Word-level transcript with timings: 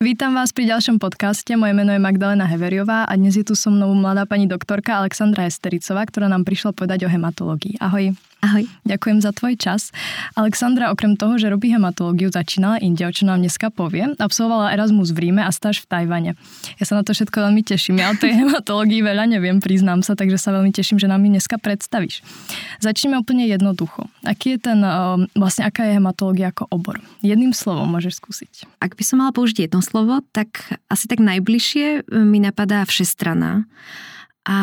Vítam 0.00 0.32
vás 0.32 0.48
pri 0.56 0.64
ďalšom 0.64 0.96
podcaste. 0.96 1.52
Moje 1.60 1.76
meno 1.76 1.92
je 1.92 2.00
Magdalena 2.00 2.48
Heveriová 2.48 3.04
a 3.04 3.12
dnes 3.20 3.36
je 3.36 3.44
tu 3.44 3.52
so 3.52 3.68
mnou 3.68 3.92
mladá 3.92 4.24
pani 4.24 4.48
doktorka 4.48 4.96
Alexandra 4.96 5.44
Estericová, 5.44 6.08
ktorá 6.08 6.24
nám 6.24 6.48
prišla 6.48 6.72
povedať 6.72 7.04
o 7.04 7.12
hematológii. 7.12 7.76
Ahoj. 7.84 8.16
Ahoj. 8.40 8.64
Ďakujem 8.88 9.20
za 9.20 9.36
tvoj 9.36 9.54
čas. 9.60 9.92
Alexandra 10.32 10.88
okrem 10.88 11.12
toho, 11.12 11.36
že 11.36 11.52
robí 11.52 11.68
hematológiu, 11.68 12.32
začínala 12.32 12.80
inde, 12.80 13.04
o 13.04 13.12
čo 13.12 13.28
nám 13.28 13.44
dneska 13.44 13.68
povie. 13.68 14.16
Absolvovala 14.16 14.72
Erasmus 14.72 15.12
v 15.12 15.28
Ríme 15.28 15.44
a 15.44 15.52
stáž 15.52 15.84
v 15.84 15.92
Tajvane. 15.92 16.32
Ja 16.80 16.84
sa 16.88 16.96
na 16.96 17.04
to 17.04 17.12
všetko 17.12 17.36
veľmi 17.36 17.60
teším. 17.60 18.00
Ja 18.00 18.08
o 18.08 18.16
tej 18.16 18.32
hematológii 18.40 19.04
veľa 19.04 19.28
neviem, 19.28 19.60
priznám 19.60 20.00
sa, 20.00 20.16
takže 20.16 20.40
sa 20.40 20.56
veľmi 20.56 20.72
teším, 20.72 20.96
že 20.96 21.04
nám 21.04 21.20
ju 21.20 21.36
dneska 21.36 21.60
predstavíš. 21.60 22.24
Začneme 22.80 23.20
úplne 23.20 23.44
jednoducho. 23.44 24.08
Aký 24.24 24.56
je 24.56 24.72
ten, 24.72 24.80
vlastne 25.36 25.68
aká 25.68 25.84
je 25.84 26.00
hematológia 26.00 26.48
ako 26.48 26.64
obor? 26.72 26.96
Jedným 27.20 27.52
slovom 27.52 27.92
môžeš 27.92 28.24
skúsiť. 28.24 28.64
Ak 28.80 28.96
by 28.96 29.04
som 29.04 29.20
mala 29.20 29.36
použiť 29.36 29.68
jedno 29.68 29.84
slovo, 29.84 30.24
tak 30.32 30.80
asi 30.88 31.12
tak 31.12 31.20
najbližšie 31.20 32.08
mi 32.08 32.40
napadá 32.40 32.88
všestrana. 32.88 33.68
A 34.48 34.56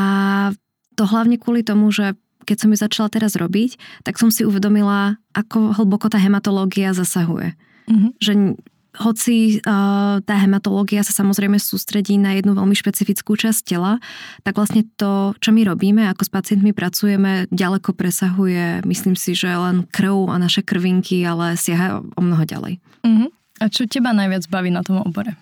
to 0.97 1.05
hlavne 1.05 1.37
kvôli 1.37 1.61
tomu, 1.61 1.93
že 1.93 2.17
keď 2.47 2.57
som 2.63 2.71
ju 2.71 2.77
začala 2.79 3.11
teraz 3.11 3.35
robiť, 3.35 3.75
tak 4.07 4.15
som 4.15 4.31
si 4.31 4.47
uvedomila, 4.47 5.19
ako 5.35 5.75
hlboko 5.75 6.07
tá 6.07 6.15
hematológia 6.15 6.95
zasahuje. 6.95 7.59
Mm-hmm. 7.91 8.11
Že 8.23 8.33
hoci 8.97 9.61
uh, 9.61 10.17
tá 10.25 10.35
hematológia 10.41 11.05
sa 11.05 11.13
samozrejme 11.13 11.61
sústredí 11.61 12.17
na 12.17 12.33
jednu 12.33 12.57
veľmi 12.57 12.73
špecifickú 12.73 13.37
časť 13.37 13.61
tela, 13.61 14.01
tak 14.41 14.57
vlastne 14.57 14.89
to, 14.97 15.37
čo 15.37 15.53
my 15.53 15.61
robíme, 15.69 16.01
ako 16.09 16.25
s 16.25 16.31
pacientmi 16.33 16.73
pracujeme, 16.73 17.45
ďaleko 17.53 17.93
presahuje, 17.93 18.81
myslím 18.89 19.13
si, 19.13 19.37
že 19.37 19.53
len 19.53 19.85
krv 19.93 20.33
a 20.33 20.41
naše 20.41 20.65
krvinky, 20.65 21.21
ale 21.21 21.53
siaha 21.59 22.01
o 22.01 22.21
mnoho 22.21 22.43
ďalej. 22.43 22.81
Uh-huh. 23.05 23.29
A 23.61 23.69
čo 23.69 23.85
teba 23.85 24.13
najviac 24.13 24.49
baví 24.49 24.73
na 24.73 24.81
tom 24.81 25.01
obore? 25.01 25.37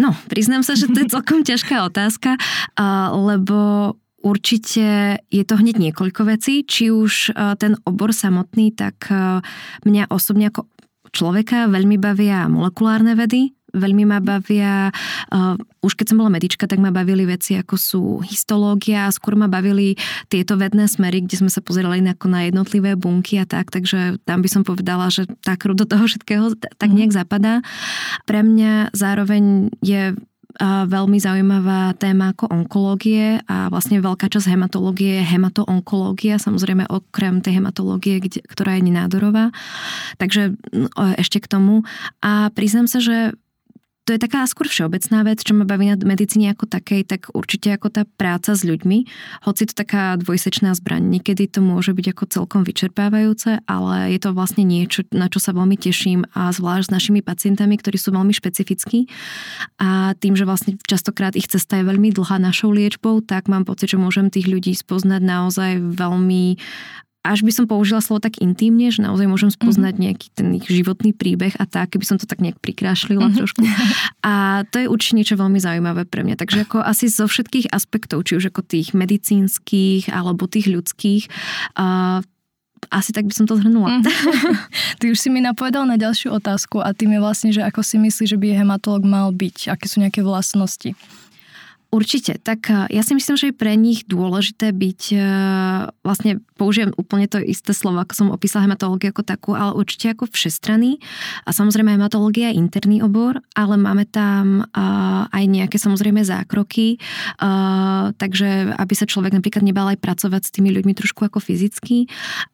No, 0.00 0.16
priznám 0.32 0.64
sa, 0.64 0.72
že 0.72 0.88
to 0.88 1.04
je 1.04 1.12
celkom 1.16 1.44
ťažká 1.44 1.84
otázka, 1.84 2.40
uh, 2.40 3.12
lebo 3.12 3.92
Určite 4.20 5.16
je 5.32 5.44
to 5.48 5.54
hneď 5.56 5.80
niekoľko 5.80 6.28
vecí, 6.28 6.60
či 6.64 6.92
už 6.92 7.32
e, 7.32 7.56
ten 7.56 7.80
obor 7.88 8.12
samotný, 8.12 8.76
tak 8.76 9.08
e, 9.08 9.40
mňa 9.88 10.12
osobne 10.12 10.52
ako 10.52 10.68
človeka 11.10 11.72
veľmi 11.72 11.96
bavia 11.96 12.44
molekulárne 12.46 13.16
vedy, 13.16 13.56
veľmi 13.74 14.04
ma 14.06 14.18
bavia, 14.18 14.90
uh, 15.30 15.54
už 15.82 15.94
keď 15.94 16.12
som 16.12 16.18
bola 16.18 16.30
medička, 16.32 16.66
tak 16.66 16.82
ma 16.82 16.90
bavili 16.90 17.22
veci 17.26 17.54
ako 17.54 17.74
sú 17.78 18.02
histológia, 18.26 19.10
skôr 19.14 19.38
ma 19.38 19.46
bavili 19.46 19.94
tieto 20.26 20.58
vedné 20.58 20.90
smery, 20.90 21.22
kde 21.22 21.46
sme 21.46 21.50
sa 21.50 21.62
pozerali 21.62 22.02
na, 22.02 22.18
na 22.18 22.40
jednotlivé 22.46 22.98
bunky 22.98 23.38
a 23.38 23.46
tak, 23.46 23.70
takže 23.70 24.18
tam 24.26 24.42
by 24.42 24.48
som 24.50 24.62
povedala, 24.66 25.08
že 25.08 25.30
tá 25.42 25.54
krv 25.54 25.78
do 25.78 25.86
toho 25.86 26.04
všetkého 26.06 26.58
tak 26.58 26.90
mhm. 26.90 26.96
nejak 26.98 27.12
zapadá. 27.14 27.54
Pre 28.26 28.40
mňa 28.42 28.94
zároveň 28.94 29.74
je 29.80 30.18
veľmi 30.60 31.18
zaujímavá 31.20 31.94
téma 32.00 32.34
ako 32.34 32.50
onkológie 32.50 33.44
a 33.46 33.70
vlastne 33.70 34.02
veľká 34.02 34.26
časť 34.26 34.50
hematológie 34.50 35.20
je 35.20 35.28
hematoonkológia, 35.28 36.40
samozrejme 36.40 36.88
okrem 36.90 37.44
tej 37.44 37.62
hematológie, 37.62 38.18
ktorá 38.48 38.80
je 38.80 38.86
nenádorová. 38.88 39.54
Takže 40.18 40.56
ešte 41.20 41.38
k 41.38 41.46
tomu. 41.46 41.86
A 42.24 42.50
priznám 42.50 42.90
sa, 42.90 42.98
že 42.98 43.36
to 44.08 44.16
je 44.16 44.20
taká 44.20 44.42
skôr 44.48 44.66
všeobecná 44.66 45.22
vec, 45.22 45.44
čo 45.44 45.54
ma 45.54 45.68
baví 45.68 45.92
na 45.92 45.96
medicíne 46.00 46.50
ako 46.50 46.66
takej, 46.66 47.06
tak 47.06 47.30
určite 47.30 47.70
ako 47.76 47.88
tá 47.92 48.02
práca 48.18 48.56
s 48.56 48.66
ľuďmi, 48.66 49.06
hoci 49.46 49.62
to 49.70 49.74
taká 49.76 50.18
dvojsečná 50.18 50.74
zbraň. 50.74 51.06
Niekedy 51.06 51.46
to 51.46 51.60
môže 51.62 51.94
byť 51.94 52.06
ako 52.16 52.24
celkom 52.26 52.62
vyčerpávajúce, 52.66 53.62
ale 53.68 54.10
je 54.10 54.18
to 54.18 54.34
vlastne 54.34 54.66
niečo, 54.66 55.06
na 55.14 55.30
čo 55.30 55.38
sa 55.38 55.54
veľmi 55.54 55.76
teším 55.78 56.26
a 56.34 56.50
zvlášť 56.50 56.90
s 56.90 56.94
našimi 56.94 57.20
pacientami, 57.20 57.78
ktorí 57.78 58.00
sú 58.00 58.10
veľmi 58.10 58.34
špecifickí 58.34 59.06
a 59.78 60.16
tým, 60.18 60.34
že 60.34 60.48
vlastne 60.48 60.80
častokrát 60.82 61.38
ich 61.38 61.46
cesta 61.46 61.78
je 61.78 61.86
veľmi 61.86 62.10
dlhá 62.10 62.42
našou 62.42 62.74
liečbou, 62.74 63.22
tak 63.22 63.46
mám 63.46 63.62
pocit, 63.62 63.94
že 63.94 64.00
môžem 64.00 64.32
tých 64.32 64.50
ľudí 64.50 64.74
spoznať 64.74 65.22
naozaj 65.22 65.72
veľmi 65.94 66.58
až 67.20 67.44
by 67.44 67.52
som 67.52 67.64
použila 67.68 68.00
slovo 68.00 68.24
tak 68.24 68.40
intimne, 68.40 68.88
že 68.88 69.04
naozaj 69.04 69.28
môžem 69.28 69.52
spoznať 69.52 69.92
mm-hmm. 69.92 70.04
nejaký 70.08 70.26
ten 70.32 70.48
ich 70.56 70.64
životný 70.64 71.12
príbeh 71.12 71.52
a 71.60 71.68
tak, 71.68 71.92
keby 71.92 72.04
som 72.08 72.16
to 72.16 72.24
tak 72.24 72.40
nejak 72.40 72.56
prikrášlila 72.64 73.28
mm-hmm. 73.28 73.38
trošku. 73.44 73.60
A 74.24 74.64
to 74.72 74.80
je 74.80 74.86
určite 74.88 75.16
niečo 75.20 75.36
veľmi 75.36 75.60
zaujímavé 75.60 76.08
pre 76.08 76.24
mňa. 76.24 76.40
Takže 76.40 76.64
ako 76.64 76.80
asi 76.80 77.12
zo 77.12 77.28
všetkých 77.28 77.68
aspektov, 77.76 78.24
či 78.24 78.40
už 78.40 78.48
ako 78.48 78.64
tých 78.64 78.96
medicínskych 78.96 80.08
alebo 80.08 80.48
tých 80.48 80.72
ľudských, 80.72 81.28
uh, 81.76 82.24
asi 82.88 83.12
tak 83.12 83.28
by 83.28 83.36
som 83.36 83.44
to 83.44 83.60
zhrnula. 83.60 84.00
Mm-hmm. 84.00 84.56
Ty 85.04 85.04
už 85.12 85.18
si 85.20 85.28
mi 85.28 85.44
napovedal 85.44 85.84
na 85.84 86.00
ďalšiu 86.00 86.32
otázku 86.32 86.80
a 86.80 86.96
tým 86.96 87.16
je 87.16 87.20
vlastne, 87.20 87.50
že 87.52 87.60
ako 87.60 87.84
si 87.84 88.00
myslíš, 88.00 88.32
že 88.32 88.40
by 88.40 88.56
hematolog 88.56 89.04
mal 89.04 89.28
byť? 89.28 89.68
Aké 89.68 89.92
sú 89.92 90.00
nejaké 90.00 90.24
vlastnosti? 90.24 90.96
Určite. 91.90 92.38
Tak 92.38 92.60
eh, 92.70 92.86
ja 92.94 93.02
si 93.02 93.18
myslím, 93.18 93.34
že 93.34 93.50
je 93.50 93.54
pre 93.54 93.74
nich 93.74 94.06
dôležité 94.06 94.70
byť, 94.70 95.02
eh, 95.10 95.22
vlastne 96.06 96.38
použijem 96.54 96.94
úplne 96.94 97.26
to 97.26 97.42
isté 97.42 97.74
slovo, 97.74 97.98
ako 97.98 98.14
som 98.14 98.28
opísala 98.30 98.70
hematológiu 98.70 99.10
ako 99.10 99.26
takú, 99.26 99.50
ale 99.58 99.74
určite 99.74 100.14
ako 100.14 100.30
všestranný. 100.30 101.02
A 101.42 101.50
samozrejme 101.50 101.98
hematológia 101.98 102.54
je 102.54 102.62
interný 102.62 103.02
obor, 103.02 103.42
ale 103.58 103.74
máme 103.74 104.06
tam 104.06 104.62
eh, 104.62 105.34
aj 105.34 105.44
nejaké 105.50 105.76
samozrejme 105.82 106.22
zákroky, 106.22 107.02
takže 108.20 108.76
aby 108.76 108.94
sa 108.94 109.08
človek 109.08 109.34
napríklad 109.34 109.64
nebal 109.64 109.88
aj 109.90 109.98
pracovať 109.98 110.42
s 110.46 110.54
tými 110.54 110.70
ľuďmi 110.70 110.92
trošku 110.94 111.26
ako 111.26 111.42
fyzicky. 111.42 112.06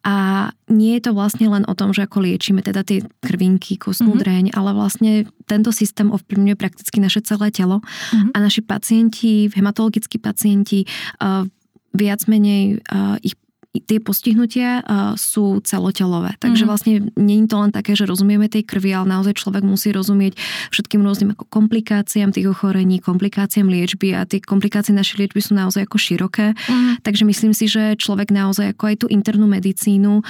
A 0.06 0.48
nie 0.66 0.98
je 0.98 1.10
to 1.10 1.12
vlastne 1.14 1.46
len 1.46 1.62
o 1.70 1.74
tom, 1.78 1.94
že 1.94 2.02
ako 2.02 2.26
liečíme 2.26 2.58
teda 2.58 2.82
tie 2.82 3.06
krvinky, 3.22 3.78
kostnú 3.78 4.18
mm-hmm. 4.18 4.22
dreň, 4.22 4.44
ale 4.58 4.70
vlastne 4.74 5.30
tento 5.46 5.70
systém 5.70 6.10
ovplyvňuje 6.10 6.56
prakticky 6.58 6.98
naše 6.98 7.22
celé 7.22 7.54
telo 7.54 7.78
mm-hmm. 7.78 8.34
a 8.34 8.36
naši 8.42 8.66
pacienti 8.66 9.46
hematologickí 9.54 10.18
pacienti, 10.18 10.82
viac 11.94 12.20
menej 12.26 12.82
ich 13.22 13.38
tie 13.82 13.98
postihnutia 14.00 14.80
sú 15.18 15.60
celotelové. 15.66 16.38
Takže 16.38 16.64
mm-hmm. 16.64 16.70
vlastne 16.70 16.92
nie 17.18 17.42
je 17.42 17.50
to 17.50 17.56
len 17.60 17.72
také, 17.74 17.92
že 17.92 18.08
rozumieme 18.08 18.48
tej 18.48 18.64
krvi, 18.64 18.94
ale 18.94 19.10
naozaj 19.10 19.36
človek 19.36 19.66
musí 19.66 19.90
rozumieť 19.90 20.38
všetkým 20.72 21.02
rôznym 21.02 21.34
ako 21.34 21.44
komplikáciám 21.50 22.30
tých 22.32 22.48
ochorení, 22.48 23.02
komplikáciám 23.02 23.66
liečby 23.66 24.14
a 24.14 24.24
tie 24.24 24.38
komplikácie 24.40 24.94
našej 24.94 25.26
liečby 25.26 25.40
sú 25.42 25.52
naozaj 25.58 25.84
ako 25.84 25.98
široké. 25.98 26.54
Mm-hmm. 26.54 27.02
Takže 27.02 27.24
myslím 27.26 27.52
si, 27.52 27.66
že 27.66 27.98
človek 27.98 28.30
naozaj 28.30 28.72
ako 28.72 28.84
aj 28.86 28.96
tú 29.02 29.06
internú 29.10 29.50
medicínu 29.50 30.22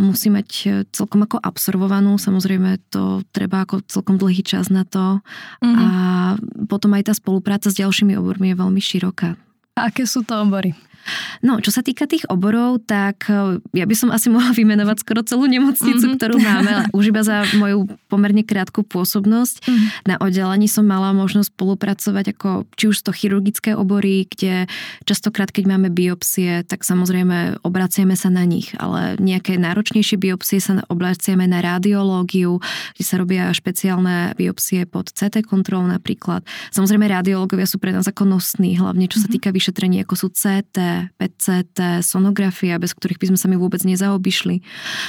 musí 0.00 0.28
mať 0.32 0.48
celkom 0.90 1.26
ako 1.28 1.38
absorbovanú. 1.42 2.16
Samozrejme 2.16 2.80
to 2.88 3.20
treba 3.34 3.66
ako 3.66 3.84
celkom 3.86 4.16
dlhý 4.16 4.40
čas 4.40 4.72
na 4.72 4.88
to. 4.88 5.20
Mm-hmm. 5.60 5.76
A 5.76 5.88
potom 6.70 6.94
aj 6.96 7.10
tá 7.10 7.14
spolupráca 7.14 7.68
s 7.68 7.76
ďalšími 7.76 8.16
obormi 8.16 8.54
je 8.54 8.56
veľmi 8.56 8.80
široká. 8.80 9.36
A 9.74 9.90
aké 9.90 10.06
sú 10.06 10.22
to 10.22 10.38
obory? 10.38 10.70
No, 11.44 11.60
čo 11.60 11.68
sa 11.68 11.84
týka 11.84 12.08
tých 12.08 12.24
oborov, 12.32 12.84
tak 12.88 13.28
e, 13.28 13.60
ja 13.76 13.84
by 13.84 13.94
som 13.96 14.08
asi 14.08 14.32
mohla 14.32 14.52
vymenovať 14.56 14.96
skoro 15.04 15.20
celú 15.24 15.44
nemocnicu, 15.44 16.00
mm-hmm. 16.00 16.18
ktorú 16.18 16.36
máme, 16.40 16.72
už 16.96 17.12
iba 17.12 17.22
za 17.24 17.44
moju 17.56 17.88
pomerne 18.14 18.46
krátku 18.46 18.86
pôsobnosť. 18.86 19.66
Mm-hmm. 19.66 19.88
Na 20.06 20.14
oddelení 20.22 20.70
som 20.70 20.86
mala 20.86 21.10
možnosť 21.10 21.50
spolupracovať 21.50 22.38
ako 22.38 22.70
či 22.78 22.94
už 22.94 23.02
to 23.02 23.10
chirurgické 23.10 23.74
obory, 23.74 24.30
kde 24.30 24.70
častokrát, 25.02 25.50
keď 25.50 25.74
máme 25.74 25.90
biopsie, 25.90 26.62
tak 26.62 26.86
samozrejme 26.86 27.66
obraciame 27.66 28.14
sa 28.14 28.30
na 28.30 28.46
nich, 28.46 28.70
ale 28.78 29.18
nejaké 29.18 29.58
náročnejšie 29.58 30.14
biopsie 30.14 30.62
sa 30.62 30.86
obraciame 30.86 31.50
na 31.50 31.58
radiológiu, 31.58 32.62
kde 32.94 33.02
sa 33.02 33.18
robia 33.18 33.50
špeciálne 33.50 34.38
biopsie 34.38 34.86
pod 34.86 35.10
CT 35.10 35.42
kontrol 35.42 35.82
napríklad. 35.90 36.46
Samozrejme 36.70 37.10
radiológovia 37.10 37.66
sú 37.66 37.82
pre 37.82 37.90
nás 37.90 38.06
ako 38.06 38.28
nosní, 38.28 38.78
hlavne 38.78 39.10
čo 39.10 39.18
sa 39.18 39.26
mhm. 39.26 39.34
týka 39.34 39.50
vyšetrení, 39.50 40.06
ako 40.06 40.14
sú 40.14 40.26
CT, 40.30 41.10
PCT, 41.18 42.04
sonografia, 42.06 42.78
bez 42.78 42.94
ktorých 42.94 43.18
by 43.18 43.26
sme 43.34 43.38
sa 43.40 43.46
my 43.50 43.56
vôbec 43.58 43.82
nezaobišli. 43.82 44.62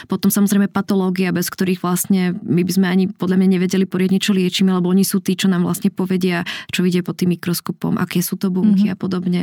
Potom 0.10 0.34
samozrejme 0.34 0.72
patológia, 0.72 1.36
bez 1.36 1.52
ktorých 1.52 1.84
vlastne 1.84 2.40
my 2.42 2.62
by 2.64 2.72
sme 2.72 2.88
ani 2.96 3.06
podľa 3.12 3.38
mňa 3.44 3.48
nevedeli 3.60 3.84
poriadne, 3.84 4.24
čo 4.24 4.32
liečíme, 4.32 4.72
lebo 4.72 4.88
oni 4.88 5.04
sú 5.04 5.20
tí, 5.20 5.36
čo 5.36 5.52
nám 5.52 5.68
vlastne 5.68 5.92
povedia, 5.92 6.48
čo 6.72 6.82
vidie 6.82 7.04
pod 7.04 7.20
tým 7.20 7.36
mikroskopom, 7.36 8.00
aké 8.00 8.24
sú 8.24 8.40
to 8.40 8.48
bunky 8.48 8.88
mm-hmm. 8.88 8.96
a 8.96 8.98
podobne. 8.98 9.42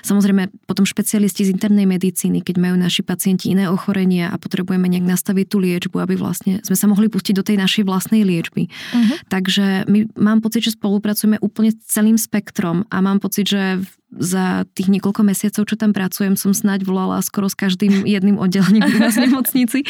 Samozrejme 0.00 0.48
potom 0.64 0.88
špecialisti 0.88 1.44
z 1.44 1.52
internej 1.52 1.84
medicíny, 1.84 2.40
keď 2.40 2.56
majú 2.56 2.76
naši 2.80 3.04
pacienti 3.04 3.52
iné 3.52 3.68
ochorenia 3.68 4.32
a 4.32 4.40
potrebujeme 4.40 4.88
nejak 4.88 5.04
nastaviť 5.04 5.46
tú 5.46 5.60
liečbu, 5.60 5.96
aby 6.00 6.16
vlastne 6.16 6.64
sme 6.64 6.76
sa 6.76 6.88
mohli 6.88 7.12
pustiť 7.12 7.36
do 7.36 7.44
tej 7.44 7.60
našej 7.60 7.84
vlastnej 7.84 8.24
liečby. 8.24 8.72
Mm-hmm. 8.72 9.16
Takže 9.28 9.84
my 9.86 9.98
mám 10.16 10.40
pocit, 10.40 10.64
že 10.64 10.74
spolupracujeme 10.74 11.36
úplne 11.44 11.76
s 11.76 11.78
celým 11.86 12.16
spektrom 12.16 12.88
a 12.88 12.96
mám 13.04 13.20
pocit, 13.20 13.52
že 13.52 13.84
za 14.18 14.64
tých 14.74 14.88
niekoľko 14.90 15.22
mesiacov, 15.26 15.62
čo 15.66 15.76
tam 15.78 15.90
pracujem, 15.90 16.38
som 16.38 16.54
snáď 16.54 16.86
volala 16.86 17.18
skoro 17.24 17.50
s 17.50 17.56
každým 17.58 18.06
jedným 18.06 18.38
oddelením 18.38 18.86
v 18.86 19.00
nás 19.02 19.18
nemocnici. 19.18 19.82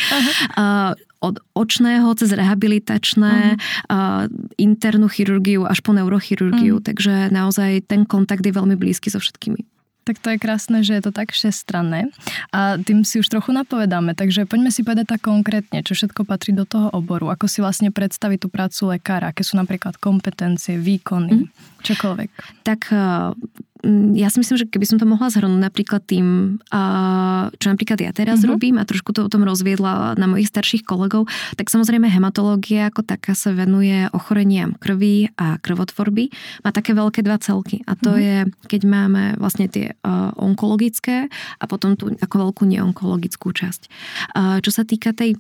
Uh, 0.56 0.96
od 1.24 1.40
očného 1.56 2.12
cez 2.20 2.36
rehabilitačné, 2.36 3.56
uh-huh. 3.56 3.88
uh, 3.88 4.24
internú 4.60 5.08
chirurgiu 5.08 5.64
až 5.64 5.80
po 5.80 5.96
neurochirurgiu. 5.96 6.80
Uh-huh. 6.80 6.84
Takže 6.84 7.32
naozaj 7.32 7.88
ten 7.88 8.04
kontakt 8.04 8.44
je 8.44 8.52
veľmi 8.52 8.76
blízky 8.76 9.08
so 9.08 9.16
všetkými. 9.16 9.64
Tak 10.04 10.20
to 10.20 10.36
je 10.36 10.38
krásne, 10.38 10.84
že 10.84 11.00
je 11.00 11.02
to 11.08 11.16
tak 11.16 11.32
všestranné 11.32 12.12
a 12.52 12.76
tým 12.76 13.08
si 13.08 13.24
už 13.24 13.28
trochu 13.32 13.56
napovedáme, 13.56 14.12
takže 14.12 14.44
poďme 14.44 14.68
si 14.68 14.84
povedať 14.84 15.16
tak 15.16 15.24
konkrétne, 15.24 15.80
čo 15.80 15.96
všetko 15.96 16.28
patrí 16.28 16.52
do 16.52 16.68
toho 16.68 16.92
oboru, 16.92 17.32
ako 17.32 17.48
si 17.48 17.64
vlastne 17.64 17.88
predstaviť 17.88 18.44
tú 18.44 18.52
prácu 18.52 18.92
lekára, 18.92 19.32
aké 19.32 19.40
sú 19.40 19.56
napríklad 19.56 19.96
kompetencie, 19.96 20.76
výkony, 20.76 21.48
mm. 21.48 21.80
čokoľvek. 21.88 22.30
Tak 22.68 22.92
ja 24.16 24.32
si 24.32 24.40
myslím, 24.40 24.56
že 24.56 24.66
keby 24.66 24.86
som 24.88 24.96
to 24.96 25.04
mohla 25.04 25.28
zhrnúť 25.28 25.60
napríklad 25.60 26.02
tým, 26.08 26.58
čo 27.54 27.66
napríklad 27.68 28.00
ja 28.00 28.10
teraz 28.16 28.40
mm-hmm. 28.40 28.52
robím 28.52 28.76
a 28.80 28.88
trošku 28.88 29.12
to 29.12 29.28
o 29.28 29.32
tom 29.32 29.44
rozviedla 29.44 30.16
na 30.16 30.26
mojich 30.26 30.48
starších 30.48 30.88
kolegov, 30.88 31.28
tak 31.60 31.68
samozrejme 31.68 32.08
hematológia 32.08 32.88
ako 32.88 33.04
taká 33.04 33.36
sa 33.36 33.52
venuje 33.52 34.08
ochoreniam 34.16 34.74
krvi 34.80 35.28
a 35.36 35.60
krvotvorby. 35.60 36.32
Má 36.64 36.72
také 36.72 36.96
veľké 36.96 37.20
dva 37.20 37.36
celky 37.36 37.84
a 37.84 37.92
to 37.94 38.16
mm-hmm. 38.16 38.24
je, 38.24 38.36
keď 38.72 38.80
máme 38.88 39.22
vlastne 39.36 39.68
tie 39.68 39.92
onkologické 40.40 41.28
a 41.60 41.64
potom 41.68 41.94
tú 41.94 42.10
ako 42.16 42.50
veľkú 42.50 42.64
neonkologickú 42.64 43.52
časť. 43.52 43.82
Čo 44.64 44.70
sa 44.72 44.82
týka 44.88 45.12
tej 45.12 45.36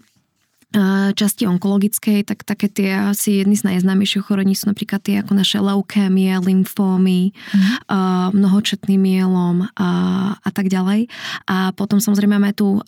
časti 1.14 1.46
onkologickej, 1.46 2.26
tak 2.26 2.42
také 2.42 2.66
tie 2.66 3.14
asi 3.14 3.40
jedny 3.40 3.54
z 3.54 3.70
najznámejších 3.70 4.26
ochorení 4.26 4.58
sú 4.58 4.66
napríklad 4.66 5.00
tie 5.00 5.22
ako 5.22 5.38
naše 5.38 5.62
leukémie, 5.62 6.34
lymfómy, 6.42 7.30
mm. 7.30 7.86
mnohočetný 8.34 8.98
mielom 8.98 9.70
a, 9.78 9.90
a 10.34 10.50
tak 10.50 10.66
ďalej. 10.66 11.06
A 11.46 11.70
potom 11.78 12.02
samozrejme 12.02 12.36
máme 12.36 12.50
tú 12.52 12.82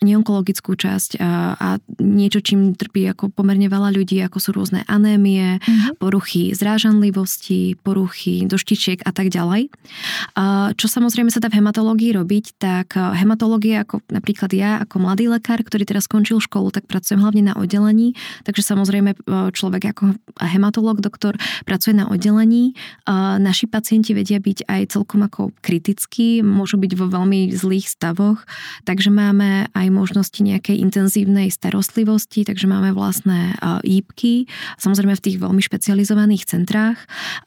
neonkologickú 0.00 0.72
časť 0.72 1.20
a, 1.20 1.54
a 1.56 1.68
niečo, 2.00 2.40
čím 2.40 2.72
trpí 2.72 3.04
ako 3.12 3.28
pomerne 3.28 3.68
veľa 3.68 3.92
ľudí, 3.92 4.24
ako 4.24 4.38
sú 4.40 4.50
rôzne 4.56 4.88
anémie, 4.88 5.60
mm. 5.60 6.00
poruchy 6.00 6.56
zrážanlivosti, 6.56 7.76
poruchy 7.84 8.48
doštičiek 8.48 9.04
a 9.04 9.12
tak 9.12 9.28
ďalej. 9.28 9.68
Čo 10.74 10.86
samozrejme 10.88 11.28
sa 11.28 11.44
dá 11.44 11.52
v 11.52 11.60
hematológii 11.60 12.16
robiť, 12.16 12.56
tak 12.56 12.96
hematológia, 12.96 13.84
ako 13.84 14.00
napríklad 14.08 14.50
ja, 14.56 14.80
ako 14.80 14.96
mladý 15.04 15.28
lekár, 15.28 15.60
ktorý 15.60 15.84
teraz 15.84 16.08
skončil 16.08 16.40
školu, 16.40 16.72
tak 16.72 16.88
pracujem 16.88 17.17
pracujem 17.18 17.26
hlavne 17.26 17.42
na 17.50 17.54
oddelení, 17.58 18.14
takže 18.46 18.62
samozrejme 18.62 19.10
e, 19.12 19.16
človek 19.50 19.82
ako 19.90 20.04
hematolog, 20.38 21.02
doktor 21.02 21.34
pracuje 21.66 21.98
na 21.98 22.06
oddelení. 22.06 22.78
Naši 23.42 23.66
pacienti 23.66 24.14
vedia 24.14 24.38
byť 24.38 24.70
aj 24.70 24.82
celkom 24.94 25.26
ako 25.26 25.50
kritickí, 25.60 26.46
môžu 26.46 26.78
byť 26.78 26.92
vo 26.94 27.10
veľmi 27.10 27.50
zlých 27.50 27.90
stavoch, 27.90 28.46
takže 28.86 29.10
máme 29.10 29.66
aj 29.74 29.86
možnosti 29.90 30.38
nejakej 30.38 30.78
intenzívnej 30.78 31.50
starostlivosti, 31.50 32.46
takže 32.46 32.70
máme 32.70 32.94
vlastné 32.94 33.58
jípky, 33.82 34.46
samozrejme 34.78 35.18
v 35.18 35.24
tých 35.24 35.36
veľmi 35.42 35.62
špecializovaných 35.64 36.46
centrách. 36.46 36.98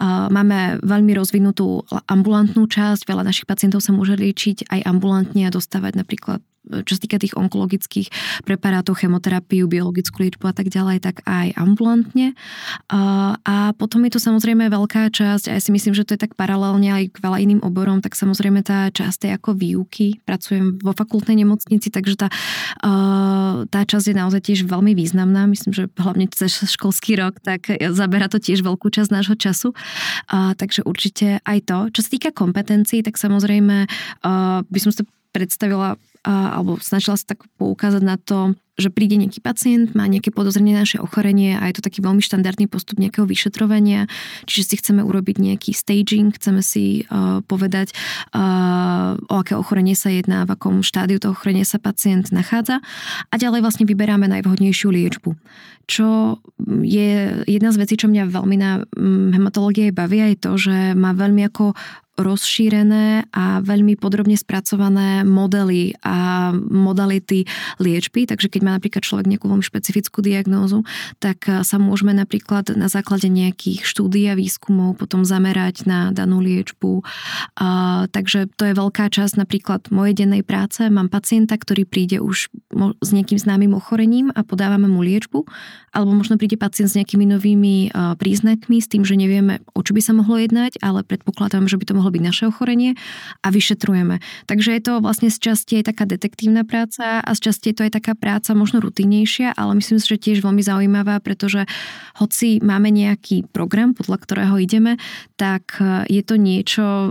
Máme 0.04 0.84
veľmi 0.84 1.16
rozvinutú 1.16 1.88
ambulantnú 2.12 2.68
časť, 2.68 3.08
veľa 3.08 3.24
našich 3.24 3.48
pacientov 3.48 3.80
sa 3.80 3.96
môže 3.96 4.20
liečiť 4.20 4.68
aj 4.68 4.80
ambulantne 4.84 5.48
a 5.48 5.54
dostávať 5.54 5.96
napríklad 5.96 6.44
čo 6.62 6.94
sa 6.94 7.02
týka 7.02 7.18
tých 7.18 7.34
onkologických 7.34 8.14
preparátov, 8.46 9.02
chemoterapiu, 9.02 9.66
biologickú 9.66 10.22
liečbu 10.22 10.46
a 10.46 10.54
tak 10.54 10.70
ďalej, 10.70 11.02
tak 11.02 11.26
aj 11.26 11.58
ambulantne. 11.58 12.38
A 12.94 13.74
potom 13.76 14.06
je 14.06 14.14
to 14.14 14.22
samozrejme 14.22 14.70
veľká 14.70 15.10
časť, 15.10 15.50
a 15.50 15.58
ja 15.58 15.62
si 15.62 15.74
myslím, 15.74 15.98
že 15.98 16.06
to 16.06 16.14
je 16.14 16.22
tak 16.22 16.38
paralelne 16.38 16.94
aj 16.94 17.04
k 17.14 17.18
veľa 17.18 17.38
iným 17.42 17.62
oborom, 17.66 18.00
tak 18.00 18.14
samozrejme 18.14 18.62
tá 18.62 18.94
časť 18.94 19.26
je 19.26 19.32
ako 19.34 19.58
výuky. 19.58 20.22
Pracujem 20.22 20.78
vo 20.80 20.94
fakultnej 20.94 21.42
nemocnici, 21.42 21.90
takže 21.90 22.16
tá, 22.16 22.28
tá 23.66 23.82
časť 23.82 24.14
je 24.14 24.16
naozaj 24.16 24.42
tiež 24.46 24.70
veľmi 24.70 24.94
významná. 24.94 25.50
Myslím, 25.50 25.74
že 25.74 25.90
hlavne 25.98 26.30
cez 26.30 26.62
školský 26.70 27.18
rok, 27.18 27.42
tak 27.42 27.74
zabera 27.74 28.30
to 28.30 28.38
tiež 28.38 28.62
veľkú 28.62 28.94
časť 28.94 29.10
nášho 29.10 29.34
času. 29.34 29.74
Takže 30.30 30.86
určite 30.86 31.42
aj 31.42 31.60
to. 31.66 31.78
Čo 31.90 32.00
sa 32.06 32.10
týka 32.14 32.30
kompetencií, 32.30 33.02
tak 33.02 33.18
samozrejme 33.18 33.90
by 34.70 34.80
som 34.80 34.94
si 34.94 35.02
predstavila 35.32 35.96
alebo 36.26 36.78
snažila 36.78 37.18
sa 37.18 37.34
tak 37.34 37.46
poukázať 37.58 38.04
na 38.06 38.18
to, 38.18 38.54
že 38.82 38.90
príde 38.90 39.16
nejaký 39.22 39.40
pacient, 39.40 39.94
má 39.94 40.10
nejaké 40.10 40.34
podozrenie 40.34 40.74
na 40.74 40.84
naše 40.84 40.98
ochorenie 40.98 41.54
a 41.54 41.70
je 41.70 41.78
to 41.78 41.86
taký 41.86 42.02
veľmi 42.02 42.20
štandardný 42.20 42.66
postup 42.66 42.98
nejakého 42.98 43.30
vyšetrovania, 43.30 44.10
čiže 44.50 44.74
si 44.74 44.76
chceme 44.82 45.06
urobiť 45.06 45.38
nejaký 45.38 45.72
staging, 45.78 46.34
chceme 46.34 46.66
si 46.66 47.06
uh, 47.06 47.46
povedať, 47.46 47.94
uh, 48.34 49.16
o 49.30 49.36
aké 49.38 49.54
ochorenie 49.54 49.94
sa 49.94 50.10
jedná, 50.10 50.50
v 50.50 50.58
akom 50.58 50.82
štádiu 50.82 51.22
toho 51.22 51.38
ochorenia 51.38 51.64
sa 51.64 51.78
pacient 51.78 52.34
nachádza. 52.34 52.82
A 53.30 53.38
ďalej 53.38 53.62
vlastne 53.62 53.86
vyberáme 53.86 54.26
najvhodnejšiu 54.26 54.90
liečbu. 54.90 55.38
Čo 55.86 56.40
je 56.82 57.44
jedna 57.46 57.70
z 57.76 57.78
vecí, 57.78 58.00
čo 58.00 58.08
mňa 58.08 58.32
veľmi 58.32 58.58
na 58.58 58.82
mm, 58.82 59.36
hematológie 59.38 59.92
baví, 59.92 60.34
je 60.34 60.40
to, 60.40 60.52
že 60.56 60.78
má 60.96 61.12
veľmi 61.12 61.44
ako 61.52 61.76
rozšírené 62.20 63.32
a 63.34 63.64
veľmi 63.64 63.98
podrobne 63.98 64.38
spracované 64.38 65.26
modely 65.26 65.98
a 66.06 66.52
modality 66.54 67.48
liečby, 67.82 68.30
takže 68.30 68.48
keď 68.52 68.62
má 68.62 68.71
napríklad 68.78 69.04
človek 69.04 69.28
nejakú 69.28 69.50
veľmi 69.50 69.66
špecifickú 69.66 70.24
diagnózu, 70.24 70.84
tak 71.20 71.50
eh, 71.50 71.66
sa 71.66 71.78
môžeme 71.82 72.16
napríklad 72.16 72.74
na 72.76 72.88
základe 72.88 73.28
nejakých 73.28 73.84
štúdí 73.84 74.28
a 74.30 74.38
výskumov 74.38 75.00
potom 75.00 75.26
zamerať 75.28 75.90
na 75.90 76.14
danú 76.14 76.40
liečbu. 76.44 77.04
A, 77.58 77.68
takže 78.12 78.52
to 78.56 78.70
je 78.70 78.74
veľká 78.78 79.10
časť 79.10 79.40
napríklad 79.40 79.90
mojej 79.90 80.26
dennej 80.26 80.46
práce. 80.46 80.84
Mám 80.86 81.10
pacienta, 81.10 81.58
ktorý 81.58 81.88
príde 81.88 82.22
už 82.22 82.52
s 83.02 83.10
nejakým 83.12 83.38
známym 83.38 83.76
ochorením 83.76 84.30
a 84.32 84.46
podávame 84.46 84.88
mu 84.88 85.04
liečbu, 85.04 85.46
alebo 85.92 86.12
možno 86.16 86.40
príde 86.40 86.56
pacient 86.56 86.92
s 86.92 86.98
nejakými 86.98 87.26
novými 87.28 87.76
eh, 87.90 88.16
príznakmi, 88.16 88.80
s 88.80 88.88
tým, 88.88 89.04
že 89.04 89.20
nevieme, 89.20 89.64
o 89.76 89.82
čo 89.82 89.92
by 89.96 90.02
sa 90.04 90.14
mohlo 90.16 90.40
jednať, 90.40 90.80
ale 90.80 91.04
predpokladám, 91.04 91.68
že 91.68 91.78
by 91.78 91.86
to 91.88 91.98
mohlo 91.98 92.12
byť 92.12 92.24
naše 92.24 92.44
ochorenie 92.48 92.96
a 93.44 93.48
vyšetrujeme. 93.52 94.24
Takže 94.48 94.70
je 94.78 94.82
to 94.82 94.94
vlastne 95.04 95.30
z 95.30 95.38
časti 95.38 95.82
aj 95.82 95.94
taká 95.94 96.04
detektívna 96.08 96.64
práca 96.64 97.20
a 97.20 97.32
z 97.36 97.40
časti 97.52 97.72
je 97.72 97.76
to 97.76 97.84
aj 97.88 97.94
taká 98.00 98.14
práca 98.14 98.51
možno 98.54 98.84
rutinnejšia, 98.84 99.56
ale 99.56 99.78
myslím 99.78 99.98
si, 99.98 100.08
že 100.08 100.22
tiež 100.22 100.44
veľmi 100.44 100.64
zaujímavá, 100.64 101.20
pretože 101.24 101.66
hoci 102.20 102.62
máme 102.62 102.92
nejaký 102.92 103.50
program, 103.50 103.96
podľa 103.96 104.18
ktorého 104.22 104.56
ideme, 104.60 105.02
tak 105.40 105.80
e, 105.80 106.06
je 106.12 106.22
to 106.22 106.36
niečo 106.38 106.86
e, 106.86 107.10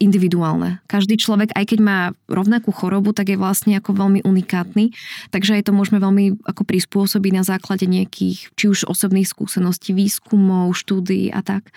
individuálne. 0.00 0.80
Každý 0.86 1.20
človek, 1.20 1.52
aj 1.54 1.64
keď 1.76 1.78
má 1.82 1.98
rovnakú 2.30 2.70
chorobu, 2.72 3.12
tak 3.12 3.32
je 3.32 3.40
vlastne 3.40 3.76
ako 3.76 3.96
veľmi 3.96 4.20
unikátny, 4.24 4.94
takže 5.34 5.60
aj 5.60 5.70
to 5.70 5.72
môžeme 5.76 5.98
veľmi 5.98 6.46
ako 6.46 6.62
prispôsobiť 6.64 7.32
na 7.34 7.44
základe 7.44 7.84
nejakých, 7.84 8.54
či 8.54 8.64
už 8.70 8.86
osobných 8.86 9.28
skúseností, 9.28 9.92
výskumov, 9.92 10.72
štúdií 10.72 11.28
a 11.30 11.44
tak. 11.44 11.70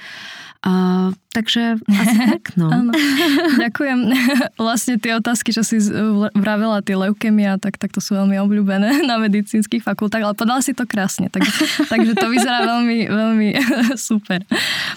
Takže 1.33 1.81
asi 1.89 2.17
tak, 2.29 2.53
no. 2.53 2.69
Ďakujem. 3.65 3.99
Vlastne 4.61 5.01
tie 5.01 5.17
otázky, 5.17 5.49
čo 5.49 5.65
si 5.65 5.81
vravela, 6.37 6.85
tie 6.85 6.93
leukemia, 6.93 7.57
tak, 7.57 7.81
tak 7.81 7.89
to 7.89 7.97
sú 7.97 8.13
veľmi 8.13 8.37
obľúbené 8.37 9.01
na 9.09 9.17
medicínskych 9.17 9.81
fakultách, 9.81 10.21
ale 10.21 10.37
podala 10.37 10.61
si 10.61 10.77
to 10.77 10.85
krásne, 10.85 11.33
tak, 11.33 11.41
takže 11.89 12.13
to 12.13 12.29
vyzerá 12.29 12.69
veľmi, 12.69 13.09
veľmi 13.09 13.47
super. 13.97 14.45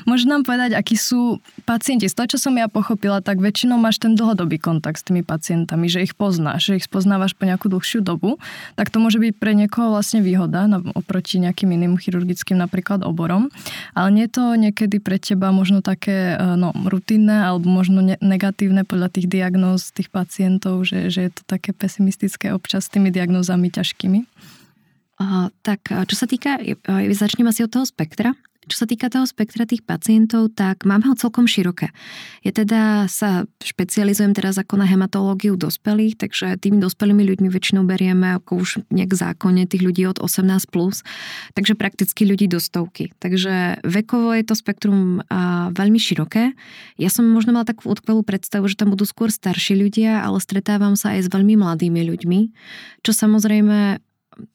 Môžeš 0.05 0.29
nám 0.29 0.45
povedať, 0.45 0.77
akí 0.77 1.01
sú 1.01 1.41
pacienti? 1.65 2.05
Z 2.05 2.21
toho, 2.21 2.37
čo 2.37 2.39
som 2.39 2.53
ja 2.61 2.69
pochopila, 2.69 3.25
tak 3.25 3.41
väčšinou 3.41 3.81
máš 3.81 3.97
ten 3.97 4.13
dlhodobý 4.13 4.61
kontakt 4.61 5.01
s 5.01 5.09
tými 5.09 5.25
pacientami, 5.25 5.89
že 5.89 6.05
ich 6.05 6.13
poznáš, 6.13 6.69
že 6.69 6.85
ich 6.85 6.85
spoznávaš 6.85 7.33
po 7.33 7.49
nejakú 7.49 7.73
dlhšiu 7.73 8.05
dobu, 8.05 8.37
tak 8.77 8.93
to 8.93 9.01
môže 9.01 9.17
byť 9.17 9.33
pre 9.41 9.57
niekoho 9.57 9.89
vlastne 9.89 10.21
výhoda 10.21 10.69
oproti 10.93 11.41
nejakým 11.41 11.73
iným 11.73 11.97
chirurgickým 11.97 12.61
napríklad 12.61 13.01
oborom. 13.09 13.49
Ale 13.97 14.13
nie 14.13 14.29
je 14.29 14.37
to 14.37 14.45
niekedy 14.53 15.01
pre 15.01 15.17
teba 15.17 15.49
možno 15.49 15.81
také 15.81 16.26
e, 16.35 16.59
no, 16.59 16.75
rutinné 16.75 17.47
alebo 17.47 17.71
možno 17.71 18.03
ne- 18.03 18.19
negatívne 18.19 18.83
podľa 18.83 19.15
tých 19.15 19.31
diagnóz 19.31 19.95
tých 19.95 20.11
pacientov, 20.11 20.83
že, 20.83 21.13
že 21.15 21.31
je 21.31 21.33
to 21.37 21.43
také 21.47 21.71
pesimistické 21.71 22.51
občas 22.51 22.89
s 22.89 22.93
tými 22.93 23.15
diagnózami 23.15 23.71
ťažkými? 23.71 24.27
Uh, 25.17 25.49
tak 25.65 25.89
čo 25.89 26.13
sa 26.13 26.29
týka, 26.29 26.61
začnem 27.17 27.49
asi 27.49 27.65
od 27.65 27.73
toho 27.73 27.89
spektra. 27.89 28.37
Čo 28.67 28.83
sa 28.83 28.87
týka 28.91 29.07
toho 29.07 29.23
spektra 29.23 29.63
tých 29.63 29.87
pacientov, 29.87 30.51
tak 30.51 30.83
máme 30.83 31.07
ho 31.07 31.15
celkom 31.15 31.47
široké. 31.47 31.95
Ja 32.43 32.51
teda 32.51 33.07
sa 33.07 33.47
špecializujem 33.63 34.35
teraz 34.35 34.59
ako 34.59 34.83
na 34.83 34.87
hematológiu 34.91 35.55
dospelých, 35.55 36.19
takže 36.19 36.59
tými 36.59 36.83
dospelými 36.83 37.23
ľuďmi 37.23 37.47
väčšinou 37.47 37.87
berieme 37.87 38.35
ako 38.35 38.67
už 38.67 38.71
nejak 38.91 39.15
zákonne 39.15 39.71
tých 39.71 39.87
ľudí 39.87 40.03
od 40.11 40.19
18+, 40.19 40.67
plus, 40.67 41.07
takže 41.55 41.79
prakticky 41.79 42.27
ľudí 42.27 42.51
do 42.51 42.59
stovky. 42.59 43.15
Takže 43.23 43.87
vekovo 43.87 44.35
je 44.35 44.43
to 44.43 44.59
spektrum 44.59 45.23
veľmi 45.71 46.03
široké. 46.03 46.51
Ja 46.99 47.07
som 47.07 47.31
možno 47.31 47.55
mala 47.55 47.71
takú 47.71 47.87
odkvelú 47.87 48.27
predstavu, 48.27 48.67
že 48.67 48.75
tam 48.75 48.91
budú 48.91 49.07
skôr 49.07 49.31
starší 49.31 49.79
ľudia, 49.79 50.27
ale 50.27 50.43
stretávam 50.43 50.99
sa 50.99 51.15
aj 51.15 51.27
s 51.27 51.29
veľmi 51.31 51.55
mladými 51.55 52.03
ľuďmi, 52.03 52.41
čo 53.07 53.15
samozrejme 53.15 54.03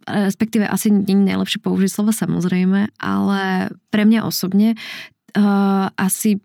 respektíve 0.06 0.68
asi 0.68 0.94
nie 0.94 1.16
je 1.16 1.30
najlepšie 1.34 1.60
použiť 1.64 1.90
slovo 1.90 2.12
samozrejme, 2.14 2.94
ale 3.02 3.42
pre 3.90 4.04
mňa 4.06 4.26
osobne 4.28 4.78
uh, 4.78 5.90
asi 5.98 6.40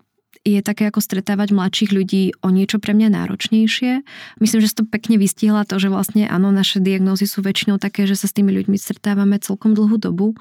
je 0.47 0.63
také 0.63 0.87
ako 0.87 1.03
stretávať 1.03 1.51
mladších 1.51 1.91
ľudí 1.91 2.31
o 2.39 2.47
niečo 2.47 2.79
pre 2.79 2.95
mňa 2.95 3.11
náročnejšie. 3.11 3.99
Myslím, 4.39 4.59
že 4.63 4.79
to 4.79 4.87
pekne 4.87 5.19
vystihla 5.19 5.67
to, 5.67 5.75
že 5.75 5.91
vlastne 5.91 6.23
áno, 6.23 6.55
naše 6.55 6.79
diagnózy 6.79 7.27
sú 7.27 7.43
väčšinou 7.43 7.83
také, 7.83 8.07
že 8.07 8.15
sa 8.15 8.31
s 8.31 8.35
tými 8.35 8.55
ľuďmi 8.55 8.79
stretávame 8.79 9.43
celkom 9.43 9.75
dlhú 9.75 9.99
dobu. 9.99 10.39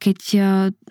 Keď 0.00 0.20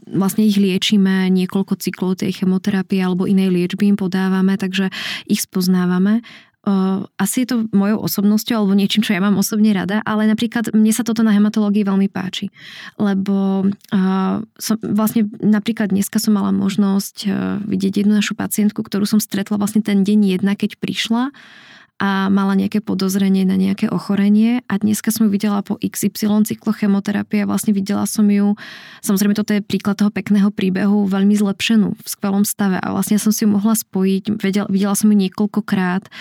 vlastne 0.05 0.45
ich 0.45 0.61
liečíme 0.61 1.33
niekoľko 1.33 1.81
cyklov 1.81 2.21
tej 2.21 2.45
chemoterapie 2.45 3.01
alebo 3.01 3.25
inej 3.25 3.49
liečby 3.49 3.89
im 3.89 3.97
podávame, 3.97 4.53
takže 4.53 4.93
ich 5.25 5.41
spoznávame 5.41 6.21
asi 7.21 7.45
je 7.45 7.47
to 7.53 7.57
mojou 7.69 8.01
osobnosťou 8.09 8.55
alebo 8.57 8.73
niečím, 8.73 9.05
čo 9.05 9.13
ja 9.13 9.21
mám 9.21 9.37
osobne 9.37 9.69
rada, 9.71 10.01
ale 10.01 10.25
napríklad 10.25 10.73
mne 10.73 10.89
sa 10.89 11.05
toto 11.05 11.21
na 11.21 11.29
hematológii 11.31 11.85
veľmi 11.85 12.09
páči, 12.09 12.49
lebo 12.97 13.69
uh, 13.69 14.41
som, 14.57 14.75
vlastne 14.81 15.29
napríklad 15.39 15.93
dneska 15.93 16.17
som 16.17 16.33
mala 16.33 16.49
možnosť 16.49 17.15
uh, 17.29 17.31
vidieť 17.69 18.03
jednu 18.05 18.17
našu 18.17 18.33
pacientku, 18.33 18.81
ktorú 18.81 19.05
som 19.05 19.21
stretla 19.21 19.61
vlastne 19.61 19.85
ten 19.85 20.01
deň 20.01 20.37
jedna, 20.37 20.57
keď 20.57 20.81
prišla 20.81 21.29
a 21.95 22.27
mala 22.27 22.59
nejaké 22.59 22.83
podozrenie 22.83 23.47
na 23.47 23.55
nejaké 23.55 23.87
ochorenie. 23.87 24.59
A 24.67 24.75
dneska 24.75 25.15
som 25.15 25.27
ju 25.27 25.29
videla 25.31 25.63
po 25.63 25.79
XY 25.79 26.43
cyklo 26.43 26.75
chemoterapie 26.75 27.43
a 27.43 27.49
vlastne 27.49 27.71
videla 27.71 28.03
som 28.03 28.27
ju, 28.27 28.59
samozrejme 28.99 29.31
toto 29.31 29.55
je 29.55 29.63
príklad 29.63 29.95
toho 29.95 30.11
pekného 30.11 30.51
príbehu, 30.51 31.07
veľmi 31.07 31.31
zlepšenú, 31.39 31.95
v 31.95 32.07
skvelom 32.07 32.43
stave. 32.43 32.83
A 32.83 32.91
vlastne 32.91 33.15
som 33.15 33.31
si 33.31 33.47
ju 33.47 33.49
mohla 33.55 33.79
spojiť, 33.79 34.35
videla, 34.43 34.67
videla 34.67 34.91
som 34.91 35.07
ju 35.07 35.15
niekoľkokrát, 35.15 36.11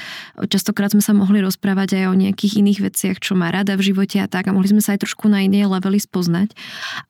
častokrát 0.46 0.94
sme 0.94 1.02
sa 1.02 1.10
mohli 1.10 1.42
rozprávať 1.42 1.98
aj 1.98 2.04
o 2.06 2.14
nejakých 2.14 2.62
iných 2.62 2.78
veciach, 2.78 3.16
čo 3.18 3.34
má 3.34 3.50
rada 3.50 3.74
v 3.74 3.90
živote 3.90 4.22
a 4.22 4.30
tak. 4.30 4.46
A 4.46 4.54
mohli 4.54 4.70
sme 4.70 4.78
sa 4.78 4.94
aj 4.94 5.02
trošku 5.02 5.26
na 5.26 5.42
iné 5.42 5.66
levely 5.66 5.98
spoznať. 5.98 6.54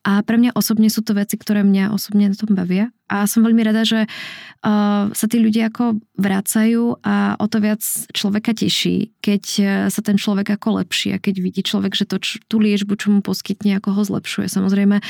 A 0.01 0.25
pre 0.25 0.41
mňa 0.41 0.57
osobne 0.57 0.89
sú 0.89 1.05
to 1.05 1.13
veci, 1.13 1.37
ktoré 1.37 1.61
mňa 1.61 1.93
osobne 1.93 2.33
na 2.33 2.35
tom 2.35 2.57
bavia 2.57 2.89
a 3.05 3.29
som 3.29 3.45
veľmi 3.45 3.61
rada, 3.61 3.85
že 3.85 4.09
uh, 4.09 5.13
sa 5.13 5.25
tí 5.29 5.37
ľudia 5.37 5.69
ako 5.69 6.01
vracajú 6.17 7.05
a 7.05 7.37
o 7.37 7.45
to 7.45 7.61
viac 7.61 7.81
človeka 8.11 8.57
teší, 8.57 9.13
keď 9.21 9.43
uh, 9.61 9.67
sa 9.93 10.01
ten 10.01 10.17
človek 10.17 10.57
ako 10.57 10.81
lepší 10.81 11.13
a 11.13 11.21
keď 11.21 11.35
vidí 11.37 11.61
človek, 11.61 11.93
že 11.93 12.09
to, 12.09 12.17
č- 12.17 12.41
tú 12.49 12.57
liečbu, 12.57 12.97
čo 12.97 13.13
mu 13.13 13.21
poskytne, 13.21 13.77
ako 13.77 13.93
ho 13.93 14.01
zlepšuje. 14.01 14.49
Samozrejme, 14.49 15.05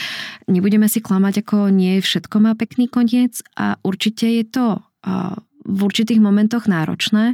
nebudeme 0.51 0.91
si 0.91 0.99
klamať, 0.99 1.47
ako 1.47 1.71
nie 1.71 2.03
všetko 2.03 2.35
má 2.43 2.51
pekný 2.59 2.91
koniec 2.91 3.39
a 3.55 3.79
určite 3.79 4.27
je 4.27 4.43
to 4.43 4.67
uh, 4.83 5.35
v 5.65 5.79
určitých 5.81 6.21
momentoch 6.21 6.69
náročné, 6.69 7.33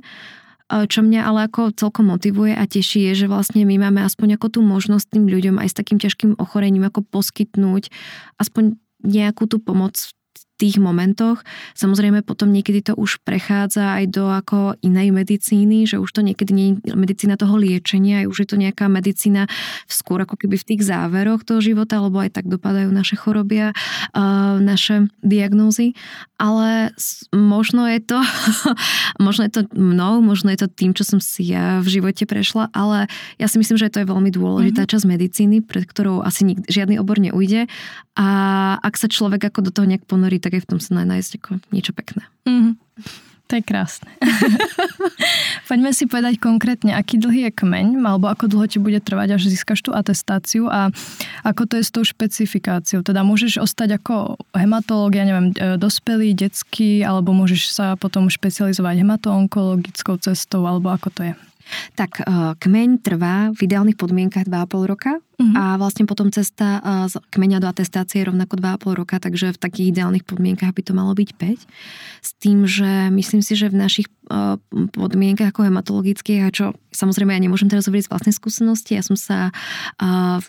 čo 0.71 1.03
mňa 1.03 1.27
ale 1.27 1.51
ako 1.51 1.75
celkom 1.75 2.07
motivuje 2.07 2.55
a 2.55 2.63
teší 2.63 3.11
je, 3.11 3.25
že 3.25 3.27
vlastne 3.27 3.67
my 3.67 3.75
máme 3.75 4.07
aspoň 4.07 4.39
ako 4.39 4.47
tú 4.55 4.59
možnosť 4.63 5.19
tým 5.19 5.27
ľuďom 5.27 5.59
aj 5.59 5.67
s 5.67 5.75
takým 5.75 5.99
ťažkým 5.99 6.39
ochorením 6.39 6.87
ako 6.87 7.03
poskytnúť 7.11 7.91
aspoň 8.39 8.79
nejakú 9.03 9.51
tú 9.51 9.59
pomoc 9.59 9.99
tých 10.61 10.77
momentoch. 10.77 11.41
Samozrejme 11.73 12.21
potom 12.21 12.53
niekedy 12.53 12.85
to 12.85 12.93
už 12.93 13.25
prechádza 13.25 13.97
aj 13.97 14.05
do 14.13 14.29
ako 14.29 14.77
inej 14.85 15.09
medicíny, 15.09 15.89
že 15.89 15.97
už 15.97 16.13
to 16.13 16.21
niekedy 16.21 16.53
nie 16.53 16.67
je 16.85 16.93
medicína 16.93 17.33
toho 17.33 17.57
liečenia, 17.57 18.21
aj 18.21 18.29
už 18.29 18.37
je 18.45 18.47
to 18.53 18.61
nejaká 18.61 18.85
medicína 18.85 19.49
skôr 19.89 20.21
ako 20.21 20.37
keby 20.37 20.61
v 20.61 20.67
tých 20.69 20.85
záveroch 20.85 21.41
toho 21.41 21.65
života, 21.65 21.97
lebo 21.97 22.21
aj 22.21 22.37
tak 22.37 22.45
dopadajú 22.45 22.93
naše 22.93 23.17
choroby 23.17 23.57
a 23.57 23.69
uh, 23.73 24.61
naše 24.61 25.09
diagnózy. 25.25 25.97
Ale 26.37 26.93
možno 27.33 27.89
je 27.89 28.01
to 28.01 28.21
možno 29.27 29.49
je 29.49 29.51
to 29.57 29.61
mnou, 29.73 30.21
možno 30.21 30.53
je 30.53 30.61
to 30.61 30.67
tým, 30.69 30.93
čo 30.93 31.01
som 31.01 31.17
si 31.17 31.49
ja 31.49 31.81
v 31.81 31.89
živote 31.89 32.29
prešla, 32.29 32.69
ale 32.69 33.09
ja 33.41 33.49
si 33.49 33.57
myslím, 33.57 33.81
že 33.81 33.89
to 33.89 34.05
je 34.05 34.09
veľmi 34.09 34.29
dôležitá 34.29 34.85
mm-hmm. 34.85 34.93
časť 34.93 35.05
medicíny, 35.09 35.57
pred 35.65 35.89
ktorou 35.89 36.21
asi 36.21 36.45
nik, 36.45 36.61
žiadny 36.69 37.01
obor 37.01 37.17
neujde 37.17 37.65
a 38.11 38.27
ak 38.83 38.99
sa 38.99 39.07
človek 39.07 39.47
ako 39.47 39.59
do 39.63 39.71
toho 39.71 39.87
nejak 39.87 40.03
ponorí, 40.03 40.43
tak 40.43 40.50
aj 40.57 40.63
v 40.63 40.69
tom 40.69 40.79
sa 40.83 41.03
nájsť 41.03 41.31
ako 41.39 41.49
niečo 41.71 41.93
pekné. 41.95 42.27
Mm-hmm. 42.47 42.73
To 43.51 43.59
je 43.59 43.67
krásne. 43.67 44.07
Poďme 45.67 45.91
si 45.91 46.07
povedať 46.07 46.39
konkrétne, 46.39 46.95
aký 46.95 47.19
dlhý 47.19 47.51
je 47.51 47.51
kmeň, 47.51 47.99
alebo 47.99 48.31
ako 48.31 48.47
dlho 48.47 48.63
ti 48.63 48.79
bude 48.79 49.03
trvať, 49.03 49.35
až 49.35 49.51
získaš 49.51 49.83
tú 49.83 49.91
atestáciu 49.91 50.71
a 50.71 50.87
ako 51.43 51.67
to 51.67 51.73
je 51.75 51.83
s 51.83 51.91
tou 51.91 52.07
špecifikáciou. 52.07 53.03
Teda 53.03 53.27
môžeš 53.27 53.59
ostať 53.59 53.99
ako 53.99 54.39
hematológ, 54.55 55.19
ja 55.19 55.27
neviem, 55.27 55.51
e, 55.51 55.75
dospelý, 55.75 56.31
detský, 56.31 57.03
alebo 57.03 57.35
môžeš 57.35 57.75
sa 57.75 57.99
potom 57.99 58.31
špecializovať 58.31 59.03
hematoonkologickou 59.03 60.15
cestou, 60.23 60.63
alebo 60.63 60.87
ako 60.87 61.11
to 61.11 61.21
je? 61.27 61.33
Tak 61.99 62.23
e, 62.23 62.55
kmeň 62.55 62.89
trvá 63.03 63.51
v 63.51 63.67
ideálnych 63.67 63.99
podmienkach 63.99 64.47
2,5 64.47 64.91
roka 64.95 65.19
uh-huh. 65.41 65.57
a 65.57 65.63
vlastne 65.81 66.05
potom 66.05 66.29
cesta 66.29 66.79
z 67.09 67.17
kmeňa 67.33 67.57
do 67.59 67.67
atestácie 67.67 68.21
je 68.21 68.29
rovnako 68.29 68.61
2,5 68.61 69.01
roka, 69.01 69.17
takže 69.17 69.51
v 69.51 69.59
takých 69.59 69.89
ideálnych 69.97 70.23
podmienkach 70.29 70.71
by 70.77 70.81
to 70.85 70.93
malo 70.93 71.17
byť 71.17 71.29
5. 71.33 71.65
S 72.21 72.31
tým, 72.37 72.69
že 72.69 73.09
myslím 73.09 73.41
si, 73.41 73.57
že 73.57 73.73
v 73.73 73.81
našich 73.81 74.07
podmienkach 74.95 75.51
ako 75.51 75.67
hematologických 75.67 76.41
a 76.47 76.49
čo 76.55 76.71
samozrejme 76.95 77.35
ja 77.35 77.43
nemôžem 77.43 77.67
teraz 77.67 77.91
hovoriť 77.91 78.07
z 78.07 78.11
vlastnej 78.15 78.35
skúsenosti, 78.35 78.95
ja 78.95 79.03
som 79.03 79.19
sa, 79.19 79.51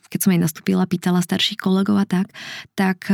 keď 0.06 0.20
som 0.22 0.30
aj 0.30 0.40
nastúpila, 0.46 0.86
pýtala 0.86 1.18
starších 1.18 1.58
kolegov 1.58 1.98
a 1.98 2.06
tak, 2.06 2.30
tak 2.78 3.10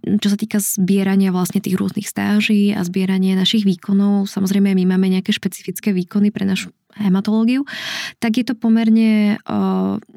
čo 0.00 0.28
sa 0.28 0.38
týka 0.40 0.56
zbierania 0.64 1.36
vlastne 1.36 1.60
tých 1.60 1.76
rôznych 1.76 2.08
stáží 2.08 2.72
a 2.72 2.80
zbierania 2.80 3.36
našich 3.36 3.68
výkonov, 3.68 4.32
samozrejme 4.32 4.72
my 4.72 4.84
máme 4.88 5.12
nejaké 5.12 5.36
špecifické 5.36 5.92
výkony 5.92 6.32
pre 6.32 6.48
našu 6.48 6.72
hematológiu, 6.96 7.68
tak 8.18 8.40
je 8.40 8.44
to 8.48 8.56
pomerne 8.56 9.36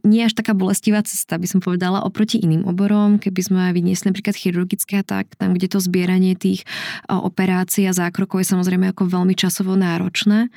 nie 0.08 0.22
až 0.24 0.34
taká 0.34 0.51
bolestivá 0.54 1.02
cesta, 1.04 1.38
by 1.38 1.48
som 1.48 1.60
povedala, 1.60 2.04
oproti 2.04 2.40
iným 2.42 2.68
oborom. 2.68 3.18
Keby 3.18 3.42
sme 3.42 3.62
vyniesli 3.72 4.12
napríklad 4.12 4.36
chirurgické, 4.36 5.02
tak 5.02 5.34
tam, 5.36 5.56
kde 5.56 5.68
to 5.72 5.80
zbieranie 5.80 6.34
tých 6.36 6.68
operácií 7.08 7.88
a 7.88 7.96
zákrokov 7.96 8.44
je 8.44 8.52
samozrejme 8.52 8.92
ako 8.92 9.08
veľmi 9.08 9.36
časovo 9.36 9.74
náročné. 9.78 10.52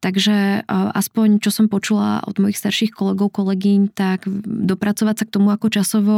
Takže 0.00 0.64
aspoň, 0.70 1.42
čo 1.42 1.50
som 1.52 1.66
počula 1.66 2.22
od 2.26 2.36
mojich 2.40 2.58
starších 2.58 2.94
kolegov, 2.94 3.34
kolegyň, 3.34 3.94
tak 3.94 4.24
dopracovať 4.46 5.16
sa 5.20 5.24
k 5.26 5.34
tomu 5.34 5.48
ako 5.54 5.66
časovo 5.70 6.16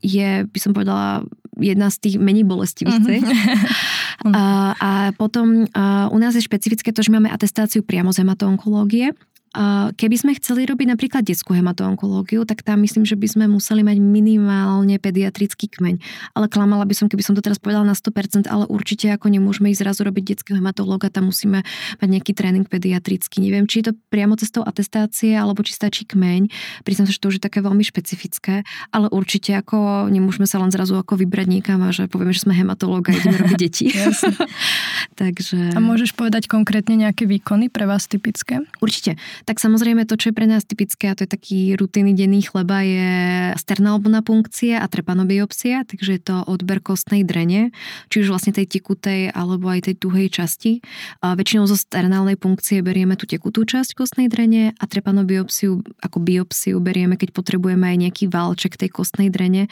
je, 0.00 0.44
by 0.44 0.58
som 0.58 0.72
povedala, 0.72 1.24
jedna 1.60 1.92
z 1.92 1.96
tých 2.00 2.16
menej 2.16 2.48
bolestivých 2.48 2.98
mm-hmm. 3.04 4.32
a, 4.38 4.44
a 4.78 4.90
potom 5.18 5.68
a 5.76 6.08
u 6.08 6.18
nás 6.18 6.32
je 6.32 6.42
špecifické 6.42 6.90
to, 6.90 7.04
že 7.04 7.12
máme 7.12 7.28
atestáciu 7.28 7.84
priamo 7.84 8.14
z 8.14 8.24
hematoonkológie, 8.24 9.12
Keby 9.98 10.14
sme 10.14 10.38
chceli 10.38 10.62
robiť 10.62 10.94
napríklad 10.94 11.26
detskú 11.26 11.58
hematoonkológiu, 11.58 12.46
tak 12.46 12.62
tam 12.62 12.86
myslím, 12.86 13.02
že 13.02 13.18
by 13.18 13.26
sme 13.26 13.44
museli 13.50 13.82
mať 13.82 13.98
minimálne 13.98 14.94
pediatrický 15.02 15.66
kmeň. 15.66 15.98
Ale 16.38 16.46
klamala 16.46 16.86
by 16.86 16.94
som, 16.94 17.10
keby 17.10 17.26
som 17.26 17.34
to 17.34 17.42
teraz 17.42 17.58
povedala 17.58 17.82
na 17.82 17.98
100%, 17.98 18.46
ale 18.46 18.70
určite 18.70 19.10
ako 19.10 19.26
nemôžeme 19.26 19.74
ísť 19.74 19.82
zrazu 19.82 20.06
robiť 20.06 20.22
detského 20.38 20.62
hematológa, 20.62 21.10
tam 21.10 21.34
musíme 21.34 21.66
mať 21.98 22.08
nejaký 22.08 22.30
tréning 22.30 22.62
pediatrický. 22.62 23.42
Neviem, 23.42 23.66
či 23.66 23.82
je 23.82 23.90
to 23.90 23.98
priamo 24.14 24.38
cestou 24.38 24.62
atestácie, 24.62 25.34
alebo 25.34 25.66
či 25.66 25.74
stačí 25.74 26.06
kmeň. 26.06 26.46
Priznám 26.86 27.10
sa, 27.10 27.14
že 27.18 27.18
to 27.18 27.34
už 27.34 27.42
je 27.42 27.46
také 27.50 27.58
veľmi 27.58 27.82
špecifické, 27.82 28.62
ale 28.94 29.10
určite 29.10 29.50
ako 29.58 30.06
nemôžeme 30.14 30.46
sa 30.46 30.62
len 30.62 30.70
zrazu 30.70 30.94
ako 30.94 31.18
vybrať 31.18 31.50
niekam 31.50 31.82
a 31.82 31.90
že 31.90 32.06
povieme, 32.06 32.30
že 32.30 32.46
sme 32.46 32.54
hematológ 32.54 33.10
a 33.10 33.18
ideme 33.18 33.34
robiť 33.34 33.58
deti. 33.58 33.90
Takže... 35.20 35.74
A 35.74 35.82
môžeš 35.82 36.14
povedať 36.14 36.46
konkrétne 36.46 36.94
nejaké 36.94 37.26
výkony 37.26 37.66
pre 37.66 37.90
vás 37.90 38.06
typické? 38.06 38.62
Určite. 38.78 39.18
Tak 39.48 39.62
samozrejme 39.62 40.04
to, 40.04 40.16
čo 40.16 40.30
je 40.30 40.36
pre 40.36 40.46
nás 40.48 40.64
typické, 40.66 41.10
a 41.10 41.16
to 41.16 41.24
je 41.24 41.30
taký 41.30 41.60
rutinný 41.76 42.12
denný 42.12 42.44
chleba, 42.44 42.82
je 42.84 43.10
sternálbona 43.56 44.20
punkcia 44.24 44.80
a 44.82 44.86
trepanobiopsia, 44.86 45.84
takže 45.86 46.10
je 46.16 46.22
to 46.22 46.36
odber 46.44 46.80
kostnej 46.82 47.24
drene, 47.24 47.72
či 48.12 48.24
už 48.24 48.32
vlastne 48.32 48.52
tej 48.56 48.66
tekutej 48.66 49.30
alebo 49.32 49.70
aj 49.70 49.90
tej 49.90 49.96
tuhej 50.00 50.28
časti. 50.32 50.80
A 51.24 51.36
väčšinou 51.36 51.64
zo 51.68 51.76
sternálnej 51.76 52.36
punkcie 52.36 52.80
berieme 52.84 53.14
tú 53.14 53.24
tekutú 53.24 53.64
časť 53.64 53.96
kostnej 53.96 54.28
drene 54.28 54.72
a 54.76 54.84
trepanobiopsiu 54.84 55.82
ako 56.02 56.18
biopsiu 56.20 56.80
berieme, 56.80 57.16
keď 57.16 57.32
potrebujeme 57.36 57.86
aj 57.86 57.96
nejaký 58.08 58.24
válček 58.28 58.76
tej 58.76 58.90
kostnej 58.92 59.28
drene. 59.28 59.70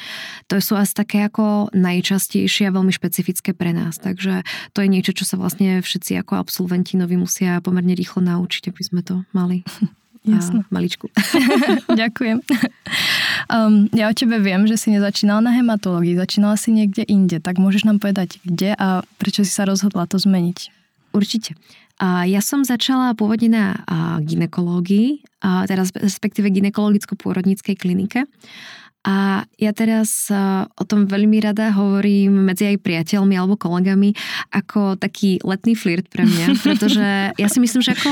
To 0.52 0.60
sú 0.60 0.74
asi 0.76 0.94
také 0.94 1.24
ako 1.26 1.72
najčastejšie 1.74 2.68
a 2.68 2.74
veľmi 2.74 2.92
špecifické 2.92 3.52
pre 3.52 3.72
nás. 3.72 3.96
Takže 4.00 4.42
to 4.72 4.84
je 4.84 4.88
niečo, 4.88 5.12
čo 5.14 5.24
sa 5.24 5.40
vlastne 5.40 5.80
všetci 5.80 6.18
ako 6.20 6.38
absolventi 6.38 6.94
noví 6.98 7.16
musia 7.16 7.60
pomerne 7.64 7.94
rýchlo 7.96 8.22
naučiť, 8.22 8.70
aby 8.70 8.82
sme 8.82 9.00
to 9.02 9.24
mali 9.34 9.57
Jasne. 10.28 10.60
maličku. 10.68 11.08
Ďakujem. 12.00 12.44
Um, 13.48 13.88
ja 13.96 14.12
o 14.12 14.14
tebe 14.14 14.36
viem, 14.44 14.68
že 14.68 14.76
si 14.76 14.92
nezačínala 14.92 15.40
na 15.40 15.52
hematológii, 15.56 16.20
začínala 16.20 16.60
si 16.60 16.74
niekde 16.74 17.06
inde, 17.08 17.40
tak 17.40 17.56
môžeš 17.56 17.88
nám 17.88 18.02
povedať, 18.02 18.36
kde 18.44 18.76
a 18.76 19.00
prečo 19.16 19.40
si 19.46 19.52
sa 19.52 19.64
rozhodla 19.64 20.04
to 20.04 20.20
zmeniť? 20.20 20.68
Určite. 21.16 21.56
A 21.98 22.28
ja 22.28 22.38
som 22.38 22.62
začala 22.62 23.16
pôvodne 23.16 23.50
na 23.50 23.64
ginekológii, 24.22 25.24
a 25.42 25.66
teraz 25.66 25.90
respektíve 25.90 26.46
ginekologicko-pôrodníckej 26.54 27.74
klinike. 27.74 28.28
A 29.08 29.48
ja 29.56 29.72
teraz 29.72 30.28
o 30.76 30.84
tom 30.84 31.08
veľmi 31.08 31.40
rada 31.40 31.72
hovorím 31.72 32.44
medzi 32.52 32.68
aj 32.68 32.84
priateľmi 32.84 33.40
alebo 33.40 33.56
kolegami 33.56 34.12
ako 34.52 35.00
taký 35.00 35.40
letný 35.40 35.72
flirt 35.72 36.12
pre 36.12 36.28
mňa, 36.28 36.46
pretože 36.66 37.32
ja 37.32 37.48
si 37.48 37.58
myslím, 37.64 37.80
že 37.80 37.96
ako 37.96 38.08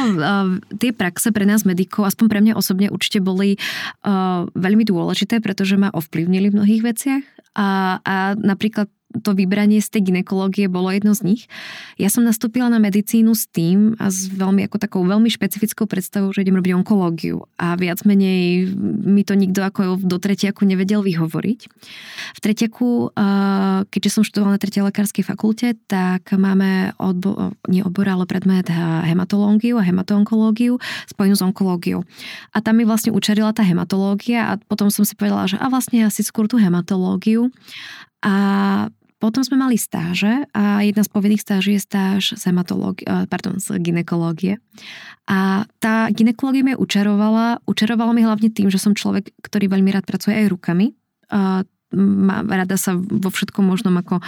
tie 0.81 0.97
praxe 0.97 1.29
pre 1.37 1.45
nás 1.45 1.69
medikov, 1.69 2.09
aspoň 2.09 2.27
pre 2.33 2.41
mňa 2.41 2.57
osobne 2.57 2.89
určite 2.89 3.21
boli 3.21 3.61
veľmi 4.57 4.89
dôležité, 4.89 5.45
pretože 5.45 5.77
ma 5.77 5.93
ovplyvnili 5.93 6.49
v 6.49 6.57
mnohých 6.57 6.83
veciach. 6.83 7.25
A, 7.57 8.01
a 8.01 8.17
napríklad 8.37 8.89
to 9.23 9.37
vybranie 9.37 9.81
z 9.81 9.89
tej 9.93 10.13
ginekológie 10.13 10.67
bolo 10.67 10.91
jedno 10.91 11.15
z 11.15 11.23
nich. 11.25 11.43
Ja 11.97 12.13
som 12.13 12.27
nastúpila 12.27 12.69
na 12.69 12.81
medicínu 12.83 13.33
s 13.33 13.49
tým 13.49 13.95
a 13.97 14.13
s 14.13 14.29
veľmi 14.29 14.67
ako 14.67 14.77
takou 14.77 15.03
veľmi 15.05 15.31
špecifickou 15.31 15.89
predstavou, 15.89 16.33
že 16.35 16.43
idem 16.43 16.57
robiť 16.59 16.73
onkológiu 16.77 17.47
a 17.57 17.77
viac 17.77 18.03
menej 18.05 18.69
mi 19.07 19.23
to 19.25 19.33
nikto 19.39 19.63
ako 19.63 20.01
do 20.03 20.17
tretiaku 20.19 20.67
nevedel 20.67 21.01
vyhovoriť. 21.01 21.61
V 22.37 22.39
tretiaku, 22.43 23.15
keďže 23.89 24.11
som 24.11 24.23
študovala 24.27 24.57
na 24.57 24.63
tretej 24.63 24.83
lekárskej 24.85 25.25
fakulte, 25.25 25.79
tak 25.87 26.33
máme 26.35 26.97
odbo- 27.01 27.55
nie 27.71 27.81
obor, 27.85 28.09
ale 28.09 28.29
predmet 28.29 28.69
hematológiu 29.07 29.79
a 29.81 29.87
hematoonkológiu 29.87 30.79
spojenú 31.07 31.35
s 31.39 31.43
onkológiou. 31.45 32.03
A 32.53 32.61
tam 32.65 32.79
mi 32.79 32.85
vlastne 32.85 33.15
učarila 33.15 33.55
tá 33.55 33.63
hematológia 33.63 34.53
a 34.53 34.53
potom 34.57 34.91
som 34.91 35.07
si 35.07 35.15
povedala, 35.15 35.47
že 35.47 35.57
a 35.57 35.67
vlastne 35.71 36.07
asi 36.07 36.23
skôr 36.23 36.47
tú 36.47 36.59
hematológiu. 36.61 37.51
A 38.25 38.35
potom 39.17 39.41
sme 39.41 39.57
mali 39.57 39.81
stáže 39.81 40.45
a 40.53 40.85
jedna 40.85 41.01
z 41.01 41.11
povinných 41.11 41.41
stáží 41.41 41.81
je 41.81 41.83
stáž 41.85 42.37
z, 42.37 42.45
eh, 42.53 43.25
pardon, 43.27 43.57
z 43.57 43.81
ginekológie. 43.81 44.61
A 45.27 45.65
tá 45.81 46.13
ginekológia 46.13 46.63
mi 46.63 46.73
učarovala, 46.77 47.65
učarovala 47.65 48.13
mi 48.13 48.23
hlavne 48.23 48.53
tým, 48.53 48.69
že 48.69 48.77
som 48.77 48.93
človek, 48.93 49.33
ktorý 49.41 49.73
veľmi 49.73 49.89
rád 49.91 50.05
pracuje 50.05 50.37
aj 50.37 50.53
rukami. 50.53 50.93
A 51.33 51.65
má 51.97 52.43
rada 52.43 52.75
sa 52.77 52.99
vo 52.99 53.31
všetkom 53.31 53.63
možnom 53.63 53.95
ako 53.95 54.19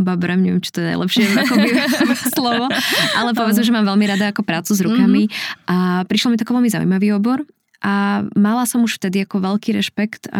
babrem, 0.00 0.42
neviem, 0.42 0.64
či 0.64 0.72
to 0.72 0.80
je 0.80 0.90
najlepšie 0.96 1.22
ako 2.02 2.14
slovo, 2.32 2.66
ale 3.14 3.30
povedzme, 3.36 3.62
že 3.62 3.70
mám 3.70 3.84
veľmi 3.84 4.08
rada 4.08 4.32
ako 4.32 4.42
prácu 4.42 4.72
s 4.72 4.80
rukami 4.80 5.28
mm-hmm. 5.28 5.68
a 5.68 5.76
prišlo 6.08 6.32
mi 6.32 6.40
to 6.40 6.48
veľmi 6.48 6.72
zaujímavý 6.72 7.12
obor 7.12 7.44
a 7.82 8.22
mala 8.38 8.62
som 8.64 8.86
už 8.86 9.02
vtedy 9.02 9.26
ako 9.26 9.42
veľký 9.42 9.74
rešpekt 9.74 10.30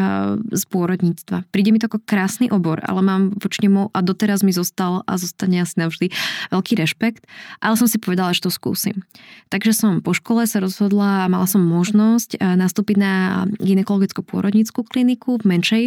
z 0.49 0.63
pôrodníctva. 0.71 1.51
Príde 1.51 1.75
mi 1.75 1.83
to 1.83 1.91
ako 1.91 1.99
krásny 2.07 2.47
obor, 2.49 2.79
ale 2.87 3.03
mám 3.03 3.35
voči 3.35 3.67
nemu 3.67 3.91
a 3.91 3.99
doteraz 3.99 4.47
mi 4.47 4.55
zostal 4.55 5.03
a 5.11 5.19
zostane 5.19 5.59
asi 5.59 5.75
navždy 5.83 6.15
veľký 6.55 6.79
rešpekt, 6.79 7.27
ale 7.59 7.75
som 7.75 7.91
si 7.91 7.99
povedala, 7.99 8.31
že 8.31 8.47
to 8.47 8.51
skúsim. 8.55 9.03
Takže 9.51 9.75
som 9.75 9.99
po 9.99 10.15
škole 10.15 10.47
sa 10.47 10.63
rozhodla 10.63 11.27
mala 11.27 11.51
som 11.51 11.67
možnosť 11.67 12.39
nastúpiť 12.39 12.97
na 12.97 13.45
ginekologickú 13.59 14.23
pôrodníckú 14.23 14.87
kliniku 14.87 15.43
v 15.43 15.59
menšej 15.59 15.85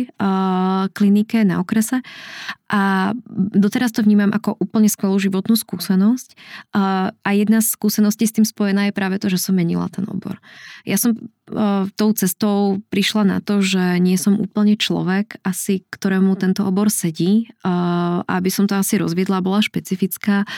klinike 0.92 1.48
na 1.48 1.64
okrese 1.64 2.04
a 2.68 3.14
doteraz 3.56 3.96
to 3.96 4.04
vnímam 4.04 4.34
ako 4.34 4.60
úplne 4.60 4.90
skvelú 4.90 5.22
životnú 5.22 5.54
skúsenosť. 5.54 6.34
A 7.24 7.30
jedna 7.32 7.62
z 7.62 7.72
skúseností 7.78 8.26
s 8.26 8.36
tým 8.36 8.44
spojená 8.44 8.90
je 8.90 8.98
práve 8.98 9.22
to, 9.22 9.30
že 9.30 9.38
som 9.38 9.56
menila 9.56 9.86
ten 9.88 10.04
obor. 10.10 10.42
Ja 10.82 10.98
som 10.98 11.14
tou 11.94 12.10
cestou 12.18 12.82
prišla 12.90 13.24
na 13.24 13.38
to, 13.38 13.62
že 13.62 14.02
nie 14.02 14.18
som 14.18 14.42
úplne 14.42 14.74
človek, 14.74 15.38
asi 15.46 15.86
ktorému 15.94 16.34
tento 16.42 16.66
obor 16.66 16.90
sedí. 16.90 17.54
Aby 18.26 18.50
som 18.50 18.66
to 18.66 18.74
asi 18.74 18.98
rozviedla, 18.98 19.46
bola 19.46 19.62
špecifická. 19.62 20.50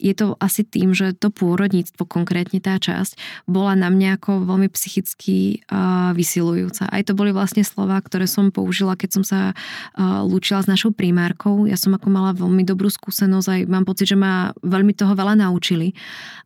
Je 0.00 0.14
to 0.16 0.40
asi 0.40 0.64
tým, 0.64 0.96
že 0.96 1.12
to 1.12 1.28
pôrodníctvo, 1.28 2.08
konkrétne 2.08 2.64
tá 2.64 2.80
časť, 2.80 3.44
bola 3.44 3.76
na 3.76 3.92
mňa 3.92 4.16
ako 4.16 4.48
veľmi 4.48 4.72
psychicky 4.72 5.60
vysilujúca. 6.16 6.88
Aj 6.88 7.04
to 7.04 7.12
boli 7.12 7.36
vlastne 7.36 7.60
slova, 7.60 8.00
ktoré 8.00 8.24
som 8.24 8.48
použila, 8.48 8.96
keď 8.96 9.20
som 9.20 9.24
sa 9.24 9.40
lúčila 10.24 10.64
s 10.64 10.70
našou 10.70 10.96
primárkou. 10.96 11.68
Ja 11.68 11.76
som 11.76 11.92
ako 11.92 12.08
mala 12.08 12.32
veľmi 12.32 12.64
dobrú 12.64 12.88
skúsenosť, 12.88 13.48
aj 13.52 13.60
mám 13.68 13.84
pocit, 13.84 14.08
že 14.08 14.16
ma 14.16 14.56
veľmi 14.64 14.96
toho 14.96 15.12
veľa 15.12 15.36
naučili. 15.44 15.92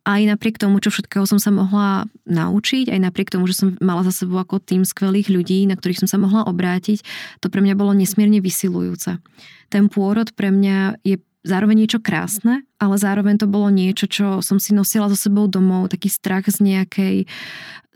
Aj 0.08 0.18
napriek 0.18 0.56
tomu, 0.58 0.80
čo 0.80 0.90
všetkého 0.90 1.28
som 1.28 1.36
sa 1.36 1.52
mohla 1.52 2.08
naučiť, 2.24 2.88
aj 2.88 3.00
napriek 3.00 3.27
napriek 3.28 3.36
tomu, 3.36 3.44
že 3.52 3.60
som 3.60 3.68
mala 3.84 4.00
za 4.08 4.24
sebou 4.24 4.40
ako 4.40 4.56
tým 4.64 4.88
skvelých 4.88 5.28
ľudí, 5.28 5.68
na 5.68 5.76
ktorých 5.76 6.00
som 6.00 6.08
sa 6.08 6.16
mohla 6.16 6.48
obrátiť, 6.48 7.04
to 7.44 7.52
pre 7.52 7.60
mňa 7.60 7.76
bolo 7.76 7.92
nesmierne 7.92 8.40
vysilujúce. 8.40 9.20
Ten 9.68 9.92
pôrod 9.92 10.32
pre 10.32 10.48
mňa 10.48 11.04
je 11.04 11.20
zároveň 11.46 11.86
niečo 11.86 12.02
krásne, 12.02 12.66
ale 12.78 12.94
zároveň 12.98 13.38
to 13.38 13.46
bolo 13.46 13.70
niečo, 13.70 14.10
čo 14.10 14.26
som 14.42 14.58
si 14.58 14.74
nosila 14.74 15.06
so 15.10 15.18
sebou 15.18 15.46
domov, 15.46 15.90
taký 15.90 16.10
strach 16.10 16.46
z 16.50 16.58
nejakej 16.62 17.16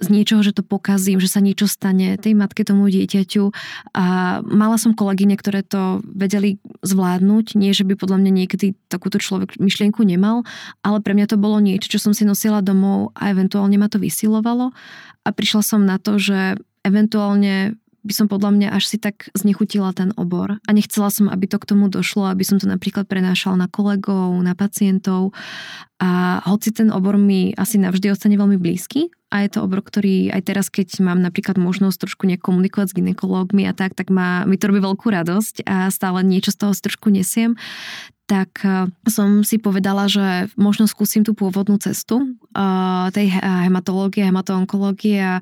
z 0.03 0.11
niečoho, 0.11 0.43
že 0.43 0.51
to 0.51 0.67
pokazím, 0.67 1.23
že 1.23 1.31
sa 1.31 1.39
niečo 1.39 1.71
stane 1.71 2.19
tej 2.19 2.35
matke, 2.35 2.67
tomu 2.67 2.91
dieťaťu. 2.91 3.55
A 3.95 4.05
mala 4.43 4.75
som 4.75 4.99
kolegyne, 4.99 5.39
ktoré 5.39 5.63
to 5.63 6.03
vedeli 6.03 6.59
zvládnuť. 6.83 7.55
Nie, 7.55 7.71
že 7.71 7.87
by 7.87 7.95
podľa 7.95 8.19
mňa 8.19 8.33
niekedy 8.35 8.75
takúto 8.91 9.23
človek 9.23 9.63
myšlienku 9.63 10.03
nemal, 10.03 10.43
ale 10.83 10.99
pre 10.99 11.15
mňa 11.15 11.31
to 11.31 11.39
bolo 11.39 11.63
niečo, 11.63 11.87
čo 11.87 12.03
som 12.03 12.13
si 12.13 12.27
nosila 12.27 12.67
domov 12.67 13.15
a 13.15 13.31
eventuálne 13.31 13.79
ma 13.79 13.87
to 13.87 14.03
vysilovalo 14.03 14.75
a 15.23 15.29
prišla 15.31 15.63
som 15.63 15.87
na 15.87 16.03
to, 16.03 16.19
že 16.19 16.59
eventuálne 16.83 17.79
by 18.03 18.13
som 18.13 18.27
podľa 18.27 18.51
mňa 18.55 18.69
až 18.75 18.85
si 18.91 18.99
tak 18.99 19.31
znechutila 19.35 19.95
ten 19.95 20.11
obor. 20.19 20.59
A 20.67 20.71
nechcela 20.75 21.09
som, 21.09 21.31
aby 21.31 21.47
to 21.47 21.63
k 21.63 21.69
tomu 21.75 21.87
došlo, 21.87 22.27
aby 22.27 22.43
som 22.43 22.59
to 22.59 22.67
napríklad 22.67 23.07
prenášala 23.07 23.67
na 23.67 23.69
kolegov, 23.71 24.35
na 24.43 24.59
pacientov. 24.59 25.31
A 26.03 26.43
hoci 26.47 26.75
ten 26.75 26.91
obor 26.91 27.15
mi 27.15 27.55
asi 27.55 27.79
navždy 27.79 28.11
ostane 28.11 28.35
veľmi 28.35 28.59
blízky 28.59 29.15
a 29.33 29.47
je 29.47 29.55
to 29.55 29.65
obor, 29.65 29.81
ktorý 29.81 30.29
aj 30.29 30.43
teraz, 30.45 30.67
keď 30.69 31.01
mám 31.01 31.25
napríklad 31.25 31.57
možnosť 31.57 32.05
trošku 32.05 32.29
nekomunikovať 32.29 32.93
s 32.93 32.97
ginekológmi 33.01 33.65
a 33.65 33.73
tak, 33.73 33.97
tak 33.97 34.13
má, 34.13 34.45
mi 34.45 34.61
to 34.61 34.69
robí 34.69 34.85
veľkú 34.85 35.09
radosť 35.09 35.65
a 35.65 35.89
stále 35.89 36.21
niečo 36.21 36.53
z 36.53 36.59
toho 36.61 36.73
trošku 36.77 37.09
nesiem, 37.09 37.57
tak 38.29 38.61
e, 38.61 38.93
som 39.09 39.41
si 39.41 39.57
povedala, 39.57 40.07
že 40.07 40.53
možno 40.61 40.85
skúsim 40.85 41.25
tú 41.25 41.33
pôvodnú 41.33 41.81
cestu 41.81 42.37
tej 43.13 43.27
hematológie, 43.43 44.29
hematoonkológie 44.29 45.21
a 45.21 45.41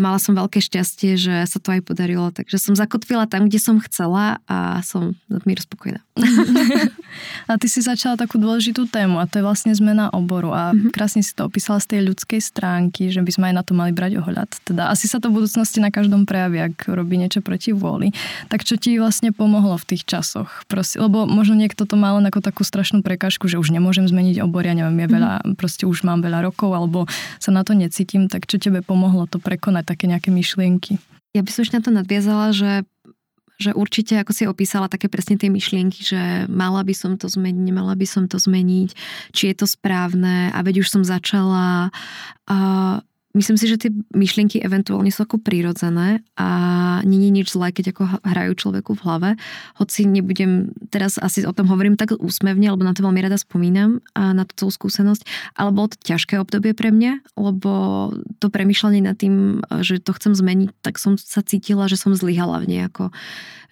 mala 0.00 0.18
som 0.20 0.36
veľké 0.36 0.60
šťastie, 0.60 1.16
že 1.16 1.34
sa 1.48 1.58
to 1.60 1.72
aj 1.72 1.80
podarilo. 1.84 2.30
Takže 2.32 2.60
som 2.60 2.74
zakotvila 2.76 3.28
tam, 3.28 3.48
kde 3.48 3.60
som 3.60 3.80
chcela 3.80 4.40
a 4.48 4.80
som 4.84 5.16
mi 5.28 5.52
rozpokojná. 5.52 6.00
a 7.46 7.58
ty 7.60 7.66
si 7.68 7.80
začala 7.84 8.16
takú 8.16 8.40
dôležitú 8.40 8.88
tému 8.88 9.20
a 9.20 9.28
to 9.28 9.40
je 9.40 9.44
vlastne 9.44 9.72
zmena 9.74 10.10
oboru 10.12 10.54
a 10.54 10.72
mm-hmm. 10.72 10.90
krásne 10.94 11.20
si 11.20 11.32
to 11.32 11.46
opísala 11.46 11.82
z 11.82 11.96
tej 11.96 12.00
ľudskej 12.12 12.40
stránky, 12.40 13.10
že 13.10 13.20
by 13.20 13.30
sme 13.30 13.44
aj 13.52 13.54
na 13.54 13.62
to 13.62 13.72
mali 13.76 13.92
brať 13.92 14.20
ohľad. 14.22 14.50
Teda 14.64 14.90
asi 14.90 15.06
sa 15.10 15.20
to 15.20 15.30
v 15.30 15.42
budúcnosti 15.42 15.78
na 15.78 15.90
každom 15.90 16.24
prejaví, 16.24 16.60
ak 16.60 16.90
robí 16.90 17.18
niečo 17.20 17.44
proti 17.44 17.74
vôli. 17.76 18.10
Tak 18.48 18.64
čo 18.64 18.80
ti 18.80 18.96
vlastne 18.96 19.30
pomohlo 19.30 19.76
v 19.80 19.94
tých 19.94 20.06
časoch? 20.08 20.64
Proste, 20.66 20.98
lebo 21.02 21.28
možno 21.28 21.58
niekto 21.58 21.84
to 21.84 21.94
má 21.98 22.14
len 22.16 22.24
ako 22.28 22.40
takú 22.40 22.62
strašnú 22.62 23.04
prekážku, 23.04 23.46
že 23.50 23.60
už 23.60 23.70
nemôžem 23.74 24.06
zmeniť 24.06 24.40
obor, 24.44 24.64
ja 24.64 24.74
neviem, 24.74 25.04
je 25.04 25.08
veľa, 25.10 25.32
mm. 25.44 25.54
proste 25.58 25.84
už 25.84 26.06
mám 26.06 26.24
veľa 26.24 26.46
rokov, 26.48 26.72
alebo 26.72 27.06
sa 27.42 27.50
na 27.52 27.66
to 27.66 27.76
necítim, 27.76 28.26
tak 28.30 28.46
čo 28.48 28.56
tebe 28.56 28.80
pomohlo 28.80 29.28
to 29.28 29.42
prekonať, 29.42 29.84
také 29.94 30.08
nejaké 30.08 30.32
myšlienky? 30.32 30.98
Ja 31.34 31.42
by 31.42 31.50
som 31.50 31.66
ešte 31.66 31.76
na 31.78 31.82
to 31.82 31.90
nadviazala, 31.90 32.54
že 32.54 32.86
že 33.58 33.70
určite, 33.70 34.18
ako 34.18 34.32
si 34.34 34.44
opísala, 34.50 34.90
také 34.90 35.06
presne 35.06 35.38
tie 35.38 35.46
myšlienky, 35.46 36.02
že 36.02 36.50
mala 36.50 36.82
by 36.82 36.94
som 36.94 37.14
to 37.14 37.30
zmeniť, 37.30 37.62
nemala 37.62 37.94
by 37.94 38.06
som 38.06 38.26
to 38.26 38.36
zmeniť, 38.36 38.90
či 39.30 39.50
je 39.50 39.54
to 39.54 39.66
správne 39.66 40.50
a 40.50 40.58
veď 40.62 40.82
už 40.82 40.88
som 40.90 41.02
začala. 41.06 41.94
Uh, 42.50 42.98
Myslím 43.34 43.58
si, 43.58 43.66
že 43.66 43.82
tie 43.82 43.90
myšlienky 44.14 44.62
eventuálne 44.62 45.10
sú 45.10 45.26
ako 45.26 45.42
prírodzené 45.42 46.22
a 46.38 47.02
je 47.02 47.30
nič 47.34 47.50
zlé, 47.50 47.74
keď 47.74 47.90
ako 47.90 48.02
hrajú 48.22 48.52
človeku 48.54 48.94
v 48.94 49.02
hlave. 49.02 49.30
Hoci 49.74 50.06
nebudem, 50.06 50.70
teraz 50.94 51.18
asi 51.18 51.42
o 51.42 51.50
tom 51.50 51.66
hovorím 51.66 51.98
tak 51.98 52.14
úsmevne, 52.14 52.70
lebo 52.70 52.86
na 52.86 52.94
to 52.94 53.02
veľmi 53.02 53.18
rada 53.18 53.34
spomínam 53.34 53.98
a 54.14 54.30
na 54.30 54.46
tú 54.46 54.54
celú 54.54 54.70
skúsenosť, 54.70 55.26
ale 55.58 55.74
bolo 55.74 55.90
to 55.90 55.98
ťažké 56.06 56.38
obdobie 56.38 56.78
pre 56.78 56.94
mňa, 56.94 57.34
lebo 57.34 58.14
to 58.38 58.54
premyšľanie 58.54 59.02
nad 59.02 59.18
tým, 59.18 59.66
že 59.82 59.98
to 59.98 60.14
chcem 60.14 60.38
zmeniť, 60.38 60.70
tak 60.86 61.02
som 61.02 61.18
sa 61.18 61.42
cítila, 61.42 61.90
že 61.90 61.98
som 61.98 62.14
zlyhala 62.14 62.62
v 62.62 62.70
nejako 62.70 63.10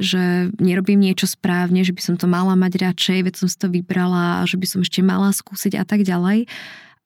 že 0.02 0.50
nerobím 0.58 0.98
niečo 0.98 1.30
správne, 1.30 1.86
že 1.86 1.94
by 1.94 2.02
som 2.02 2.14
to 2.18 2.26
mala 2.26 2.58
mať 2.58 2.90
radšej, 2.90 3.18
veď 3.22 3.34
som 3.38 3.46
si 3.46 3.56
to 3.56 3.70
vybrala, 3.70 4.42
že 4.50 4.58
by 4.58 4.66
som 4.66 4.80
ešte 4.82 4.98
mala 5.00 5.30
skúsiť 5.30 5.78
a 5.78 5.86
tak 5.86 6.02
ďalej. 6.02 6.50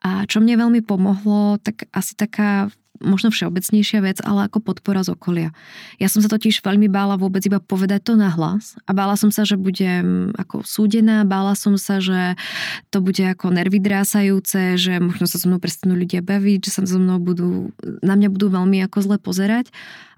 A 0.07 0.23
čo 0.31 0.38
mne 0.38 0.55
veľmi 0.55 0.87
pomohlo, 0.87 1.59
tak 1.59 1.90
asi 1.90 2.14
taká 2.14 2.71
možno 3.03 3.29
všeobecnejšia 3.29 4.01
vec, 4.01 4.19
ale 4.25 4.49
ako 4.49 4.73
podpora 4.73 5.05
z 5.05 5.12
okolia. 5.12 5.51
Ja 6.01 6.09
som 6.09 6.25
sa 6.25 6.33
totiž 6.33 6.64
veľmi 6.64 6.88
bála 6.88 7.21
vôbec 7.21 7.45
iba 7.45 7.61
povedať 7.61 8.09
to 8.09 8.12
na 8.16 8.33
hlas 8.33 8.79
a 8.88 8.97
bála 8.97 9.21
som 9.21 9.29
sa, 9.29 9.45
že 9.45 9.61
budem 9.61 10.33
ako 10.37 10.64
súdená, 10.64 11.29
bála 11.29 11.53
som 11.59 11.77
sa, 11.77 12.01
že 12.01 12.38
to 12.88 13.05
bude 13.05 13.21
ako 13.21 13.53
nervy 13.53 13.83
drásajúce, 13.83 14.81
že 14.81 14.97
možno 14.97 15.29
sa 15.29 15.37
so 15.37 15.47
mnou 15.51 15.61
prestanú 15.61 15.92
ľudia 15.92 16.25
baviť, 16.25 16.61
že 16.64 16.71
sa 16.73 16.81
so 16.88 16.97
mnou 16.97 17.21
budú, 17.21 17.75
na 18.01 18.16
mňa 18.16 18.33
budú 18.33 18.49
veľmi 18.49 18.81
ako 18.88 18.99
zle 19.05 19.16
pozerať 19.21 19.69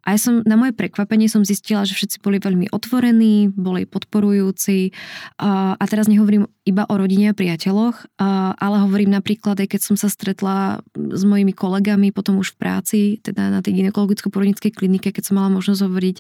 a 0.09 0.16
ja 0.16 0.18
som, 0.25 0.40
na 0.49 0.57
moje 0.57 0.73
prekvapenie 0.73 1.29
som 1.29 1.44
zistila, 1.44 1.85
že 1.85 1.92
všetci 1.92 2.25
boli 2.25 2.40
veľmi 2.40 2.73
otvorení, 2.73 3.53
boli 3.53 3.85
podporujúci. 3.85 4.97
A, 5.37 5.77
teraz 5.85 6.09
nehovorím 6.09 6.49
iba 6.64 6.88
o 6.88 6.94
rodine 6.97 7.33
a 7.33 7.37
priateľoch, 7.37 8.16
ale 8.57 8.77
hovorím 8.88 9.12
napríklad 9.12 9.61
aj 9.61 9.68
keď 9.77 9.81
som 9.85 9.97
sa 10.01 10.09
stretla 10.09 10.81
s 10.97 11.25
mojimi 11.29 11.53
kolegami 11.53 12.12
potom 12.12 12.40
už 12.40 12.57
v 12.57 12.61
práci, 12.61 13.01
teda 13.21 13.53
na 13.53 13.61
tej 13.61 13.85
ginekologicko-porodnickej 13.85 14.73
klinike, 14.73 15.12
keď 15.12 15.33
som 15.33 15.40
mala 15.40 15.53
možnosť 15.53 15.81
hovoriť 15.85 16.16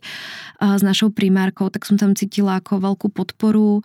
s 0.60 0.82
našou 0.84 1.08
primárkou, 1.08 1.72
tak 1.72 1.88
som 1.88 1.96
tam 1.96 2.12
cítila 2.16 2.60
ako 2.60 2.80
veľkú 2.80 3.08
podporu 3.12 3.84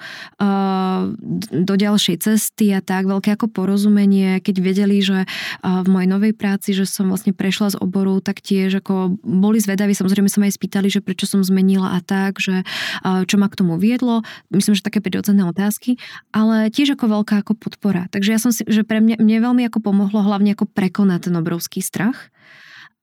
do 1.52 1.74
ďalšej 1.76 2.16
cesty 2.24 2.76
a 2.76 2.80
tak, 2.80 3.08
veľké 3.08 3.40
ako 3.40 3.52
porozumenie, 3.52 4.40
keď 4.40 4.56
vedeli, 4.60 5.00
že 5.00 5.28
v 5.64 5.88
mojej 5.88 6.10
novej 6.12 6.34
práci, 6.36 6.76
že 6.76 6.88
som 6.88 7.08
vlastne 7.12 7.32
prešla 7.32 7.76
z 7.76 7.80
oboru, 7.80 8.20
tak 8.24 8.40
tiež 8.40 8.84
ako 8.84 9.20
boli 9.20 9.60
zvedaví 9.60 9.93
pýtali, 9.94 10.02
samozrejme 10.02 10.30
sa 10.30 10.42
ma 10.42 10.50
aj 10.50 10.58
spýtali, 10.58 10.88
že 10.90 11.00
prečo 11.06 11.30
som 11.30 11.46
zmenila 11.46 11.94
a 11.94 12.00
tak, 12.02 12.42
že 12.42 12.66
čo 13.06 13.36
ma 13.38 13.46
k 13.46 13.58
tomu 13.62 13.78
viedlo. 13.78 14.26
Myslím, 14.50 14.74
že 14.74 14.82
také 14.82 15.00
prirodzené 15.00 15.46
otázky, 15.46 16.02
ale 16.34 16.74
tiež 16.74 16.98
ako 16.98 17.22
veľká 17.22 17.46
ako 17.46 17.54
podpora. 17.54 18.10
Takže 18.10 18.30
ja 18.34 18.40
som 18.42 18.50
si, 18.50 18.66
že 18.66 18.82
pre 18.82 18.98
mňa, 18.98 19.22
mne 19.22 19.38
veľmi 19.46 19.64
ako 19.70 19.80
pomohlo 19.86 20.26
hlavne 20.26 20.58
ako 20.58 20.66
prekonať 20.66 21.30
ten 21.30 21.36
obrovský 21.38 21.86
strach. 21.86 22.34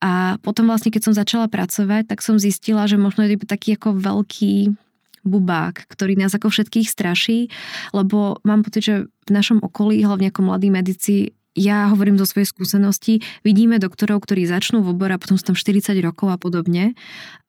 A 0.02 0.40
potom 0.42 0.66
vlastne, 0.66 0.90
keď 0.90 1.12
som 1.12 1.14
začala 1.14 1.46
pracovať, 1.46 2.08
tak 2.10 2.24
som 2.24 2.40
zistila, 2.40 2.88
že 2.90 2.98
možno 2.98 3.28
je 3.28 3.36
taký 3.38 3.76
ako 3.76 4.00
veľký 4.00 4.74
bubák, 5.20 5.84
ktorý 5.92 6.16
nás 6.16 6.32
ako 6.32 6.48
všetkých 6.48 6.88
straší, 6.88 7.52
lebo 7.92 8.40
mám 8.40 8.64
pocit, 8.64 8.82
že 8.82 8.94
v 9.28 9.30
našom 9.30 9.60
okolí, 9.60 10.00
hlavne 10.00 10.32
ako 10.32 10.40
mladí 10.48 10.72
medici, 10.72 11.36
ja 11.58 11.90
hovorím 11.90 12.14
zo 12.14 12.30
svojej 12.30 12.46
skúsenosti, 12.46 13.26
vidíme 13.42 13.82
doktorov, 13.82 14.22
ktorí 14.22 14.46
začnú 14.46 14.86
v 14.86 14.94
obore 14.94 15.18
a 15.18 15.20
potom 15.20 15.34
sú 15.34 15.50
tam 15.50 15.58
40 15.58 15.98
rokov 15.98 16.30
a 16.30 16.38
podobne. 16.38 16.94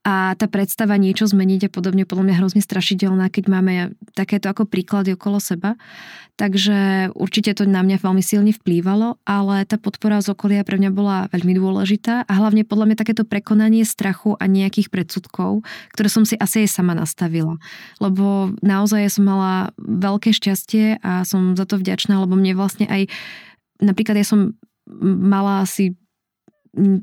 A 0.01 0.33
tá 0.33 0.49
predstava 0.49 0.97
niečo 0.97 1.29
zmeniť 1.29 1.69
a 1.69 1.73
podobne 1.73 2.09
podľa 2.09 2.25
mňa 2.25 2.35
hrozne 2.41 2.61
strašidelná, 2.65 3.29
keď 3.29 3.43
máme 3.45 3.73
takéto 4.17 4.49
ako 4.49 4.65
príklady 4.65 5.13
okolo 5.13 5.37
seba. 5.37 5.77
Takže 6.41 7.13
určite 7.13 7.53
to 7.53 7.69
na 7.69 7.85
mňa 7.85 8.01
veľmi 8.01 8.25
silne 8.25 8.49
vplývalo, 8.49 9.21
ale 9.29 9.61
tá 9.69 9.77
podpora 9.77 10.17
z 10.25 10.33
okolia 10.33 10.65
pre 10.65 10.81
mňa 10.81 10.89
bola 10.89 11.29
veľmi 11.29 11.53
dôležitá 11.53 12.25
a 12.25 12.33
hlavne 12.33 12.65
podľa 12.65 12.89
mňa 12.89 12.97
takéto 12.97 13.29
prekonanie 13.29 13.85
strachu 13.85 14.33
a 14.41 14.49
nejakých 14.49 14.89
predsudkov, 14.89 15.61
ktoré 15.93 16.09
som 16.09 16.25
si 16.25 16.33
asi 16.33 16.65
aj 16.65 16.73
sama 16.73 16.97
nastavila. 16.97 17.61
Lebo 18.01 18.57
naozaj 18.65 19.05
som 19.13 19.29
mala 19.29 19.69
veľké 19.77 20.33
šťastie 20.33 20.97
a 21.05 21.21
som 21.29 21.53
za 21.53 21.69
to 21.69 21.77
vďačná, 21.77 22.17
lebo 22.17 22.33
mne 22.33 22.57
vlastne 22.57 22.89
aj 22.89 23.05
napríklad 23.81 24.15
ja 24.15 24.27
som 24.27 24.55
mala 25.01 25.65
asi 25.65 25.97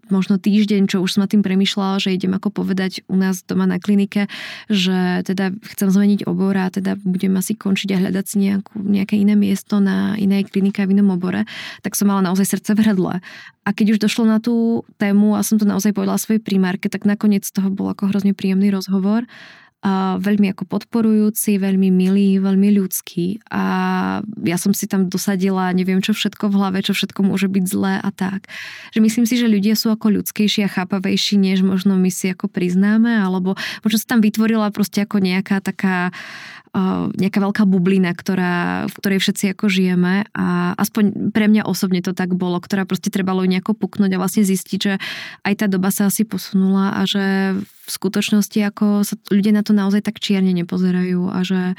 možno 0.08 0.40
týždeň, 0.40 0.88
čo 0.88 1.04
už 1.04 1.16
som 1.16 1.20
nad 1.24 1.30
tým 1.30 1.44
premyšľala, 1.44 2.00
že 2.00 2.16
idem 2.16 2.32
ako 2.32 2.48
povedať 2.64 3.04
u 3.04 3.20
nás 3.20 3.44
doma 3.44 3.68
na 3.68 3.76
klinike, 3.76 4.24
že 4.72 5.20
teda 5.28 5.52
chcem 5.76 5.92
zmeniť 5.92 6.24
obor 6.24 6.56
a 6.56 6.72
teda 6.72 6.96
budem 6.96 7.36
asi 7.36 7.52
končiť 7.52 7.92
a 7.92 8.00
hľadať 8.00 8.24
si 8.24 8.36
nejakú, 8.48 8.80
nejaké 8.80 9.20
iné 9.20 9.36
miesto 9.36 9.76
na 9.76 10.16
inej 10.16 10.48
klinike 10.48 10.80
v 10.88 10.96
inom 10.96 11.12
obore, 11.20 11.44
tak 11.84 12.00
som 12.00 12.08
mala 12.08 12.24
naozaj 12.24 12.48
srdce 12.48 12.72
v 12.72 12.80
hrdle. 12.80 13.14
A 13.64 13.68
keď 13.76 13.96
už 13.96 13.98
došlo 14.00 14.24
na 14.24 14.40
tú 14.40 14.88
tému 14.96 15.36
a 15.36 15.44
som 15.44 15.60
to 15.60 15.68
naozaj 15.68 15.92
povedala 15.92 16.16
svojej 16.16 16.40
primárke, 16.40 16.88
tak 16.88 17.04
nakoniec 17.04 17.44
z 17.44 17.52
toho 17.52 17.68
bol 17.68 17.92
ako 17.92 18.08
hrozne 18.08 18.32
príjemný 18.32 18.72
rozhovor 18.72 19.28
a 19.28 19.67
veľmi 20.18 20.50
ako 20.50 20.66
podporujúci, 20.66 21.62
veľmi 21.62 21.94
milý, 21.94 22.42
veľmi 22.42 22.74
ľudský 22.74 23.38
a 23.46 23.64
ja 24.42 24.56
som 24.58 24.74
si 24.74 24.90
tam 24.90 25.06
dosadila 25.06 25.70
neviem 25.70 26.02
čo 26.02 26.10
všetko 26.10 26.50
v 26.50 26.56
hlave, 26.58 26.78
čo 26.82 26.98
všetko 26.98 27.22
môže 27.22 27.46
byť 27.46 27.64
zlé 27.64 27.94
a 28.02 28.10
tak. 28.10 28.50
Že 28.90 29.00
myslím 29.06 29.26
si, 29.30 29.38
že 29.38 29.46
ľudia 29.46 29.78
sú 29.78 29.94
ako 29.94 30.18
ľudskejší 30.18 30.66
a 30.66 30.72
chápavejší, 30.72 31.38
než 31.38 31.62
možno 31.62 31.94
my 31.94 32.10
si 32.10 32.26
ako 32.34 32.50
priznáme, 32.50 33.22
alebo 33.22 33.54
možno 33.86 33.96
sa 34.02 34.18
tam 34.18 34.20
vytvorila 34.20 34.74
proste 34.74 35.06
ako 35.06 35.22
nejaká 35.22 35.62
taká 35.62 36.10
nejaká 37.18 37.38
veľká 37.40 37.64
bublina, 37.64 38.12
ktorá, 38.12 38.86
v 38.90 38.94
ktorej 39.00 39.18
všetci 39.24 39.44
ako 39.56 39.66
žijeme. 39.70 40.28
A 40.36 40.76
aspoň 40.76 41.32
pre 41.32 41.48
mňa 41.48 41.64
osobne 41.64 42.04
to 42.04 42.12
tak 42.12 42.34
bolo, 42.34 42.60
ktorá 42.60 42.84
proste 42.84 43.08
trebalo 43.08 43.46
nejako 43.46 43.72
puknúť 43.78 44.10
a 44.16 44.20
vlastne 44.20 44.44
zistiť, 44.44 44.78
že 44.80 44.94
aj 45.46 45.54
tá 45.60 45.66
doba 45.70 45.88
sa 45.94 46.10
asi 46.10 46.26
posunula 46.26 46.98
a 46.98 47.06
že 47.08 47.56
v 47.88 47.90
skutočnosti 47.96 48.60
ako 48.68 49.00
sa 49.00 49.16
ľudia 49.32 49.56
na 49.56 49.64
to 49.64 49.72
naozaj 49.72 50.04
tak 50.04 50.20
čierne 50.20 50.52
nepozerajú 50.52 51.32
a 51.32 51.40
že 51.40 51.72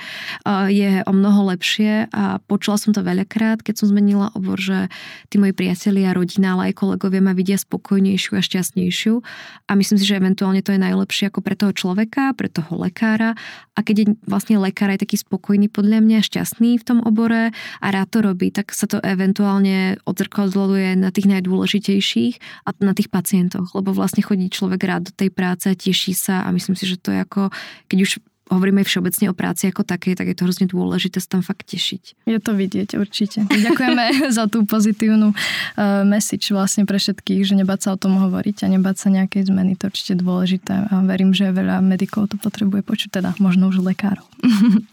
je 0.74 1.06
o 1.06 1.14
mnoho 1.14 1.54
lepšie. 1.54 2.10
A 2.10 2.42
počula 2.50 2.82
som 2.82 2.98
to 2.98 3.06
veľakrát, 3.06 3.62
keď 3.62 3.86
som 3.86 3.94
zmenila 3.94 4.34
obor, 4.34 4.58
že 4.58 4.90
tí 5.30 5.38
moji 5.38 5.54
priatelia, 5.54 6.18
rodina, 6.18 6.58
ale 6.58 6.74
aj 6.74 6.82
kolegovia 6.82 7.22
ma 7.22 7.38
vidia 7.38 7.62
spokojnejšiu 7.62 8.32
a 8.34 8.42
šťastnejšiu. 8.42 9.22
A 9.70 9.72
myslím 9.78 9.98
si, 10.02 10.10
že 10.10 10.18
eventuálne 10.18 10.66
to 10.66 10.74
je 10.74 10.82
najlepšie 10.82 11.30
ako 11.30 11.46
pre 11.46 11.54
toho 11.54 11.78
človeka, 11.78 12.34
pre 12.34 12.50
toho 12.50 12.74
lekára. 12.74 13.38
A 13.78 13.86
keď 13.86 13.96
je 14.02 14.06
vlastne 14.26 14.58
lekár 14.58 14.79
aj 14.88 15.04
taký 15.04 15.20
spokojný 15.20 15.68
podľa 15.68 16.00
mňa, 16.00 16.24
šťastný 16.24 16.80
v 16.80 16.88
tom 16.88 17.04
obore 17.04 17.52
a 17.84 17.88
rád 17.92 18.08
to 18.08 18.24
robí, 18.24 18.48
tak 18.56 18.72
sa 18.72 18.88
to 18.88 19.04
eventuálne 19.04 20.00
odzrkadluje 20.08 20.96
na 20.96 21.12
tých 21.12 21.28
najdôležitejších 21.28 22.64
a 22.64 22.70
na 22.80 22.96
tých 22.96 23.12
pacientoch, 23.12 23.76
lebo 23.76 23.92
vlastne 23.92 24.24
chodí 24.24 24.48
človek 24.48 24.80
rád 24.88 25.12
do 25.12 25.14
tej 25.14 25.36
práce, 25.36 25.68
teší 25.76 26.16
sa 26.16 26.48
a 26.48 26.56
myslím 26.56 26.80
si, 26.80 26.88
že 26.88 26.96
to 26.96 27.12
je 27.12 27.20
ako, 27.20 27.52
keď 27.92 27.98
už 28.00 28.12
hovoríme 28.50 28.82
všeobecne 28.82 29.30
o 29.32 29.38
práci 29.38 29.70
ako 29.70 29.86
takej, 29.86 30.18
tak 30.18 30.28
je 30.30 30.36
to 30.36 30.46
hrozne 30.50 30.66
dôležité 30.66 31.22
sa 31.22 31.40
tam 31.40 31.42
fakt 31.46 31.70
tešiť. 31.70 32.26
Je 32.26 32.40
to 32.42 32.52
vidieť 32.58 32.98
určite. 32.98 33.46
Ďakujeme 33.66 34.34
za 34.34 34.50
tú 34.50 34.66
pozitívnu 34.66 35.32
uh, 35.32 36.04
message 36.04 36.50
vlastne 36.50 36.84
pre 36.90 36.98
všetkých, 36.98 37.46
že 37.46 37.54
nebáť 37.56 37.80
sa 37.86 37.90
o 37.96 37.98
tom 38.02 38.18
hovoriť 38.18 38.66
a 38.66 38.68
nebáť 38.74 38.96
sa 38.98 39.08
nejakej 39.14 39.48
zmeny, 39.48 39.78
to 39.78 39.88
určite 39.94 40.18
dôležité 40.20 40.90
a 40.90 40.94
verím, 41.06 41.32
že 41.32 41.54
veľa 41.54 41.80
medikov 41.86 42.34
to 42.34 42.36
potrebuje 42.42 42.82
počuť, 42.82 43.22
teda 43.22 43.30
možno 43.38 43.70
už 43.70 43.86
lekárov. 43.86 44.26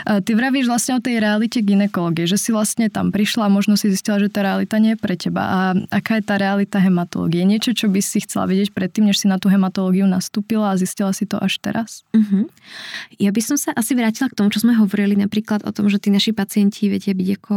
Ty 0.00 0.32
vravíš 0.32 0.66
vlastne 0.66 0.96
o 0.96 1.04
tej 1.04 1.20
realite 1.20 1.60
ginekológie, 1.60 2.24
že 2.24 2.40
si 2.40 2.50
vlastne 2.50 2.88
tam 2.88 3.12
prišla 3.12 3.46
a 3.46 3.52
možno 3.52 3.76
si 3.76 3.92
zistila, 3.92 4.16
že 4.16 4.32
tá 4.32 4.40
realita 4.40 4.80
nie 4.80 4.96
je 4.96 4.98
pre 5.00 5.14
teba. 5.14 5.42
A 5.44 5.58
aká 5.92 6.18
je 6.18 6.24
tá 6.24 6.40
realita 6.40 6.80
hematológie? 6.80 7.44
Niečo, 7.44 7.76
čo 7.76 7.86
by 7.92 8.00
si 8.00 8.24
chcela 8.24 8.48
vedieť 8.48 8.72
predtým, 8.72 9.12
než 9.12 9.20
si 9.20 9.26
na 9.28 9.36
tú 9.36 9.52
hematológiu 9.52 10.08
nastúpila 10.08 10.72
a 10.72 10.80
zistila 10.80 11.12
si 11.12 11.28
to 11.28 11.36
až 11.36 11.60
teraz? 11.60 12.02
Uh-huh. 12.16 12.48
Ja 13.18 13.30
by 13.34 13.42
som 13.44 13.56
sa 13.60 13.74
asi 13.74 13.92
vrátila 13.96 14.30
k 14.30 14.36
tomu, 14.36 14.48
čo 14.52 14.62
sme 14.62 14.76
hovorili 14.76 15.18
napríklad 15.18 15.64
o 15.66 15.70
tom, 15.74 15.88
že 15.90 16.00
tí 16.00 16.08
naši 16.12 16.30
pacienti 16.32 16.88
vedia 16.88 17.12
byť 17.12 17.28
ako 17.40 17.56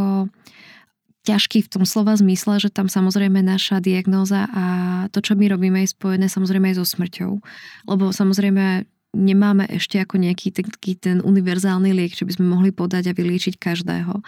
ťažký 1.23 1.63
v 1.63 1.71
tom 1.71 1.83
slova 1.87 2.19
zmysle, 2.19 2.59
že 2.59 2.67
tam 2.67 2.91
samozrejme 2.91 3.39
naša 3.39 3.79
diagnóza 3.79 4.51
a 4.51 4.63
to, 5.15 5.23
čo 5.23 5.39
my 5.39 5.47
robíme, 5.47 5.79
je 5.83 5.95
spojené 5.95 6.27
samozrejme 6.27 6.75
aj 6.75 6.83
so 6.83 6.85
smrťou. 6.85 7.31
Lebo 7.87 8.11
samozrejme 8.11 8.83
nemáme 9.13 9.69
ešte 9.71 10.01
ako 10.01 10.19
nejaký 10.19 10.51
taký 10.51 10.99
ten 10.99 11.23
univerzálny 11.23 11.95
liek, 11.95 12.17
čo 12.17 12.27
by 12.27 12.35
sme 12.35 12.51
mohli 12.51 12.75
podať 12.75 13.13
a 13.13 13.15
vyliečiť 13.15 13.55
každého. 13.55 14.19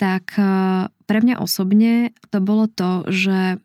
Tak 0.00 0.38
e, 0.38 0.44
pre 0.88 1.18
mňa 1.20 1.42
osobne 1.42 2.16
to 2.32 2.38
bolo 2.40 2.70
to, 2.70 3.04
že 3.12 3.60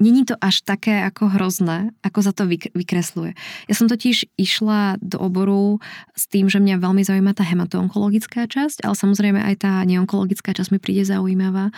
Není 0.00 0.26
to 0.26 0.34
až 0.40 0.66
také 0.66 1.06
ako 1.06 1.38
hrozné, 1.38 1.94
ako 2.02 2.18
za 2.22 2.32
to 2.34 2.50
vykresluje. 2.50 3.38
Ja 3.70 3.74
som 3.78 3.86
totiž 3.86 4.34
išla 4.34 4.98
do 4.98 5.22
oboru 5.22 5.78
s 6.18 6.26
tým, 6.26 6.50
že 6.50 6.58
mňa 6.58 6.82
veľmi 6.82 7.02
zaujíma 7.06 7.32
tá 7.36 7.46
hematoonkologická 7.46 8.50
časť, 8.50 8.82
ale 8.82 8.94
samozrejme 8.98 9.38
aj 9.38 9.54
tá 9.62 9.72
neonkologická 9.86 10.50
časť 10.50 10.74
mi 10.74 10.78
príde 10.82 11.06
zaujímavá, 11.06 11.70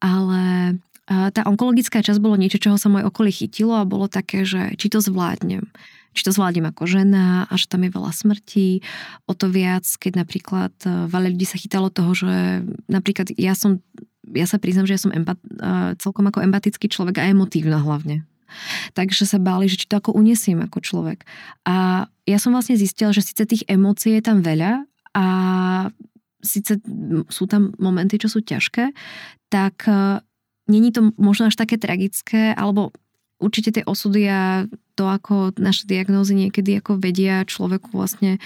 ale 0.00 0.76
tá 1.08 1.44
onkologická 1.44 2.00
časť 2.00 2.20
bolo 2.20 2.40
niečo, 2.40 2.56
čoho 2.56 2.80
sa 2.80 2.88
moje 2.88 3.04
okolie 3.04 3.32
chytilo 3.32 3.76
a 3.76 3.88
bolo 3.88 4.08
také, 4.08 4.48
že 4.48 4.72
či 4.80 4.88
to 4.88 5.04
zvládnem 5.04 5.68
či 6.14 6.22
to 6.22 6.30
zvládnem 6.30 6.70
ako 6.70 6.86
žena 6.86 7.50
a 7.50 7.54
že 7.58 7.66
tam 7.66 7.82
je 7.82 7.90
veľa 7.90 8.12
smrti. 8.14 8.68
O 9.26 9.34
to 9.34 9.50
viac, 9.50 9.82
keď 9.82 10.22
napríklad 10.22 10.70
e, 10.86 11.10
veľa 11.10 11.34
ľudí 11.34 11.42
sa 11.42 11.58
chytalo 11.58 11.90
toho, 11.90 12.14
že 12.14 12.62
napríklad 12.86 13.34
ja 13.34 13.58
som, 13.58 13.82
ja 14.32 14.46
sa 14.48 14.56
priznam, 14.56 14.88
že 14.88 14.96
ja 14.96 15.00
som 15.02 15.12
empat, 15.12 15.36
celkom 16.00 16.24
ako 16.30 16.40
empatický 16.40 16.88
človek 16.88 17.20
a 17.20 17.28
emotívna 17.28 17.82
hlavne. 17.82 18.24
Takže 18.94 19.26
sa 19.26 19.42
báli, 19.42 19.66
že 19.66 19.84
či 19.84 19.86
to 19.90 19.98
ako 19.98 20.14
uniesiem 20.14 20.62
ako 20.62 20.78
človek. 20.80 21.26
A 21.66 22.06
ja 22.24 22.38
som 22.38 22.54
vlastne 22.54 22.78
zistila, 22.78 23.12
že 23.12 23.24
síce 23.26 23.44
tých 23.44 23.66
emócií 23.66 24.16
je 24.16 24.22
tam 24.24 24.40
veľa 24.40 24.86
a 25.14 25.26
síce 26.44 26.78
sú 27.32 27.44
tam 27.48 27.72
momenty, 27.80 28.20
čo 28.20 28.28
sú 28.28 28.44
ťažké, 28.44 28.92
tak 29.48 29.88
e, 29.88 30.20
není 30.68 30.92
to 30.92 31.12
možno 31.16 31.48
až 31.48 31.56
také 31.56 31.80
tragické, 31.80 32.52
alebo 32.52 32.92
určite 33.40 33.80
tie 33.80 33.84
osudy 33.84 34.28
a 34.28 34.68
to, 34.94 35.04
ako 35.08 35.56
naše 35.58 35.88
diagnózy 35.88 36.36
niekedy 36.36 36.78
ako 36.78 37.00
vedia 37.00 37.42
človeku 37.42 37.90
vlastne 37.96 38.38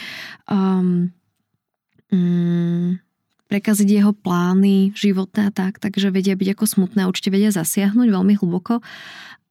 um, 0.48 1.12
um, 2.08 2.96
prekaziť 3.48 3.88
jeho 3.88 4.12
plány 4.12 4.92
životné 4.92 5.48
a 5.48 5.52
tak, 5.52 5.80
takže 5.80 6.12
vedia 6.12 6.36
byť 6.36 6.48
ako 6.52 6.64
smutné, 6.68 7.08
určite 7.08 7.32
vedia 7.32 7.48
zasiahnuť 7.48 8.08
veľmi 8.12 8.36
hlboko, 8.36 8.84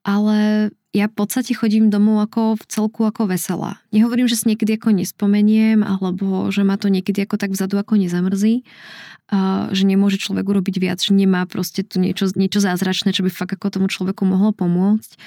ale 0.07 0.69
ja 0.95 1.11
v 1.11 1.13
podstate 1.19 1.51
chodím 1.51 1.91
domov 1.91 2.25
ako 2.25 2.57
v 2.57 2.63
celku 2.71 3.03
ako 3.03 3.29
veselá. 3.29 3.77
Nehovorím, 3.91 4.25
že 4.25 4.39
si 4.39 4.49
niekedy 4.49 4.79
ako 4.79 4.95
nespomeniem, 4.95 5.83
alebo 5.83 6.47
že 6.49 6.63
ma 6.63 6.79
to 6.79 6.87
niekedy 6.87 7.27
ako 7.27 7.35
tak 7.37 7.51
vzadu 7.53 7.77
ako 7.77 7.99
nezamrzí, 7.99 8.63
že 9.75 9.83
nemôže 9.83 10.17
človek 10.17 10.47
urobiť 10.47 10.75
viac, 10.79 11.03
že 11.03 11.11
nemá 11.11 11.43
proste 11.43 11.83
tu 11.83 11.99
niečo, 11.99 12.31
niečo 12.33 12.63
zázračné, 12.63 13.11
čo 13.11 13.27
by 13.27 13.29
fakt 13.29 13.59
ako 13.59 13.67
tomu 13.67 13.87
človeku 13.91 14.23
mohlo 14.23 14.55
pomôcť. 14.55 15.19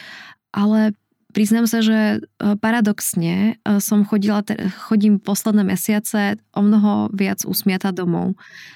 Ale 0.51 0.97
priznám 1.31 1.67
sa, 1.71 1.81
že 1.81 2.19
e, 2.19 2.55
paradoxne 2.59 3.57
e, 3.57 3.79
som 3.79 4.05
chodila, 4.05 4.43
chodím 4.91 5.23
posledné 5.23 5.63
mesiace 5.65 6.37
o 6.55 6.61
mnoho 6.61 7.09
viac 7.15 7.47
usmiata 7.47 7.95
domov. 7.95 8.35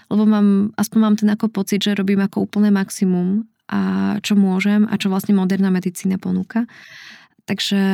Lebo 0.08 0.24
mám, 0.24 0.70
aspoň 0.78 0.98
mám 0.98 1.16
ten 1.18 1.30
ako 1.30 1.50
pocit, 1.50 1.82
že 1.82 1.98
robím 1.98 2.22
ako 2.22 2.46
úplné 2.46 2.70
maximum 2.70 3.46
a 3.68 4.16
čo 4.20 4.36
môžem 4.36 4.86
a 4.88 4.94
čo 5.00 5.08
vlastne 5.08 5.34
moderná 5.34 5.72
medicína 5.72 6.20
ponúka. 6.20 6.68
Takže, 7.44 7.84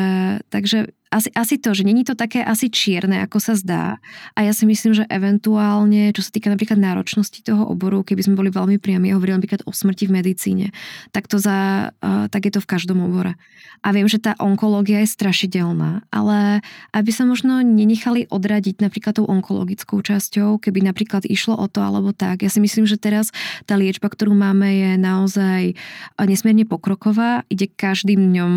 takže 0.47 0.95
asi, 1.11 1.29
asi 1.35 1.59
to, 1.59 1.75
že 1.75 1.83
není 1.83 2.07
to 2.07 2.15
také 2.15 2.39
asi 2.47 2.71
čierne, 2.71 3.27
ako 3.27 3.43
sa 3.43 3.59
zdá. 3.59 3.99
A 4.39 4.47
ja 4.47 4.55
si 4.55 4.63
myslím, 4.63 4.95
že 4.95 5.05
eventuálne, 5.11 6.15
čo 6.15 6.23
sa 6.23 6.31
týka 6.31 6.47
napríklad 6.47 6.79
náročnosti 6.79 7.43
toho 7.43 7.67
oboru, 7.67 8.07
keby 8.07 8.23
sme 8.23 8.39
boli 8.39 8.51
veľmi 8.55 8.79
priami, 8.79 9.11
ja 9.11 9.19
hovorím 9.19 9.43
napríklad 9.43 9.67
o 9.67 9.75
smrti 9.75 10.07
v 10.07 10.23
medicíne, 10.23 10.67
tak, 11.11 11.27
to 11.27 11.43
za, 11.43 11.91
uh, 11.91 12.31
tak 12.31 12.47
je 12.47 12.53
to 12.55 12.63
v 12.63 12.71
každom 12.71 13.03
obore. 13.03 13.35
A 13.83 13.91
viem, 13.91 14.07
že 14.07 14.23
tá 14.23 14.39
onkológia 14.39 15.03
je 15.03 15.11
strašidelná, 15.11 16.07
ale 16.15 16.63
aby 16.95 17.11
sa 17.11 17.27
možno 17.27 17.59
nenechali 17.59 18.31
odradiť 18.31 18.79
napríklad 18.79 19.19
tou 19.19 19.27
onkologickou 19.27 19.99
časťou, 20.05 20.63
keby 20.63 20.87
napríklad 20.87 21.27
išlo 21.27 21.59
o 21.59 21.67
to 21.67 21.83
alebo 21.83 22.15
tak. 22.15 22.47
Ja 22.47 22.53
si 22.53 22.63
myslím, 22.63 22.87
že 22.87 23.01
teraz 23.01 23.35
tá 23.67 23.75
liečba, 23.75 24.07
ktorú 24.07 24.37
máme, 24.37 24.69
je 24.69 24.91
naozaj 24.95 25.75
nesmierne 26.23 26.69
pokroková, 26.69 27.43
ide 27.51 27.67
každým 27.67 28.31
dňom 28.31 28.53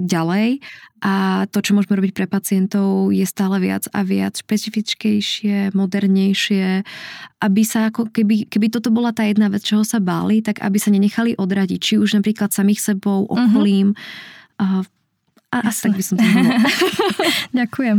ďalej 0.00 0.64
a 1.00 1.44
to, 1.48 1.64
čo 1.64 1.72
môžeme 1.72 1.96
robiť 1.96 2.12
pre 2.12 2.28
pacientov, 2.28 3.08
je 3.08 3.24
stále 3.24 3.56
viac 3.56 3.88
a 3.96 4.04
viac 4.04 4.36
špecifickejšie, 4.36 5.72
modernejšie, 5.72 6.84
aby 7.40 7.62
sa 7.64 7.88
ako 7.88 8.12
keby, 8.12 8.44
keby 8.52 8.68
toto 8.68 8.92
bola 8.92 9.08
tá 9.08 9.24
jedna 9.24 9.48
vec, 9.48 9.64
čoho 9.64 9.80
sa 9.80 9.96
báli, 9.96 10.44
tak 10.44 10.60
aby 10.60 10.76
sa 10.76 10.92
nenechali 10.92 11.40
odradiť, 11.40 11.80
či 11.80 11.94
už 11.96 12.20
napríklad 12.20 12.52
samých 12.52 12.84
sebou, 12.84 13.24
mhm. 13.24 13.32
okolím. 13.32 13.88
Uh-huh. 14.60 14.84
A, 15.48 15.56
a 15.64 15.72
asi 15.72 15.88
tak 15.88 15.96
by 15.96 16.04
som 16.04 16.14
to 16.20 16.24
Ďakujem. 17.64 17.98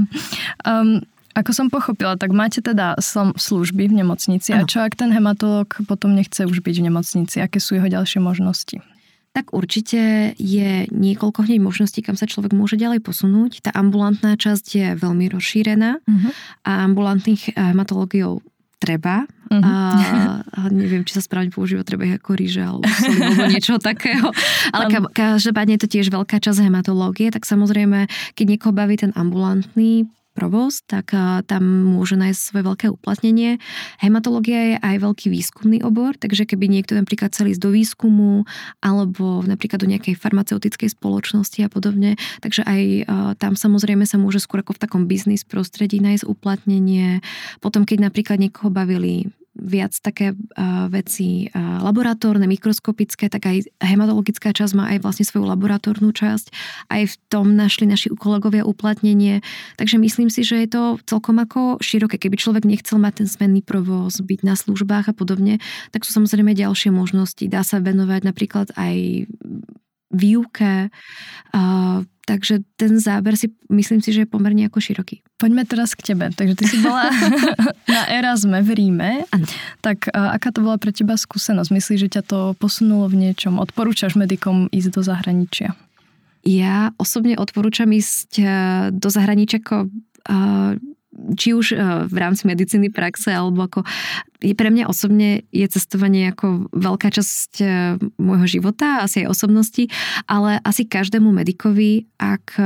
Um, 0.62 1.02
ako 1.34 1.52
som 1.58 1.68
pochopila, 1.74 2.20
tak 2.20 2.36
máte 2.36 2.62
teda 2.62 3.00
služby 3.34 3.88
v 3.88 4.04
nemocnici 4.04 4.52
ano. 4.52 4.68
a 4.68 4.70
čo 4.70 4.84
ak 4.84 5.00
ten 5.00 5.16
hematolog 5.16 5.74
potom 5.88 6.14
nechce 6.14 6.44
už 6.44 6.60
byť 6.60 6.76
v 6.84 6.86
nemocnici? 6.92 7.40
Aké 7.40 7.58
sú 7.58 7.80
jeho 7.80 7.88
ďalšie 7.88 8.20
možnosti? 8.20 8.84
Tak 9.32 9.56
určite 9.56 10.36
je 10.36 10.92
niekoľko 10.92 11.48
hneď 11.48 11.64
možností, 11.64 12.04
kam 12.04 12.20
sa 12.20 12.28
človek 12.28 12.52
môže 12.52 12.76
ďalej 12.76 13.00
posunúť. 13.00 13.64
Tá 13.64 13.72
ambulantná 13.72 14.36
časť 14.36 14.66
je 14.68 14.88
veľmi 15.00 15.32
rozšírená 15.32 16.04
uh-huh. 16.04 16.32
a 16.68 16.72
ambulantných 16.84 17.56
hematológiou 17.56 18.44
treba. 18.82 19.24
Uh-huh. 19.48 19.64
A, 19.64 19.74
a 20.44 20.60
neviem, 20.68 21.08
či 21.08 21.16
sa 21.16 21.24
správne 21.24 21.48
používa, 21.48 21.88
treba 21.88 22.12
ich 22.12 22.20
ako 22.20 22.32
ríže 22.36 22.60
alebo 22.60 22.84
soli, 22.92 23.20
alebo 23.24 23.44
niečo 23.48 23.80
takého. 23.80 24.28
Ale 24.76 24.84
ka, 24.92 25.00
každopádne 25.16 25.80
je 25.80 25.84
to 25.88 25.92
tiež 25.96 26.08
veľká 26.12 26.44
časť 26.44 26.68
hematológie, 26.68 27.32
tak 27.32 27.48
samozrejme, 27.48 28.12
keď 28.36 28.46
niekoho 28.48 28.76
baví 28.76 29.00
ten 29.00 29.16
ambulantný 29.16 30.12
provoz, 30.32 30.80
tak 30.88 31.12
tam 31.46 31.64
môže 31.92 32.16
nájsť 32.16 32.40
svoje 32.40 32.64
veľké 32.64 32.88
uplatnenie. 32.88 33.60
Hematológia 34.00 34.60
je 34.74 34.76
aj 34.80 34.96
veľký 35.04 35.28
výskumný 35.28 35.84
obor, 35.84 36.16
takže 36.16 36.48
keby 36.48 36.72
niekto 36.72 36.96
napríklad 36.96 37.36
chcel 37.36 37.52
ísť 37.52 37.62
do 37.62 37.72
výskumu 37.76 38.48
alebo 38.80 39.44
napríklad 39.44 39.84
do 39.84 39.92
nejakej 39.92 40.16
farmaceutickej 40.16 40.96
spoločnosti 40.96 41.60
a 41.66 41.70
podobne, 41.70 42.16
takže 42.40 42.64
aj 42.64 42.82
tam 43.44 43.60
samozrejme 43.60 44.08
sa 44.08 44.16
môže 44.16 44.40
skôr 44.40 44.64
ako 44.64 44.80
v 44.80 44.84
takom 44.88 45.04
biznis 45.10 45.44
prostredí 45.44 46.00
nájsť 46.00 46.24
uplatnenie. 46.24 47.20
Potom, 47.60 47.84
keď 47.84 48.08
napríklad 48.08 48.40
niekoho 48.40 48.72
bavili 48.72 49.28
viac 49.56 49.92
také 50.00 50.32
uh, 50.32 50.88
veci 50.88 51.52
uh, 51.52 51.84
laboratórne, 51.84 52.48
mikroskopické, 52.48 53.28
tak 53.28 53.52
aj 53.52 53.68
hematologická 53.84 54.56
časť 54.56 54.74
má 54.80 54.88
aj 54.96 55.04
vlastne 55.04 55.28
svoju 55.28 55.44
laboratórnu 55.44 56.16
časť. 56.16 56.56
Aj 56.88 57.04
v 57.04 57.16
tom 57.28 57.60
našli 57.60 57.84
naši 57.84 58.16
kolegovia 58.16 58.64
uplatnenie. 58.64 59.44
Takže 59.76 60.00
myslím 60.00 60.32
si, 60.32 60.48
že 60.48 60.64
je 60.64 60.70
to 60.72 60.84
celkom 61.04 61.44
ako 61.44 61.84
široké. 61.84 62.16
Keby 62.16 62.40
človek 62.40 62.64
nechcel 62.64 62.96
mať 63.02 63.24
ten 63.24 63.28
smenný 63.28 63.60
provoz, 63.60 64.24
byť 64.24 64.40
na 64.48 64.56
službách 64.56 65.12
a 65.12 65.14
podobne, 65.14 65.60
tak 65.92 66.08
sú 66.08 66.16
samozrejme 66.16 66.56
ďalšie 66.56 66.96
možnosti. 66.96 67.44
Dá 67.52 67.68
sa 67.68 67.84
venovať 67.84 68.22
napríklad 68.24 68.72
aj 68.80 69.28
výuke, 70.12 70.92
uh, 71.56 72.00
Takže 72.22 72.64
ten 72.78 73.02
záber 73.02 73.34
si 73.36 73.52
myslím 73.68 74.00
si, 74.00 74.14
že 74.14 74.24
je 74.24 74.30
pomerne 74.30 74.70
ako 74.70 74.80
široký. 74.80 75.20
Poďme 75.36 75.66
teraz 75.66 75.98
k 75.98 76.14
tebe. 76.14 76.30
Takže 76.32 76.54
ty 76.54 76.64
si 76.70 76.78
bola 76.80 77.10
na 77.92 78.08
Erasme 78.14 78.62
v 78.62 78.72
Ríme. 78.72 79.26
Ano. 79.34 79.44
Tak 79.82 80.08
aká 80.14 80.54
to 80.54 80.62
bola 80.64 80.78
pre 80.78 80.94
teba 80.94 81.18
skúsenosť? 81.20 81.74
Myslíš, 81.74 82.00
že 82.08 82.14
ťa 82.16 82.24
to 82.24 82.40
posunulo 82.56 83.10
v 83.12 83.26
niečom? 83.28 83.58
Odporúčaš 83.58 84.16
medikom 84.16 84.70
ísť 84.70 84.90
do 84.96 85.02
zahraničia? 85.02 85.74
Ja 86.42 86.94
osobne 86.98 87.38
odporúčam 87.38 87.90
ísť 87.94 88.32
e, 88.42 88.46
do 88.96 89.10
zahraničia 89.14 89.62
ako 89.62 89.86
e, 89.86 89.90
či 91.38 91.54
už 91.54 91.66
e, 91.74 91.78
v 92.10 92.16
rámci 92.18 92.50
medicíny 92.50 92.90
praxe, 92.90 93.30
alebo 93.30 93.62
ako 93.70 93.86
pre 94.42 94.74
mňa 94.74 94.90
osobne 94.90 95.46
je 95.54 95.66
cestovanie 95.70 96.34
ako 96.34 96.74
veľká 96.74 97.14
časť 97.14 97.52
e, 97.62 97.66
môjho 98.18 98.48
života, 98.50 99.06
asi 99.06 99.22
aj 99.22 99.38
osobnosti, 99.38 99.86
ale 100.26 100.58
asi 100.66 100.90
každému 100.90 101.30
medikovi, 101.30 102.10
ak 102.18 102.58
e, 102.58 102.64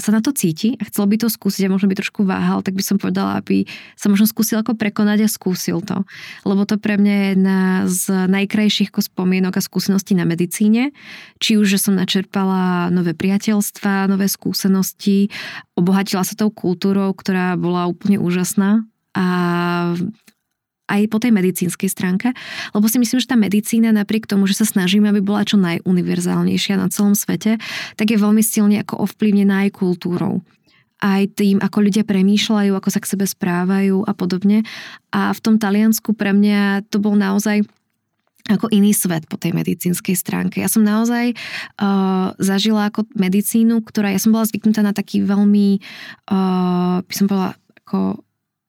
sa 0.00 0.10
na 0.16 0.24
to 0.24 0.32
cíti 0.32 0.80
a 0.80 0.88
chcel 0.88 1.04
by 1.04 1.20
to 1.20 1.28
skúsiť 1.28 1.68
a 1.68 1.72
možno 1.72 1.92
by 1.92 2.00
trošku 2.00 2.24
váhal, 2.24 2.64
tak 2.64 2.72
by 2.72 2.80
som 2.80 2.96
povedala, 2.96 3.36
aby 3.36 3.68
sa 4.00 4.08
možno 4.08 4.24
skúsil 4.24 4.64
ako 4.64 4.80
prekonať 4.80 5.28
a 5.28 5.28
skúsil 5.28 5.84
to. 5.84 6.08
Lebo 6.48 6.64
to 6.64 6.80
pre 6.80 6.96
mňa 6.96 7.12
je 7.12 7.26
jedna 7.36 7.58
z 7.84 8.04
najkrajších 8.24 8.88
spomienok 8.96 9.60
a 9.60 9.64
skúseností 9.64 10.16
na 10.16 10.24
medicíne. 10.24 10.96
Či 11.36 11.60
už, 11.60 11.76
že 11.76 11.82
som 11.84 12.00
načerpala 12.00 12.88
nové 12.88 13.12
priateľstva, 13.12 14.08
nové 14.08 14.24
skúsenosti, 14.24 15.28
obohatila 15.76 16.24
sa 16.24 16.32
tou 16.32 16.48
kultúrou, 16.48 17.12
ktorá 17.12 17.60
bola 17.60 17.84
úplne 17.84 18.16
úžasná 18.16 18.88
a 19.12 19.26
aj 20.90 21.06
po 21.06 21.22
tej 21.22 21.30
medicínskej 21.30 21.86
stránke, 21.86 22.34
lebo 22.74 22.90
si 22.90 22.98
myslím, 22.98 23.22
že 23.22 23.30
tá 23.30 23.38
medicína 23.38 23.94
napriek 23.94 24.26
tomu, 24.26 24.50
že 24.50 24.58
sa 24.58 24.66
snažíme, 24.66 25.06
aby 25.06 25.22
bola 25.22 25.46
čo 25.46 25.54
najuniverzálnejšia 25.62 26.74
na 26.74 26.90
celom 26.90 27.14
svete, 27.14 27.62
tak 27.94 28.06
je 28.10 28.18
veľmi 28.18 28.42
silne 28.42 28.82
ako 28.82 29.06
ovplyvnená 29.06 29.70
aj 29.70 29.78
kultúrou 29.78 30.42
aj 31.00 31.32
tým, 31.32 31.56
ako 31.64 31.88
ľudia 31.88 32.04
premýšľajú, 32.04 32.76
ako 32.76 32.88
sa 32.92 33.00
k 33.00 33.08
sebe 33.08 33.24
správajú 33.24 34.04
a 34.04 34.12
podobne. 34.12 34.68
A 35.08 35.32
v 35.32 35.40
tom 35.40 35.56
Taliansku 35.56 36.12
pre 36.12 36.36
mňa 36.36 36.92
to 36.92 37.00
bol 37.00 37.16
naozaj 37.16 37.64
ako 38.48 38.68
iný 38.72 38.96
svet 38.96 39.28
po 39.28 39.36
tej 39.36 39.52
medicínskej 39.52 40.16
stránke. 40.16 40.60
Ja 40.60 40.68
som 40.68 40.84
naozaj 40.84 41.36
uh, 41.36 42.32
zažila 42.40 42.88
ako 42.88 43.04
medicínu, 43.16 43.84
ktorá, 43.84 44.12
ja 44.12 44.20
som 44.20 44.32
bola 44.32 44.48
zvyknutá 44.48 44.80
na 44.80 44.96
taký 44.96 45.20
veľmi, 45.22 45.80
uh, 46.28 47.04
by 47.04 47.14
som 47.14 47.28
povedala, 47.28 47.56
ako 47.84 48.24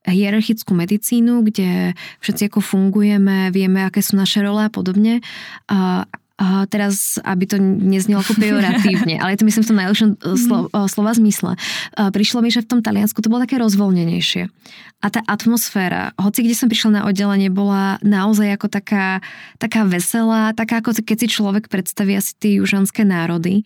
hierarchickú 0.08 0.74
medicínu, 0.74 1.46
kde 1.46 1.94
všetci 2.26 2.50
ako 2.50 2.60
fungujeme, 2.62 3.54
vieme, 3.54 3.86
aké 3.86 4.02
sú 4.02 4.18
naše 4.18 4.42
role 4.42 4.66
a 4.66 4.74
podobne. 4.74 5.22
A, 5.70 6.10
a 6.42 6.66
teraz, 6.66 7.22
aby 7.22 7.46
to 7.46 7.62
neznelo 7.62 8.26
ako 8.26 8.34
pejoratívne, 8.42 9.22
ale 9.22 9.38
to 9.38 9.46
myslím 9.46 9.62
v 9.62 9.70
tom 9.70 9.78
najlepšom 9.78 10.10
e, 10.10 10.18
slo, 10.42 10.58
mm. 10.74 10.90
slova 10.90 11.14
zmysle. 11.14 11.54
A 11.94 12.10
prišlo 12.10 12.42
mi, 12.42 12.50
že 12.50 12.66
v 12.66 12.70
tom 12.74 12.82
Taliansku 12.82 13.22
to 13.22 13.30
bolo 13.30 13.46
také 13.46 13.62
rozvoľnenejšie. 13.62 14.50
A 15.02 15.08
tá 15.10 15.22
atmosféra, 15.26 16.18
hoci 16.18 16.46
kde 16.46 16.58
som 16.58 16.70
prišla 16.70 17.02
na 17.02 17.06
oddelenie, 17.06 17.54
bola 17.54 18.02
naozaj 18.02 18.58
ako 18.58 18.74
taká, 18.74 19.22
taká 19.62 19.86
veselá, 19.86 20.54
taká 20.58 20.82
ako 20.82 20.98
keď 21.06 21.18
si 21.26 21.28
človek 21.30 21.70
predstaví 21.70 22.18
asi 22.18 22.34
tie 22.42 22.58
južanské 22.58 23.06
národy. 23.06 23.62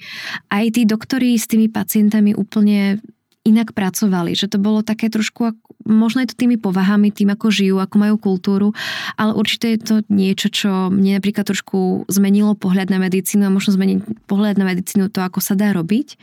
Aj 0.52 0.67
tí 0.67 0.84
doktori 0.84 1.36
s 1.39 1.48
tými 1.48 1.71
pacientami 1.71 2.36
úplne 2.36 3.00
inak 3.45 3.78
pracovali, 3.78 4.34
že 4.34 4.50
to 4.50 4.58
bolo 4.58 4.82
také 4.82 5.08
trošku, 5.08 5.54
možno 5.86 6.26
je 6.26 6.34
to 6.34 6.39
tými 6.41 6.58
povahami, 6.58 7.13
tým 7.13 7.32
ako 7.32 7.48
žijú, 7.54 7.78
ako 7.78 7.95
majú 8.02 8.15
kultúru, 8.17 8.67
ale 9.15 9.38
určite 9.38 9.69
je 9.71 9.80
to 9.80 9.95
niečo, 10.10 10.50
čo 10.50 10.89
mne 10.89 11.21
napríklad 11.21 11.45
trošku 11.45 12.10
zmenilo 12.10 12.58
pohľad 12.58 12.89
na 12.89 12.98
medicínu 12.98 13.45
a 13.45 13.54
možno 13.54 13.78
zmeniť 13.78 14.26
pohľad 14.26 14.58
na 14.58 14.65
medicínu 14.65 15.13
to, 15.13 15.21
ako 15.21 15.39
sa 15.39 15.54
dá 15.54 15.71
robiť. 15.71 16.17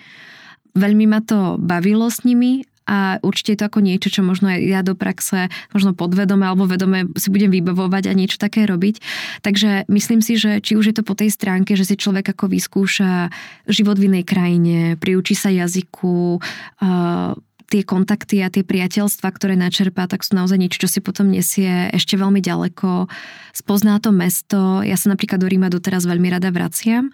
Veľmi 0.75 1.07
ma 1.07 1.23
to 1.23 1.57
bavilo 1.63 2.11
s 2.11 2.27
nimi 2.27 2.67
a 2.83 3.23
určite 3.23 3.55
je 3.55 3.59
to 3.63 3.69
ako 3.71 3.81
niečo, 3.81 4.09
čo 4.11 4.27
možno 4.27 4.51
aj 4.51 4.59
ja 4.59 4.81
do 4.83 4.99
praxe, 4.99 5.47
možno 5.71 5.95
podvedome 5.95 6.43
alebo 6.43 6.67
vedome 6.67 7.07
si 7.15 7.31
budem 7.31 7.55
vybavovať 7.55 8.11
a 8.11 8.17
niečo 8.19 8.43
také 8.43 8.67
robiť. 8.67 8.99
Takže 9.47 9.87
myslím 9.87 10.19
si, 10.19 10.35
že 10.35 10.59
či 10.59 10.75
už 10.75 10.91
je 10.91 10.97
to 10.99 11.07
po 11.07 11.15
tej 11.15 11.31
stránke, 11.31 11.79
že 11.79 11.87
si 11.87 11.95
človek 11.95 12.35
ako 12.35 12.51
vyskúša 12.51 13.31
život 13.71 13.97
v 14.03 14.11
inej 14.11 14.25
krajine, 14.27 14.79
priučí 14.99 15.39
sa 15.39 15.55
jazyku, 15.55 16.43
uh, 16.43 17.39
tie 17.73 17.81
kontakty 17.89 18.45
a 18.45 18.53
tie 18.53 18.61
priateľstva, 18.61 19.33
ktoré 19.33 19.57
načerpá, 19.57 20.05
tak 20.05 20.21
sú 20.21 20.37
naozaj 20.37 20.61
niečo, 20.61 20.85
čo 20.85 20.93
si 20.93 21.01
potom 21.01 21.33
nesie 21.33 21.89
ešte 21.89 22.21
veľmi 22.21 22.45
ďaleko. 22.45 23.09
Spozná 23.57 23.97
to 23.97 24.13
mesto. 24.13 24.85
Ja 24.85 25.01
sa 25.01 25.09
napríklad 25.09 25.41
do 25.41 25.49
Ríma 25.49 25.73
doteraz 25.73 26.05
veľmi 26.05 26.29
rada 26.29 26.53
vraciam. 26.53 27.09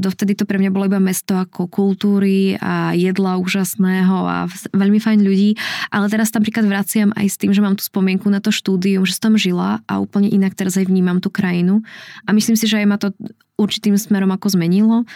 Dovtedy 0.00 0.32
to 0.32 0.48
pre 0.48 0.56
mňa 0.56 0.72
bolo 0.72 0.88
iba 0.88 0.96
mesto 0.96 1.36
ako 1.36 1.68
kultúry 1.68 2.56
a 2.56 2.96
jedla 2.96 3.36
úžasného 3.36 4.16
a 4.24 4.48
veľmi 4.72 4.96
fajn 4.96 5.20
ľudí. 5.20 5.60
Ale 5.92 6.08
teraz 6.08 6.32
tam 6.32 6.46
napríklad 6.46 6.70
vraciam 6.70 7.10
aj 7.18 7.26
s 7.26 7.36
tým, 7.42 7.50
že 7.50 7.58
mám 7.58 7.74
tú 7.74 7.82
spomienku 7.82 8.30
na 8.30 8.38
to 8.38 8.54
štúdium, 8.54 9.02
že 9.02 9.18
som 9.18 9.34
tam 9.34 9.34
žila 9.34 9.82
a 9.90 9.98
úplne 9.98 10.30
inak 10.30 10.54
teraz 10.54 10.78
aj 10.78 10.86
vnímam 10.86 11.18
tú 11.18 11.26
krajinu. 11.26 11.82
A 12.22 12.30
myslím 12.30 12.54
si, 12.54 12.70
že 12.70 12.78
aj 12.78 12.86
ma 12.86 13.02
to 13.02 13.10
určitým 13.58 13.98
smerom 13.98 14.30
ako 14.30 14.54
zmenilo, 14.54 15.08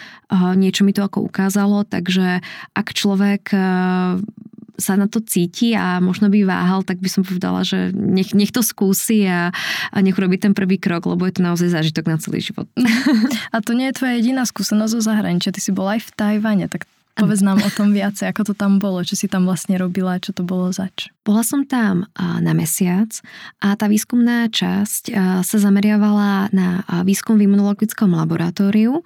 niečo 0.57 0.83
mi 0.83 0.91
to 0.91 1.05
ako 1.05 1.23
ukázalo, 1.23 1.87
takže 1.87 2.43
ak 2.73 2.87
človek 2.91 3.53
sa 4.81 4.97
na 4.97 5.05
to 5.05 5.21
cíti 5.21 5.77
a 5.77 6.01
možno 6.01 6.27
by 6.27 6.43
váhal, 6.43 6.81
tak 6.81 6.97
by 6.97 7.07
som 7.07 7.21
povedala, 7.21 7.61
že 7.61 7.93
nech, 7.93 8.33
nech 8.33 8.49
to 8.49 8.65
skúsi 8.65 9.29
a, 9.29 9.53
a 9.93 9.97
nech 10.01 10.17
robí 10.17 10.41
ten 10.41 10.57
prvý 10.57 10.81
krok, 10.81 11.05
lebo 11.05 11.29
je 11.29 11.37
to 11.37 11.45
naozaj 11.45 11.69
zážitok 11.69 12.05
na 12.09 12.17
celý 12.17 12.41
život. 12.41 12.65
A 13.55 13.61
to 13.61 13.77
nie 13.77 13.91
je 13.91 13.97
tvoja 14.01 14.17
jediná 14.17 14.43
skúsenosť 14.47 14.91
zo 14.97 15.01
zahraničia. 15.05 15.53
Ty 15.53 15.61
si 15.61 15.71
bola 15.75 15.99
aj 15.99 16.07
v 16.07 16.11
Tajvane, 16.17 16.65
tak 16.71 16.89
Povedz 17.11 17.43
nám 17.43 17.59
o 17.59 17.69
tom 17.75 17.91
viacej, 17.91 18.31
ako 18.31 18.51
to 18.51 18.53
tam 18.55 18.79
bolo, 18.79 19.03
čo 19.03 19.19
si 19.19 19.27
tam 19.27 19.43
vlastne 19.45 19.75
robila, 19.79 20.17
čo 20.17 20.31
to 20.31 20.41
bolo 20.41 20.71
zač. 20.71 21.11
Bola 21.21 21.45
som 21.45 21.67
tam 21.67 22.09
na 22.17 22.51
mesiac 22.57 23.13
a 23.61 23.77
tá 23.77 23.85
výskumná 23.85 24.49
časť 24.49 25.13
sa 25.45 25.57
zameriavala 25.61 26.49
na 26.49 26.81
výskum 27.05 27.37
v 27.37 27.45
imunologickom 27.45 28.17
laboratóriu. 28.17 29.05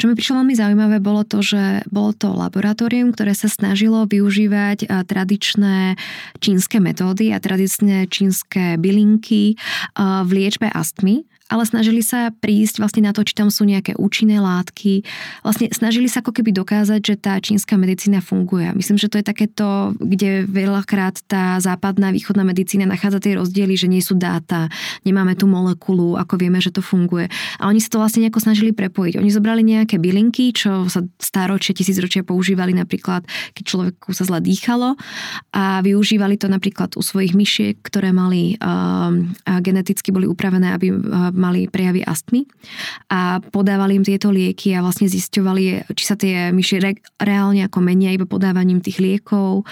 Čo 0.00 0.04
mi 0.08 0.16
prišlo 0.16 0.40
veľmi 0.40 0.56
zaujímavé, 0.56 0.96
bolo 1.04 1.26
to, 1.26 1.44
že 1.44 1.84
bolo 1.92 2.16
to 2.16 2.32
laboratórium, 2.32 3.12
ktoré 3.12 3.36
sa 3.36 3.52
snažilo 3.52 4.08
využívať 4.08 4.88
tradičné 5.04 6.00
čínske 6.40 6.80
metódy 6.80 7.36
a 7.36 7.42
tradičné 7.42 8.08
čínske 8.08 8.80
bylinky 8.80 9.60
v 10.00 10.30
liečbe 10.32 10.72
astmy 10.72 11.28
ale 11.50 11.66
snažili 11.66 12.00
sa 12.00 12.30
prísť 12.30 12.78
vlastne 12.78 13.02
na 13.04 13.12
to, 13.12 13.26
či 13.26 13.34
tam 13.34 13.50
sú 13.50 13.66
nejaké 13.66 13.98
účinné 13.98 14.38
látky. 14.38 15.02
Vlastne 15.42 15.66
snažili 15.74 16.06
sa 16.06 16.22
ako 16.22 16.30
keby 16.30 16.54
dokázať, 16.54 17.00
že 17.02 17.14
tá 17.18 17.34
čínska 17.42 17.74
medicína 17.74 18.22
funguje. 18.22 18.70
Myslím, 18.78 19.02
že 19.02 19.10
to 19.10 19.18
je 19.18 19.26
takéto, 19.26 19.98
kde 19.98 20.46
veľakrát 20.46 21.18
tá 21.26 21.58
západná, 21.58 22.14
východná 22.14 22.46
medicína 22.46 22.86
nachádza 22.86 23.18
tie 23.18 23.34
rozdiely, 23.34 23.74
že 23.74 23.90
nie 23.90 23.98
sú 23.98 24.14
dáta, 24.14 24.70
nemáme 25.02 25.34
tú 25.34 25.50
molekulu, 25.50 26.14
ako 26.14 26.38
vieme, 26.38 26.62
že 26.62 26.70
to 26.70 26.80
funguje. 26.80 27.26
A 27.58 27.66
oni 27.66 27.82
sa 27.82 27.90
to 27.90 27.98
vlastne 27.98 28.22
nejako 28.22 28.46
snažili 28.46 28.70
prepojiť. 28.70 29.18
Oni 29.18 29.30
zobrali 29.34 29.66
nejaké 29.66 29.98
bylinky, 29.98 30.54
čo 30.54 30.86
sa 30.86 31.02
stáročie, 31.18 31.74
tisícročia 31.74 32.22
používali 32.22 32.70
napríklad, 32.70 33.26
keď 33.58 33.64
človeku 33.66 34.14
sa 34.14 34.22
zle 34.22 34.38
dýchalo 34.38 34.94
a 35.50 35.82
využívali 35.82 36.38
to 36.38 36.46
napríklad 36.46 36.94
u 36.94 37.02
svojich 37.02 37.34
myšiek, 37.34 37.82
ktoré 37.82 38.14
mali 38.14 38.54
uh, 38.62 39.10
geneticky 39.58 40.14
boli 40.14 40.30
upravené, 40.30 40.70
aby 40.70 40.94
uh, 40.94 41.32
mali 41.40 41.66
prejavy 41.66 42.04
astmy 42.04 42.44
a 43.08 43.40
podávali 43.40 43.96
im 43.96 44.04
tieto 44.04 44.28
lieky 44.28 44.76
a 44.76 44.84
vlastne 44.84 45.08
zisťovali, 45.08 45.88
či 45.96 46.04
sa 46.04 46.14
tie 46.20 46.52
myši 46.52 46.76
re- 46.78 47.00
reálne 47.16 47.64
ako 47.64 47.80
menia 47.80 48.12
iba 48.12 48.28
podávaním 48.28 48.84
tých 48.84 49.00
liekov. 49.00 49.64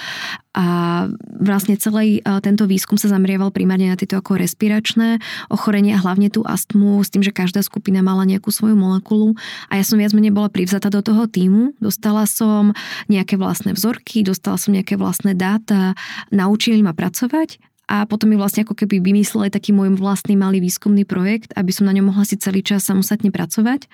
A 0.59 1.07
vlastne 1.39 1.79
celý 1.79 2.19
tento 2.43 2.67
výskum 2.67 2.99
sa 2.99 3.07
zamrieval 3.07 3.55
primárne 3.55 3.95
na 3.95 4.01
tieto 4.01 4.19
ako 4.19 4.43
respiračné 4.43 5.23
ochorenia, 5.55 6.03
hlavne 6.03 6.35
tú 6.35 6.43
astmu, 6.43 6.99
s 6.99 7.15
tým, 7.15 7.23
že 7.23 7.31
každá 7.31 7.63
skupina 7.63 8.03
mala 8.03 8.27
nejakú 8.27 8.51
svoju 8.51 8.75
molekulu. 8.75 9.39
A 9.71 9.79
ja 9.79 9.87
som 9.87 10.03
viac 10.03 10.11
menej 10.11 10.35
bola 10.35 10.51
privzata 10.51 10.91
do 10.91 10.99
toho 10.99 11.31
týmu. 11.31 11.79
Dostala 11.79 12.27
som 12.27 12.75
nejaké 13.07 13.39
vlastné 13.39 13.71
vzorky, 13.71 14.27
dostala 14.27 14.59
som 14.59 14.75
nejaké 14.75 14.99
vlastné 14.99 15.39
dáta, 15.39 15.95
naučili 16.35 16.83
ma 16.83 16.91
pracovať 16.91 17.68
a 17.88 18.05
potom 18.05 18.29
mi 18.29 18.37
vlastne 18.37 18.68
ako 18.68 18.77
keby 18.77 19.01
vymysleli 19.01 19.48
taký 19.48 19.72
môj 19.72 19.96
vlastný 19.96 20.37
malý 20.37 20.61
výskumný 20.61 21.09
projekt, 21.09 21.57
aby 21.57 21.72
som 21.72 21.88
na 21.88 21.96
ňom 21.96 22.12
mohla 22.12 22.29
si 22.29 22.37
celý 22.37 22.61
čas 22.61 22.85
samostatne 22.85 23.33
pracovať 23.33 23.88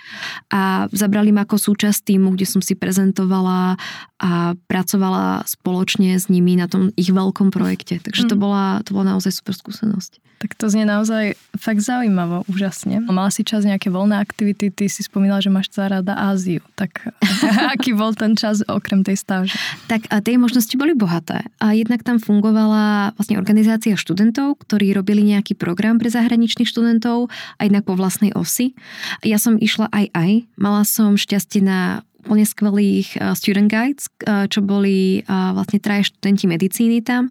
a 0.50 0.90
zabrali 0.90 1.30
ma 1.30 1.46
ako 1.46 1.56
súčasť 1.56 2.10
týmu, 2.10 2.34
kde 2.34 2.46
som 2.50 2.58
si 2.58 2.74
prezentovala 2.74 3.78
a 4.18 4.58
pracovala 4.66 5.46
spoločne 5.46 6.18
s 6.18 6.26
nimi 6.26 6.58
na 6.58 6.66
tom 6.66 6.90
ich 6.98 7.14
veľkom 7.14 7.54
projekte. 7.54 8.00
Takže 8.00 8.26
to 8.26 8.34
mm. 8.34 8.40
bola, 8.40 8.64
to 8.82 8.96
bola 8.96 9.14
naozaj 9.14 9.30
super 9.30 9.54
skúsenosť. 9.54 10.24
Tak 10.40 10.60
to 10.60 10.68
znie 10.68 10.84
naozaj 10.88 11.40
fakt 11.56 11.80
zaujímavo, 11.80 12.44
úžasne. 12.48 13.00
Mala 13.04 13.32
si 13.32 13.44
čas 13.44 13.64
nejaké 13.64 13.88
voľné 13.92 14.16
aktivity, 14.20 14.72
ty 14.72 14.88
si 14.88 15.04
spomínala, 15.04 15.44
že 15.44 15.52
máš 15.52 15.68
rada 15.76 16.16
Áziu. 16.16 16.64
Tak 16.76 17.12
aký 17.76 17.92
bol 17.92 18.16
ten 18.16 18.32
čas 18.32 18.64
okrem 18.64 19.04
tej 19.04 19.20
stáže? 19.20 19.56
Tak 19.92 20.08
a 20.08 20.24
tie 20.24 20.40
možnosti 20.40 20.72
boli 20.76 20.96
bohaté. 20.96 21.44
A 21.60 21.76
jednak 21.76 22.00
tam 22.00 22.16
fungovala 22.16 23.12
vlastne 23.16 23.36
organizácia 23.36 23.83
študentov, 23.92 24.56
ktorí 24.64 24.96
robili 24.96 25.20
nejaký 25.36 25.52
program 25.52 26.00
pre 26.00 26.08
zahraničných 26.08 26.64
študentov 26.64 27.28
a 27.28 27.60
jednak 27.60 27.84
po 27.84 27.92
vlastnej 27.92 28.32
osi. 28.32 28.72
Ja 29.20 29.36
som 29.36 29.60
išla 29.60 29.92
aj 29.92 30.16
aj. 30.16 30.30
Mala 30.56 30.88
som 30.88 31.20
šťastie 31.20 31.60
na 31.60 32.00
úplne 32.24 32.48
skvelých 32.48 33.20
uh, 33.20 33.36
student 33.36 33.68
guides, 33.68 34.08
uh, 34.24 34.48
čo 34.48 34.64
boli 34.64 35.20
uh, 35.28 35.52
vlastne 35.52 35.76
traje 35.76 36.08
študenti 36.08 36.48
medicíny 36.48 37.04
tam, 37.04 37.28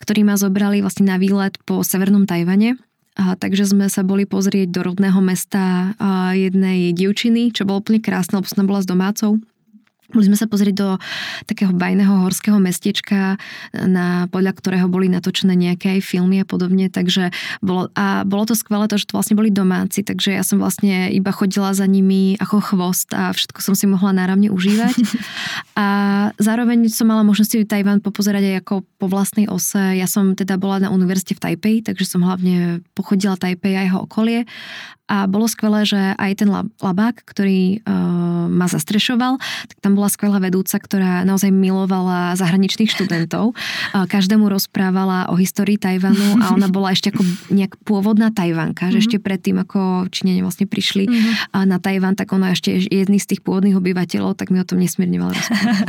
ktorí 0.00 0.24
ma 0.24 0.40
zobrali 0.40 0.80
vlastne 0.80 1.12
na 1.12 1.20
výlet 1.20 1.60
po 1.68 1.84
severnom 1.84 2.24
Tajvane. 2.24 2.80
A, 3.20 3.36
takže 3.36 3.68
sme 3.68 3.92
sa 3.92 4.00
boli 4.00 4.24
pozrieť 4.24 4.72
do 4.72 4.80
rodného 4.86 5.20
mesta 5.20 5.92
jednej 6.32 6.94
dievčiny, 6.96 7.52
čo 7.52 7.68
bolo 7.68 7.84
úplne 7.84 8.00
krásne, 8.00 8.40
lebo 8.40 8.48
som 8.48 8.64
bola 8.64 8.80
s 8.80 8.88
domácou. 8.88 9.36
Boli 10.10 10.26
sme 10.26 10.38
sa 10.38 10.46
pozrieť 10.50 10.74
do 10.76 10.88
takého 11.46 11.72
bajného 11.74 12.26
horského 12.26 12.58
mestečka, 12.58 13.40
na, 13.74 14.26
podľa 14.28 14.52
ktorého 14.58 14.86
boli 14.90 15.08
natočené 15.08 15.54
nejaké 15.54 15.98
aj 15.98 16.00
filmy 16.04 16.42
a 16.42 16.46
podobne, 16.46 16.90
takže 16.90 17.30
bolo, 17.64 17.88
a 17.94 18.22
bolo 18.26 18.44
to 18.46 18.54
skvelé 18.58 18.86
to, 18.86 18.98
že 18.98 19.10
to 19.10 19.16
vlastne 19.16 19.38
boli 19.38 19.48
domáci, 19.48 20.02
takže 20.02 20.34
ja 20.34 20.42
som 20.42 20.58
vlastne 20.60 21.08
iba 21.10 21.30
chodila 21.30 21.72
za 21.72 21.86
nimi 21.86 22.34
ako 22.38 22.60
chvost 22.60 23.10
a 23.14 23.30
všetko 23.30 23.58
som 23.62 23.74
si 23.78 23.86
mohla 23.86 24.14
náravne 24.14 24.52
užívať. 24.52 24.96
A 25.80 25.86
zároveň 26.36 26.92
som 26.92 27.08
mala 27.08 27.24
možnosť 27.24 27.64
Tajvan 27.64 28.04
popozerať 28.04 28.52
aj 28.52 28.56
ako 28.66 28.74
po 29.00 29.06
vlastnej 29.08 29.48
ose. 29.48 29.96
Ja 29.96 30.04
som 30.04 30.36
teda 30.36 30.60
bola 30.60 30.76
na 30.76 30.88
univerzite 30.92 31.32
v 31.32 31.40
Taipei, 31.40 31.76
takže 31.80 32.04
som 32.04 32.20
hlavne 32.20 32.84
pochodila 32.92 33.40
Taipei 33.40 33.80
a 33.80 33.88
jeho 33.88 34.04
okolie 34.04 34.44
a 35.10 35.26
bolo 35.26 35.50
skvelé, 35.50 35.82
že 35.82 35.98
aj 35.98 36.32
ten 36.38 36.48
labák, 36.78 37.26
ktorý 37.26 37.82
uh, 37.82 38.46
ma 38.46 38.70
zastrešoval, 38.70 39.42
tak 39.66 39.78
tam 39.82 39.98
bola 40.00 40.08
skvelá 40.08 40.40
vedúca, 40.40 40.80
ktorá 40.80 41.28
naozaj 41.28 41.52
milovala 41.52 42.32
zahraničných 42.40 42.88
študentov. 42.88 43.52
Každému 43.92 44.48
rozprávala 44.48 45.28
o 45.28 45.36
histórii 45.36 45.76
Tajvanu 45.76 46.40
a 46.40 46.56
ona 46.56 46.72
bola 46.72 46.96
ešte 46.96 47.12
ako 47.12 47.20
nejak 47.52 47.76
pôvodná 47.84 48.32
Tajvanka, 48.32 48.88
že 48.88 48.96
mhm. 48.96 49.04
ešte 49.04 49.16
predtým, 49.20 49.60
ako 49.60 50.08
Číňania 50.08 50.40
vlastne 50.40 50.64
prišli 50.64 51.04
mm-hmm. 51.04 51.52
uh, 51.52 51.64
na 51.68 51.76
Tajvan, 51.76 52.16
tak 52.16 52.32
ona 52.32 52.56
ešte 52.56 52.72
jedný 52.80 53.20
z 53.20 53.36
tých 53.36 53.44
pôvodných 53.44 53.76
obyvateľov, 53.76 54.38
tak 54.40 54.48
mi 54.48 54.62
o 54.62 54.66
tom 54.66 54.80
nesmierne 54.80 55.20
veľa. 55.20 55.36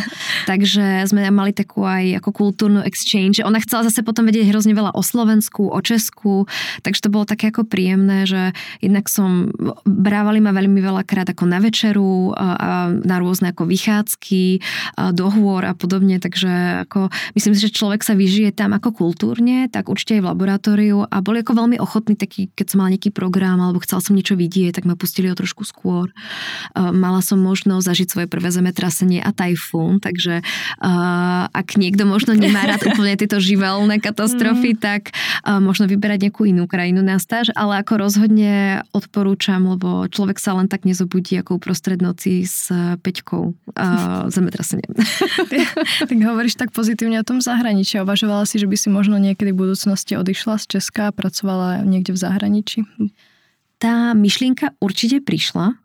Takže 0.51 1.07
sme 1.07 1.23
mali 1.31 1.55
takú 1.55 1.87
aj 1.87 2.19
ako 2.19 2.29
kultúrnu 2.33 2.81
exchange. 2.83 3.39
Ona 3.45 3.61
chcela 3.63 3.87
zase 3.87 4.03
potom 4.03 4.27
vedieť 4.27 4.51
hrozne 4.51 4.75
veľa 4.75 4.91
o 4.91 5.01
Slovensku, 5.05 5.69
o 5.69 5.79
Česku, 5.79 6.49
takže 6.81 7.05
to 7.05 7.13
bolo 7.13 7.29
také 7.29 7.53
ako 7.53 7.63
príjemné, 7.63 8.25
že 8.25 8.51
jednak 8.81 9.05
som, 9.07 9.53
brávali 9.85 10.41
ma 10.41 10.51
veľmi 10.51 10.81
veľakrát 10.81 11.29
ako 11.31 11.45
na 11.45 11.61
večeru 11.61 12.33
a, 12.33 12.89
na 12.91 13.15
rôzne 13.21 13.53
ako 13.53 13.69
vychádzky, 13.69 14.00
a 14.01 15.11
dohôr 15.11 15.61
a 15.65 15.73
podobne, 15.77 16.17
takže 16.17 16.83
ako 16.87 17.13
myslím 17.37 17.53
si, 17.53 17.69
že 17.69 17.75
človek 17.75 18.01
sa 18.01 18.17
vyžije 18.17 18.51
tam 18.55 18.73
ako 18.73 18.91
kultúrne, 18.91 19.69
tak 19.69 19.87
určite 19.87 20.19
aj 20.19 20.21
v 20.25 20.29
laboratóriu 20.33 20.97
a 21.05 21.17
boli 21.21 21.41
ako 21.45 21.53
veľmi 21.57 21.77
ochotní 21.77 22.17
taký, 22.17 22.49
keď 22.53 22.65
som 22.73 22.77
mala 22.83 22.93
nejaký 22.97 23.11
program 23.13 23.59
alebo 23.61 23.81
chcela 23.83 24.01
som 24.01 24.17
niečo 24.17 24.33
vidieť, 24.37 24.81
tak 24.81 24.85
ma 24.87 24.95
pustili 24.97 25.29
o 25.29 25.35
trošku 25.35 25.63
skôr. 25.67 26.09
Mala 26.75 27.21
som 27.21 27.39
možnosť 27.41 27.85
zažiť 27.87 28.07
svoje 28.07 28.27
prvé 28.31 28.49
zemetrasenie 28.49 29.19
a 29.21 29.31
tajfún, 29.33 29.99
takže 30.01 30.41
ak 31.51 31.67
niekto 31.77 32.07
možno 32.07 32.33
nemá 32.33 32.65
rád 32.65 32.85
úplne 32.89 33.17
tieto 33.17 33.37
živelné 33.41 33.99
katastrofy, 33.99 34.75
mm. 34.75 34.79
tak 34.79 35.01
možno 35.45 35.85
vyberať 35.89 36.29
nejakú 36.29 36.47
inú 36.47 36.65
krajinu 36.65 37.01
na 37.01 37.17
stáž, 37.17 37.53
ale 37.53 37.81
ako 37.81 38.01
rozhodne 38.01 38.85
odporúčam, 38.95 39.65
lebo 39.65 40.07
človek 40.07 40.37
sa 40.37 40.57
len 40.57 40.69
tak 40.69 40.85
nezobudí 40.87 41.37
ako 41.41 41.61
uprostred 41.61 41.99
noci 42.01 42.43
s 42.45 42.69
peťkou 43.01 43.53
uh, 43.91 44.31
zemetrasením. 44.31 44.91
tak 46.09 46.17
hovoríš 46.17 46.55
tak 46.55 46.71
pozitívne 46.71 47.19
o 47.19 47.27
tom 47.27 47.43
zahraničí. 47.43 47.99
Uvažovala 47.99 48.47
si, 48.47 48.57
že 48.57 48.67
by 48.69 48.77
si 48.79 48.87
možno 48.87 49.19
niekedy 49.19 49.51
v 49.51 49.67
budúcnosti 49.67 50.15
odišla 50.15 50.61
z 50.63 50.77
Česka 50.77 51.11
a 51.11 51.15
pracovala 51.15 51.83
niekde 51.83 52.15
v 52.15 52.19
zahraničí? 52.19 52.79
Tá 53.81 54.13
myšlienka 54.13 54.77
určite 54.77 55.25
prišla, 55.25 55.81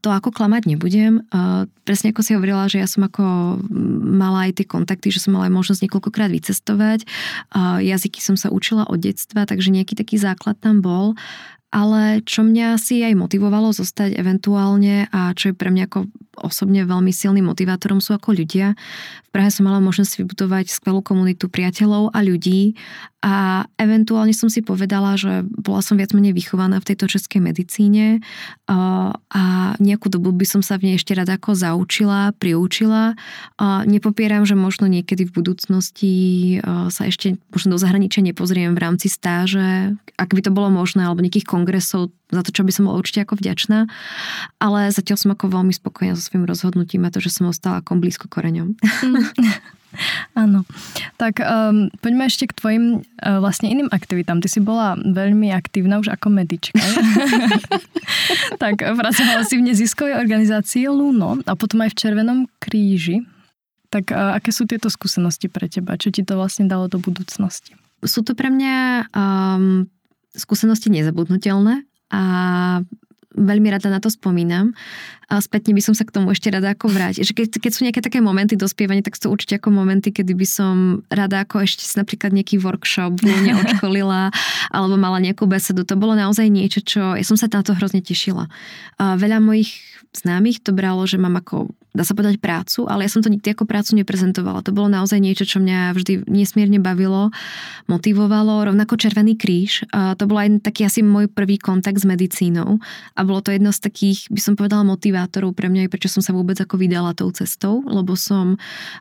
to 0.00 0.08
ako 0.08 0.32
klamať 0.32 0.72
nebudem. 0.72 1.20
Presne 1.84 2.16
ako 2.16 2.22
si 2.24 2.32
hovorila, 2.32 2.64
že 2.70 2.80
ja 2.80 2.88
som 2.88 3.04
ako 3.04 3.60
mala 4.16 4.48
aj 4.48 4.62
tie 4.62 4.66
kontakty, 4.66 5.12
že 5.12 5.20
som 5.20 5.36
mala 5.36 5.52
aj 5.52 5.54
možnosť 5.54 5.80
niekoľkokrát 5.84 6.32
vycestovať. 6.32 7.04
Jazyky 7.84 8.24
som 8.24 8.40
sa 8.40 8.48
učila 8.48 8.88
od 8.88 9.04
detstva, 9.04 9.44
takže 9.44 9.68
nejaký 9.68 9.98
taký 9.98 10.16
základ 10.16 10.56
tam 10.56 10.80
bol 10.80 11.12
ale 11.70 12.22
čo 12.26 12.42
mňa 12.42 12.78
si 12.82 13.02
aj 13.06 13.14
motivovalo 13.14 13.70
zostať 13.70 14.18
eventuálne 14.18 15.06
a 15.14 15.30
čo 15.38 15.50
je 15.50 15.54
pre 15.54 15.70
mňa 15.70 15.86
ako 15.86 16.10
osobne 16.40 16.86
veľmi 16.86 17.12
silným 17.12 17.46
motivátorom 17.46 18.00
sú 18.00 18.16
ako 18.16 18.32
ľudia. 18.32 18.72
V 19.28 19.30
Prahe 19.30 19.52
som 19.52 19.68
mala 19.68 19.78
možnosť 19.78 20.24
vybudovať 20.24 20.72
skvelú 20.72 21.04
komunitu 21.04 21.46
priateľov 21.46 22.10
a 22.10 22.18
ľudí 22.24 22.74
a 23.20 23.68
eventuálne 23.76 24.32
som 24.32 24.48
si 24.48 24.64
povedala, 24.64 25.14
že 25.20 25.44
bola 25.44 25.84
som 25.84 26.00
viac 26.00 26.16
menej 26.16 26.32
vychovaná 26.32 26.80
v 26.80 26.88
tejto 26.94 27.06
českej 27.06 27.44
medicíne 27.44 28.24
a 28.66 29.76
nejakú 29.76 30.08
dobu 30.08 30.32
by 30.32 30.48
som 30.48 30.64
sa 30.64 30.80
v 30.80 30.90
nej 30.90 30.94
ešte 30.96 31.12
rada 31.12 31.36
ako 31.36 31.52
zaučila, 31.52 32.32
priučila. 32.40 33.14
A 33.60 33.84
nepopieram, 33.84 34.48
že 34.48 34.56
možno 34.56 34.88
niekedy 34.88 35.28
v 35.28 35.36
budúcnosti 35.36 36.14
sa 36.64 37.02
ešte 37.04 37.36
možno 37.52 37.76
do 37.76 37.78
zahraničia 37.78 38.24
nepozriem 38.24 38.72
v 38.72 38.82
rámci 38.82 39.12
stáže, 39.12 39.94
ak 40.16 40.32
by 40.32 40.40
to 40.40 40.50
bolo 40.50 40.72
možné, 40.72 41.04
alebo 41.04 41.20
nejakých 41.20 41.46
kongresov, 41.60 42.08
za 42.32 42.40
to, 42.40 42.50
čo 42.56 42.64
by 42.64 42.72
som 42.72 42.88
bola 42.88 42.96
určite 42.96 43.28
ako 43.28 43.36
vďačná. 43.36 43.84
Ale 44.56 44.88
zatiaľ 44.88 45.16
som 45.20 45.30
ako 45.36 45.52
veľmi 45.52 45.76
spokojná 45.76 46.16
so 46.16 46.24
svojím 46.24 46.48
rozhodnutím 46.48 47.04
a 47.04 47.12
to, 47.12 47.20
že 47.20 47.36
som 47.36 47.52
ostala 47.52 47.84
ako 47.84 48.00
blízko 48.00 48.32
koreňom. 48.32 48.80
Áno. 50.38 50.62
Tak 51.18 51.42
um, 51.42 51.90
poďme 51.98 52.30
ešte 52.30 52.46
k 52.46 52.56
tvojim 52.56 52.84
uh, 53.02 53.42
vlastne 53.42 53.74
iným 53.74 53.90
aktivitám. 53.90 54.38
Ty 54.38 54.48
si 54.48 54.62
bola 54.62 54.94
veľmi 54.94 55.50
aktívna 55.50 55.98
už 55.98 56.14
ako 56.14 56.30
medička. 56.30 56.78
tak 58.62 58.86
pracovala 58.86 59.42
si 59.42 59.58
v 59.58 59.66
neziskovej 59.66 60.14
organizácii 60.14 60.86
Luno 60.86 61.42
a 61.42 61.52
potom 61.58 61.82
aj 61.82 61.90
v 61.92 61.98
Červenom 61.98 62.38
kríži. 62.62 63.26
Tak 63.90 64.14
a 64.14 64.38
aké 64.38 64.54
sú 64.54 64.70
tieto 64.70 64.86
skúsenosti 64.86 65.50
pre 65.50 65.66
teba? 65.66 65.98
Čo 65.98 66.14
ti 66.14 66.22
to 66.22 66.38
vlastne 66.38 66.70
dalo 66.70 66.86
do 66.86 67.02
budúcnosti? 67.02 67.74
Sú 68.06 68.22
to 68.22 68.38
pre 68.38 68.46
mňa 68.46 69.10
um, 69.10 69.90
skúsenosti 70.36 70.92
nezabudnutelné 70.92 71.86
a 72.10 72.22
veľmi 73.30 73.70
rada 73.70 73.86
na 73.86 74.02
to 74.02 74.10
spomínam 74.10 74.74
a 75.30 75.38
spätne 75.38 75.70
by 75.70 75.82
som 75.82 75.94
sa 75.94 76.02
k 76.02 76.10
tomu 76.10 76.34
ešte 76.34 76.50
rada 76.50 76.74
ako 76.74 76.90
vrátiť. 76.90 77.22
Že 77.22 77.34
keď, 77.34 77.46
keď 77.62 77.70
sú 77.70 77.80
nejaké 77.86 78.02
také 78.02 78.18
momenty 78.18 78.58
dospievania, 78.58 79.06
tak 79.06 79.14
sú 79.14 79.30
to 79.30 79.32
určite 79.32 79.62
ako 79.62 79.70
momenty, 79.70 80.10
kedy 80.10 80.34
by 80.34 80.46
som 80.46 81.06
rada 81.06 81.46
ako 81.46 81.62
ešte 81.62 81.86
si 81.86 81.94
napríklad 81.94 82.34
nejaký 82.34 82.58
workshop 82.58 83.22
neodškolila 83.22 84.34
alebo 84.74 84.94
mala 84.98 85.22
nejakú 85.22 85.46
besedu. 85.46 85.86
To 85.86 85.94
bolo 85.94 86.18
naozaj 86.18 86.50
niečo, 86.50 86.82
čo 86.82 87.14
ja 87.14 87.22
som 87.22 87.38
sa 87.38 87.46
na 87.46 87.62
to 87.62 87.78
hrozne 87.78 88.02
tešila. 88.02 88.50
A 88.98 89.14
veľa 89.14 89.38
mojich 89.38 89.78
známych 90.10 90.66
to 90.66 90.74
bralo, 90.74 91.06
že 91.06 91.14
mám 91.14 91.38
ako 91.38 91.70
dá 91.90 92.06
sa 92.06 92.14
povedať 92.14 92.38
prácu, 92.38 92.86
ale 92.86 93.04
ja 93.06 93.10
som 93.10 93.20
to 93.20 93.30
nikdy 93.30 93.50
ako 93.50 93.66
prácu 93.66 93.98
neprezentovala. 93.98 94.62
To 94.66 94.74
bolo 94.74 94.88
naozaj 94.90 95.18
niečo, 95.18 95.44
čo 95.44 95.58
mňa 95.58 95.94
vždy 95.94 96.30
nesmierne 96.30 96.78
bavilo, 96.78 97.34
motivovalo, 97.90 98.66
rovnako 98.70 98.94
Červený 98.96 99.34
kríž. 99.34 99.84
A 99.90 100.14
to 100.14 100.30
bol 100.30 100.38
aj 100.38 100.62
taký 100.62 100.86
asi 100.86 101.02
môj 101.02 101.26
prvý 101.26 101.58
kontakt 101.58 101.98
s 101.98 102.06
medicínou 102.06 102.78
a 103.14 103.20
bolo 103.26 103.42
to 103.42 103.50
jedno 103.50 103.74
z 103.74 103.82
takých, 103.82 104.30
by 104.30 104.40
som 104.40 104.54
povedala, 104.54 104.86
motivátorov 104.86 105.52
pre 105.52 105.66
mňa 105.66 105.90
prečo 105.90 106.06
som 106.06 106.22
sa 106.22 106.30
vôbec 106.30 106.54
ako 106.56 106.78
vydala 106.78 107.12
tou 107.12 107.28
cestou, 107.34 107.82
lebo 107.82 108.14
som 108.14 108.54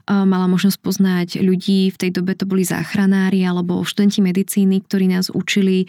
mala 0.09 0.49
možnosť 0.49 0.77
poznať 0.81 1.29
ľudí, 1.39 1.93
v 1.93 1.97
tej 2.01 2.11
dobe 2.11 2.33
to 2.33 2.49
boli 2.49 2.65
záchranári 2.65 3.45
alebo 3.45 3.85
študenti 3.85 4.25
medicíny, 4.25 4.81
ktorí 4.81 5.13
nás 5.13 5.29
učili 5.29 5.85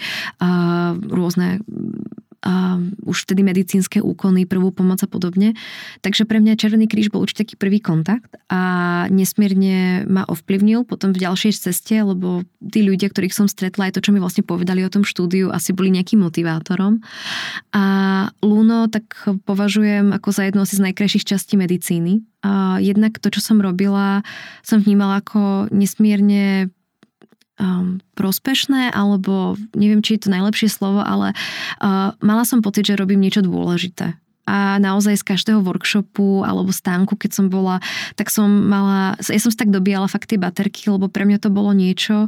rôzne 1.08 1.64
a 2.40 2.80
už 3.04 3.28
vtedy 3.28 3.44
medicínske 3.44 4.00
úkony, 4.00 4.48
prvú 4.48 4.72
pomoc 4.72 5.04
a 5.04 5.08
podobne. 5.08 5.52
Takže 6.00 6.24
pre 6.24 6.40
mňa 6.40 6.56
Červený 6.56 6.88
kríž 6.88 7.12
bol 7.12 7.20
určite 7.20 7.44
taký 7.44 7.60
prvý 7.60 7.84
kontakt 7.84 8.40
a 8.48 9.04
nesmierne 9.12 10.08
ma 10.08 10.24
ovplyvnil 10.24 10.88
potom 10.88 11.12
v 11.12 11.20
ďalšej 11.28 11.68
ceste, 11.68 12.00
lebo 12.00 12.48
tí 12.64 12.80
ľudia, 12.80 13.12
ktorých 13.12 13.36
som 13.36 13.44
stretla, 13.44 13.92
aj 13.92 14.00
to, 14.00 14.04
čo 14.08 14.16
mi 14.16 14.24
vlastne 14.24 14.40
povedali 14.40 14.80
o 14.80 14.92
tom 14.92 15.04
štúdiu, 15.04 15.52
asi 15.52 15.76
boli 15.76 15.92
nejakým 15.92 16.24
motivátorom. 16.24 17.04
A 17.76 17.84
Luno 18.40 18.88
tak 18.88 19.12
považujem 19.44 20.16
ako 20.16 20.28
za 20.32 20.48
jednu 20.48 20.64
z 20.64 20.80
najkrajších 20.80 21.28
častí 21.28 21.60
medicíny. 21.60 22.24
A 22.40 22.80
jednak 22.80 23.20
to, 23.20 23.28
čo 23.28 23.44
som 23.44 23.60
robila, 23.60 24.24
som 24.64 24.80
vnímala 24.80 25.20
ako 25.20 25.68
nesmierne 25.68 26.72
um, 27.60 28.00
prospešné, 28.16 28.90
alebo 28.90 29.54
neviem, 29.76 30.00
či 30.00 30.16
je 30.16 30.26
to 30.26 30.34
najlepšie 30.34 30.72
slovo, 30.72 31.04
ale 31.04 31.36
uh, 31.84 32.16
mala 32.24 32.48
som 32.48 32.64
pocit, 32.64 32.88
že 32.88 32.96
robím 32.96 33.20
niečo 33.20 33.44
dôležité. 33.44 34.16
A 34.50 34.82
naozaj 34.82 35.22
z 35.22 35.28
každého 35.30 35.62
workshopu 35.62 36.42
alebo 36.42 36.74
stánku, 36.74 37.14
keď 37.14 37.30
som 37.38 37.46
bola, 37.52 37.78
tak 38.18 38.34
som 38.34 38.50
mala, 38.50 39.14
ja 39.22 39.38
som 39.38 39.52
si 39.52 39.58
tak 39.60 39.70
dobíjala 39.70 40.10
fakt 40.10 40.32
tie 40.32 40.42
baterky, 40.42 40.90
lebo 40.90 41.06
pre 41.06 41.22
mňa 41.22 41.38
to 41.38 41.54
bolo 41.54 41.70
niečo, 41.70 42.26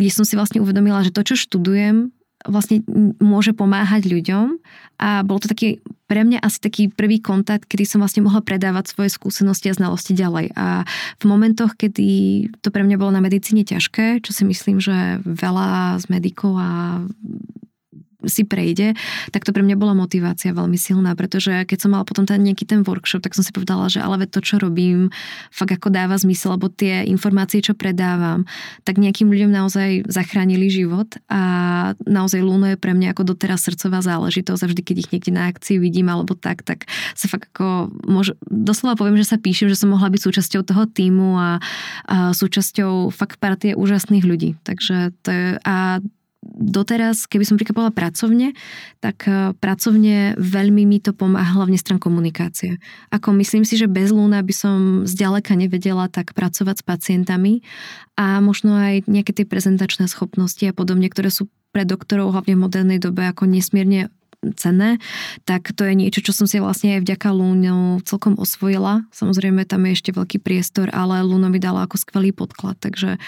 kde 0.00 0.08
som 0.08 0.24
si 0.24 0.38
vlastne 0.38 0.64
uvedomila, 0.64 1.04
že 1.04 1.12
to, 1.12 1.20
čo 1.20 1.36
študujem, 1.36 2.08
vlastne 2.46 2.86
môže 3.18 3.50
pomáhať 3.50 4.06
ľuďom 4.06 4.62
a 5.02 5.22
bol 5.26 5.42
to 5.42 5.50
taký 5.50 5.82
pre 6.08 6.24
mňa 6.24 6.40
asi 6.40 6.58
taký 6.58 6.88
prvý 6.88 7.20
kontakt, 7.20 7.68
kedy 7.68 7.84
som 7.84 8.00
vlastne 8.00 8.24
mohla 8.24 8.40
predávať 8.40 8.96
svoje 8.96 9.12
skúsenosti 9.12 9.68
a 9.68 9.76
znalosti 9.76 10.16
ďalej. 10.16 10.56
A 10.56 10.88
v 11.20 11.24
momentoch, 11.28 11.76
kedy 11.76 12.08
to 12.64 12.72
pre 12.72 12.80
mňa 12.80 12.96
bolo 12.96 13.12
na 13.12 13.20
medicíne 13.20 13.60
ťažké, 13.60 14.24
čo 14.24 14.32
si 14.32 14.48
myslím, 14.48 14.80
že 14.80 15.20
veľa 15.28 16.00
z 16.00 16.04
medikov 16.08 16.56
a 16.56 17.04
si 18.28 18.44
prejde, 18.44 18.94
tak 19.34 19.44
to 19.44 19.50
pre 19.50 19.64
mňa 19.64 19.76
bola 19.76 19.96
motivácia 19.96 20.52
veľmi 20.52 20.76
silná, 20.76 21.16
pretože 21.18 21.64
keď 21.64 21.78
som 21.80 21.90
mala 21.96 22.04
potom 22.04 22.24
ten 22.28 22.40
nejaký 22.40 22.68
ten 22.68 22.84
workshop, 22.84 23.24
tak 23.24 23.34
som 23.34 23.42
si 23.42 23.50
povedala, 23.50 23.88
že 23.90 24.00
ale 24.04 24.28
to, 24.28 24.44
čo 24.44 24.60
robím, 24.60 25.10
fakt 25.50 25.74
ako 25.74 25.88
dáva 25.90 26.14
zmysel, 26.16 26.60
lebo 26.60 26.68
tie 26.68 27.08
informácie, 27.08 27.64
čo 27.64 27.74
predávam, 27.74 28.44
tak 28.84 29.00
nejakým 29.00 29.28
ľuďom 29.28 29.50
naozaj 29.50 30.06
zachránili 30.06 30.68
život 30.68 31.18
a 31.26 31.42
naozaj 32.04 32.40
Luno 32.44 32.70
je 32.70 32.78
pre 32.78 32.92
mňa 32.94 33.16
ako 33.16 33.34
doteraz 33.34 33.66
srdcová 33.66 34.04
záležitosť 34.04 34.62
a 34.64 34.70
vždy, 34.70 34.82
keď 34.84 34.96
ich 35.02 35.10
niekde 35.10 35.32
na 35.34 35.50
akcii 35.50 35.76
vidím 35.80 36.12
alebo 36.12 36.36
tak, 36.36 36.62
tak 36.62 36.86
sa 37.16 37.26
fakt 37.26 37.50
ako, 37.56 37.90
môže, 38.06 38.36
doslova 38.46 38.94
poviem, 38.94 39.18
že 39.18 39.28
sa 39.28 39.40
píšem, 39.40 39.72
že 39.72 39.78
som 39.78 39.90
mohla 39.90 40.12
byť 40.12 40.20
súčasťou 40.20 40.62
toho 40.62 40.84
týmu 40.84 41.38
a, 41.38 41.50
a 42.06 42.16
súčasťou 42.36 43.08
fakt 43.10 43.40
partie 43.40 43.72
úžasných 43.72 44.24
ľudí. 44.24 44.50
Takže 44.62 45.16
to 45.24 45.28
je, 45.30 45.46
a 45.64 46.02
doteraz, 46.46 47.26
keby 47.26 47.44
som 47.44 47.58
prikapovala 47.58 47.90
pracovne, 47.90 48.54
tak 49.02 49.26
e, 49.26 49.52
pracovne 49.58 50.38
veľmi 50.38 50.86
mi 50.86 51.02
to 51.02 51.10
pomáha 51.10 51.58
hlavne 51.58 51.74
stran 51.74 51.98
komunikácie. 51.98 52.78
Ako 53.10 53.34
myslím 53.42 53.66
si, 53.66 53.74
že 53.74 53.90
bez 53.90 54.14
Luna 54.14 54.42
by 54.46 54.54
som 54.54 54.78
zďaleka 55.02 55.58
nevedela 55.58 56.06
tak 56.06 56.38
pracovať 56.38 56.82
s 56.82 56.86
pacientami 56.86 57.52
a 58.14 58.38
možno 58.38 58.78
aj 58.78 59.10
nejaké 59.10 59.34
tie 59.34 59.46
prezentačné 59.46 60.06
schopnosti 60.06 60.62
a 60.62 60.76
podobne, 60.76 61.10
ktoré 61.10 61.34
sú 61.34 61.50
pre 61.74 61.82
doktorov 61.82 62.32
hlavne 62.32 62.54
v 62.54 62.64
modernej 62.64 62.98
dobe 63.02 63.26
ako 63.26 63.44
nesmierne 63.50 64.08
cenné, 64.54 65.02
tak 65.42 65.74
to 65.74 65.82
je 65.82 65.98
niečo, 65.98 66.22
čo 66.22 66.30
som 66.30 66.46
si 66.46 66.62
vlastne 66.62 66.94
aj 66.94 67.02
vďaka 67.02 67.28
Lúnu 67.34 67.98
celkom 68.06 68.38
osvojila. 68.38 69.02
Samozrejme, 69.10 69.66
tam 69.66 69.82
je 69.90 69.98
ešte 69.98 70.14
veľký 70.14 70.38
priestor, 70.38 70.94
ale 70.94 71.26
Luna 71.26 71.50
mi 71.50 71.58
dala 71.58 71.84
ako 71.84 71.98
skvelý 71.98 72.30
podklad, 72.30 72.78
takže 72.78 73.18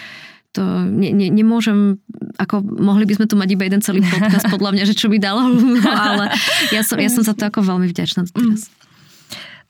to 0.51 0.63
ne, 0.83 1.15
ne, 1.15 1.31
nemôžem, 1.31 2.03
ako 2.35 2.63
mohli 2.63 3.07
by 3.07 3.23
sme 3.23 3.27
tu 3.31 3.39
mať 3.39 3.49
iba 3.55 3.67
jeden 3.71 3.83
celý 3.83 4.03
podcast 4.03 4.51
podľa 4.55 4.71
mňa, 4.75 4.85
že 4.91 4.99
čo 4.99 5.07
by 5.07 5.19
dalo, 5.23 5.47
ale 5.87 6.35
ja 6.75 6.83
som, 6.83 6.99
ja 6.99 7.11
som 7.11 7.23
za 7.23 7.35
to 7.39 7.47
ako 7.47 7.63
veľmi 7.63 7.87
vďačná 7.87 8.27
teraz. 8.31 8.67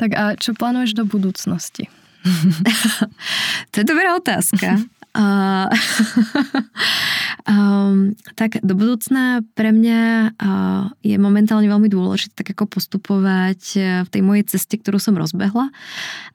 Tak 0.01 0.11
a 0.17 0.23
čo 0.41 0.57
plánuješ 0.57 0.97
do 0.97 1.05
budúcnosti? 1.05 1.93
to 3.73 3.77
je 3.81 3.87
dobrá 3.87 4.17
otázka. 4.17 4.81
Uh, 5.11 5.67
um, 7.51 8.15
tak 8.39 8.63
do 8.63 8.79
budúcna 8.79 9.43
pre 9.59 9.75
mňa 9.75 10.33
uh, 10.39 10.87
je 11.03 11.19
momentálne 11.19 11.67
veľmi 11.67 11.91
dôležité 11.91 12.47
tak 12.47 12.55
ako 12.55 12.79
postupovať 12.79 13.63
v 14.07 14.09
tej 14.09 14.23
mojej 14.23 14.47
ceste, 14.55 14.79
ktorú 14.79 15.03
som 15.03 15.19
rozbehla 15.19 15.75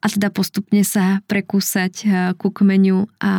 a 0.03 0.05
teda 0.11 0.27
postupne 0.27 0.83
sa 0.83 1.23
prekúsať 1.23 1.93
uh, 2.03 2.11
ku 2.35 2.51
kmeniu 2.51 3.07
a 3.23 3.33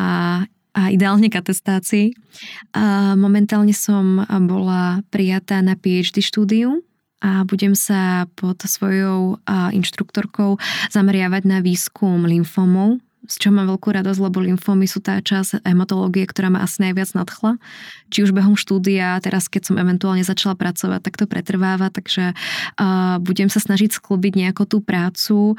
a 0.77 0.93
ideálne 0.93 1.33
k 1.33 1.41
atestácii. 1.41 2.13
Momentálne 3.17 3.73
som 3.73 4.21
bola 4.45 5.01
prijatá 5.09 5.65
na 5.65 5.73
PhD 5.73 6.21
štúdiu 6.21 6.85
a 7.25 7.49
budem 7.49 7.73
sa 7.73 8.29
pod 8.37 8.61
svojou 8.61 9.41
inštruktorkou 9.49 10.61
zameriavať 10.93 11.43
na 11.49 11.65
výskum 11.65 12.29
lymfomov 12.29 13.01
z 13.27 13.37
čoho 13.37 13.55
mám 13.55 13.69
veľkú 13.71 13.91
radosť, 13.91 14.21
lebo 14.23 14.39
lymfómy 14.43 14.87
sú 14.87 15.03
tá 15.03 15.19
časť 15.19 15.67
hematológie, 15.67 16.25
ktorá 16.27 16.51
ma 16.51 16.63
asi 16.63 16.87
najviac 16.87 17.13
nadchla. 17.15 17.59
Či 18.11 18.27
už 18.27 18.31
behom 18.31 18.55
štúdia, 18.55 19.19
teraz 19.19 19.51
keď 19.51 19.73
som 19.73 19.77
eventuálne 19.77 20.23
začala 20.23 20.55
pracovať, 20.55 21.01
tak 21.03 21.15
to 21.19 21.27
pretrváva, 21.27 21.91
takže 21.91 22.33
uh, 22.33 23.19
budem 23.19 23.51
sa 23.51 23.59
snažiť 23.59 23.99
sklbiť 23.99 24.33
nejako 24.47 24.63
tú 24.65 24.79
prácu 24.79 25.59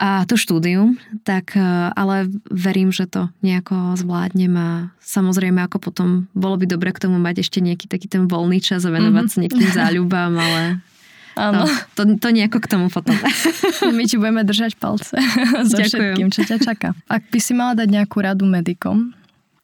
a 0.00 0.24
to 0.24 0.34
štúdium, 0.40 0.96
tak, 1.28 1.52
uh, 1.54 1.92
ale 1.92 2.32
verím, 2.48 2.90
že 2.90 3.04
to 3.04 3.28
nejako 3.44 3.94
zvládnem 4.00 4.54
a 4.56 4.68
samozrejme 5.04 5.60
ako 5.68 5.78
potom 5.78 6.08
bolo 6.32 6.56
by 6.56 6.66
dobre 6.66 6.90
k 6.96 7.04
tomu 7.04 7.20
mať 7.20 7.44
ešte 7.44 7.60
nejaký 7.60 7.86
taký 7.86 8.08
ten 8.08 8.24
voľný 8.24 8.64
čas 8.64 8.82
a 8.88 8.90
venovať 8.90 9.24
mm-hmm. 9.28 9.32
sa 9.32 9.42
nejakým 9.44 9.70
záľubám, 9.76 10.32
ale 10.32 10.62
Áno. 11.34 11.66
To, 11.98 12.06
to, 12.06 12.18
to 12.18 12.28
nejako 12.30 12.62
k 12.62 12.70
tomu 12.70 12.86
potom. 12.90 13.14
My 13.96 14.06
ti 14.06 14.16
budeme 14.16 14.46
držať 14.46 14.78
palce 14.78 15.18
so 15.68 15.76
Ďakujem. 15.76 15.90
všetkým, 15.90 16.28
čo 16.30 16.42
ťa 16.46 16.58
čaká. 16.62 16.88
Ak 17.10 17.26
by 17.28 17.38
si 17.42 17.52
mala 17.52 17.74
dať 17.74 17.88
nejakú 17.90 18.22
radu 18.22 18.46
medikom, 18.46 19.12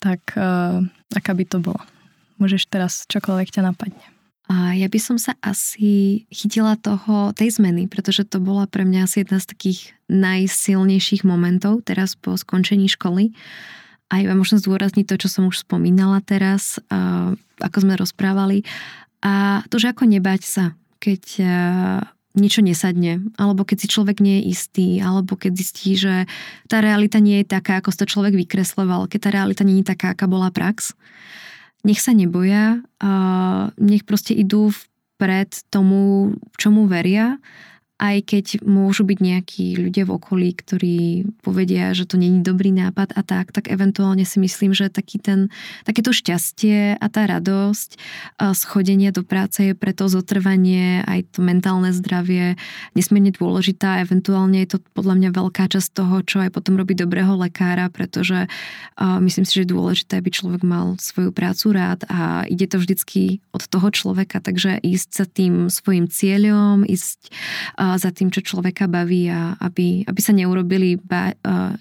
tak 0.03 0.21
uh, 0.35 0.83
aká 1.15 1.33
by 1.33 1.45
to 1.47 1.63
bola? 1.63 1.83
Môžeš 2.43 2.67
teraz 2.67 3.05
čokoľvek 3.07 3.55
ťa 3.55 3.63
napadne. 3.71 4.03
A 4.51 4.75
ja 4.75 4.91
by 4.91 4.99
som 4.99 5.15
sa 5.15 5.39
asi 5.39 6.27
chytila 6.35 6.75
toho, 6.75 7.31
tej 7.39 7.55
zmeny, 7.55 7.87
pretože 7.87 8.27
to 8.27 8.43
bola 8.43 8.67
pre 8.67 8.83
mňa 8.83 9.07
asi 9.07 9.23
jedna 9.23 9.39
z 9.39 9.47
takých 9.47 9.95
najsilnejších 10.11 11.23
momentov 11.23 11.87
teraz 11.87 12.19
po 12.19 12.35
skončení 12.35 12.91
školy. 12.91 13.31
A 14.11 14.27
iba 14.27 14.35
možno 14.35 14.59
zdôrazniť 14.59 15.07
to, 15.07 15.23
čo 15.23 15.29
som 15.31 15.47
už 15.47 15.63
spomínala 15.63 16.19
teraz, 16.27 16.83
uh, 16.91 17.31
ako 17.63 17.79
sme 17.87 17.95
rozprávali. 17.95 18.67
A 19.23 19.63
to, 19.71 19.79
že 19.79 19.95
ako 19.95 20.11
nebať 20.11 20.43
sa, 20.43 20.65
keď 21.01 21.23
e, 21.41 21.47
niečo 22.39 22.63
nesadne, 22.63 23.25
alebo 23.35 23.67
keď 23.67 23.77
si 23.83 23.89
človek 23.91 24.23
nie 24.23 24.39
je 24.39 24.47
istý, 24.55 24.89
alebo 25.03 25.35
keď 25.35 25.53
zistí, 25.57 25.99
že 25.99 26.31
tá 26.71 26.79
realita 26.79 27.19
nie 27.19 27.43
je 27.43 27.51
taká, 27.51 27.83
ako 27.83 27.91
si 27.91 27.99
to 28.05 28.07
človek 28.07 28.39
vykresloval, 28.39 29.11
keď 29.11 29.21
tá 29.27 29.31
realita 29.35 29.67
nie 29.67 29.83
je 29.83 29.91
taká, 29.91 30.15
aká 30.15 30.31
bola 30.31 30.55
prax. 30.55 30.95
Nech 31.83 31.99
sa 31.99 32.13
neboja, 32.13 32.85
nech 33.81 34.05
proste 34.05 34.37
idú 34.37 34.69
vpred 34.69 35.65
tomu, 35.73 36.37
čomu 36.61 36.85
veria 36.85 37.41
aj 38.01 38.17
keď 38.33 38.47
môžu 38.65 39.05
byť 39.05 39.19
nejakí 39.21 39.77
ľudia 39.77 40.09
v 40.09 40.17
okolí, 40.17 40.57
ktorí 40.57 41.29
povedia, 41.45 41.93
že 41.93 42.09
to 42.09 42.17
není 42.17 42.41
dobrý 42.41 42.73
nápad 42.73 43.13
a 43.13 43.21
tak, 43.21 43.53
tak 43.53 43.69
eventuálne 43.69 44.25
si 44.25 44.41
myslím, 44.41 44.73
že 44.73 44.89
taký 44.89 45.21
ten, 45.21 45.53
takéto 45.85 46.09
šťastie 46.09 46.97
a 46.97 47.07
tá 47.13 47.29
radosť 47.29 47.91
z 48.41 48.61
chodenia 48.65 49.13
do 49.13 49.21
práce 49.21 49.61
je 49.61 49.77
preto 49.77 50.09
zotrvanie, 50.09 51.05
aj 51.05 51.37
to 51.37 51.45
mentálne 51.45 51.93
zdravie 51.93 52.57
nesmierne 52.97 53.37
dôležitá. 53.37 54.01
Eventuálne 54.01 54.65
je 54.65 54.75
to 54.75 54.79
podľa 54.97 55.21
mňa 55.21 55.31
veľká 55.37 55.69
časť 55.69 55.93
toho, 55.93 56.25
čo 56.25 56.41
aj 56.41 56.57
potom 56.57 56.81
robí 56.81 56.97
dobrého 56.97 57.37
lekára, 57.37 57.93
pretože 57.93 58.49
myslím 58.97 59.45
si, 59.45 59.61
že 59.61 59.69
je 59.69 59.75
dôležité, 59.77 60.25
aby 60.25 60.33
človek 60.33 60.65
mal 60.65 60.97
svoju 60.97 61.37
prácu 61.37 61.77
rád 61.77 62.09
a 62.09 62.49
ide 62.49 62.65
to 62.65 62.81
vždycky 62.81 63.45
od 63.53 63.69
toho 63.69 63.93
človeka, 63.93 64.41
takže 64.41 64.81
ísť 64.81 65.09
za 65.13 65.27
tým 65.29 65.69
svojim 65.69 66.09
cieľom, 66.09 66.89
ísť 66.89 67.29
za 67.97 68.15
tým, 68.15 68.29
čo 68.29 68.45
človeka 68.45 68.87
baví 68.87 69.31
a 69.31 69.57
aby, 69.59 70.05
aby 70.05 70.21
sa 70.21 70.37
neurobili, 70.37 71.01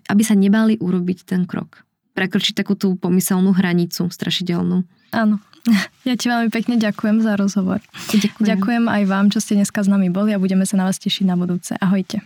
aby 0.07 0.23
sa 0.25 0.35
nebali 0.37 0.79
urobiť 0.79 1.27
ten 1.27 1.43
krok. 1.43 1.83
Prekročiť 2.17 2.57
takú 2.57 2.73
tú 2.73 2.95
pomyselnú 2.97 3.53
hranicu 3.53 4.09
strašidelnú. 4.09 4.85
Áno. 5.11 5.37
Ja 6.07 6.15
ti 6.17 6.31
veľmi 6.31 6.49
pekne 6.49 6.81
ďakujem 6.81 7.21
za 7.21 7.37
rozhovor. 7.37 7.83
Ďakujem. 8.09 8.41
Ďakujem 8.41 8.85
aj 8.89 9.03
vám, 9.05 9.27
čo 9.29 9.43
ste 9.43 9.59
dneska 9.59 9.83
s 9.83 9.91
nami 9.91 10.09
boli 10.09 10.33
a 10.33 10.41
budeme 10.41 10.65
sa 10.65 10.79
na 10.79 10.87
vás 10.87 10.97
tešiť 10.97 11.27
na 11.27 11.35
budúce. 11.37 11.75
Ahojte. 11.77 12.23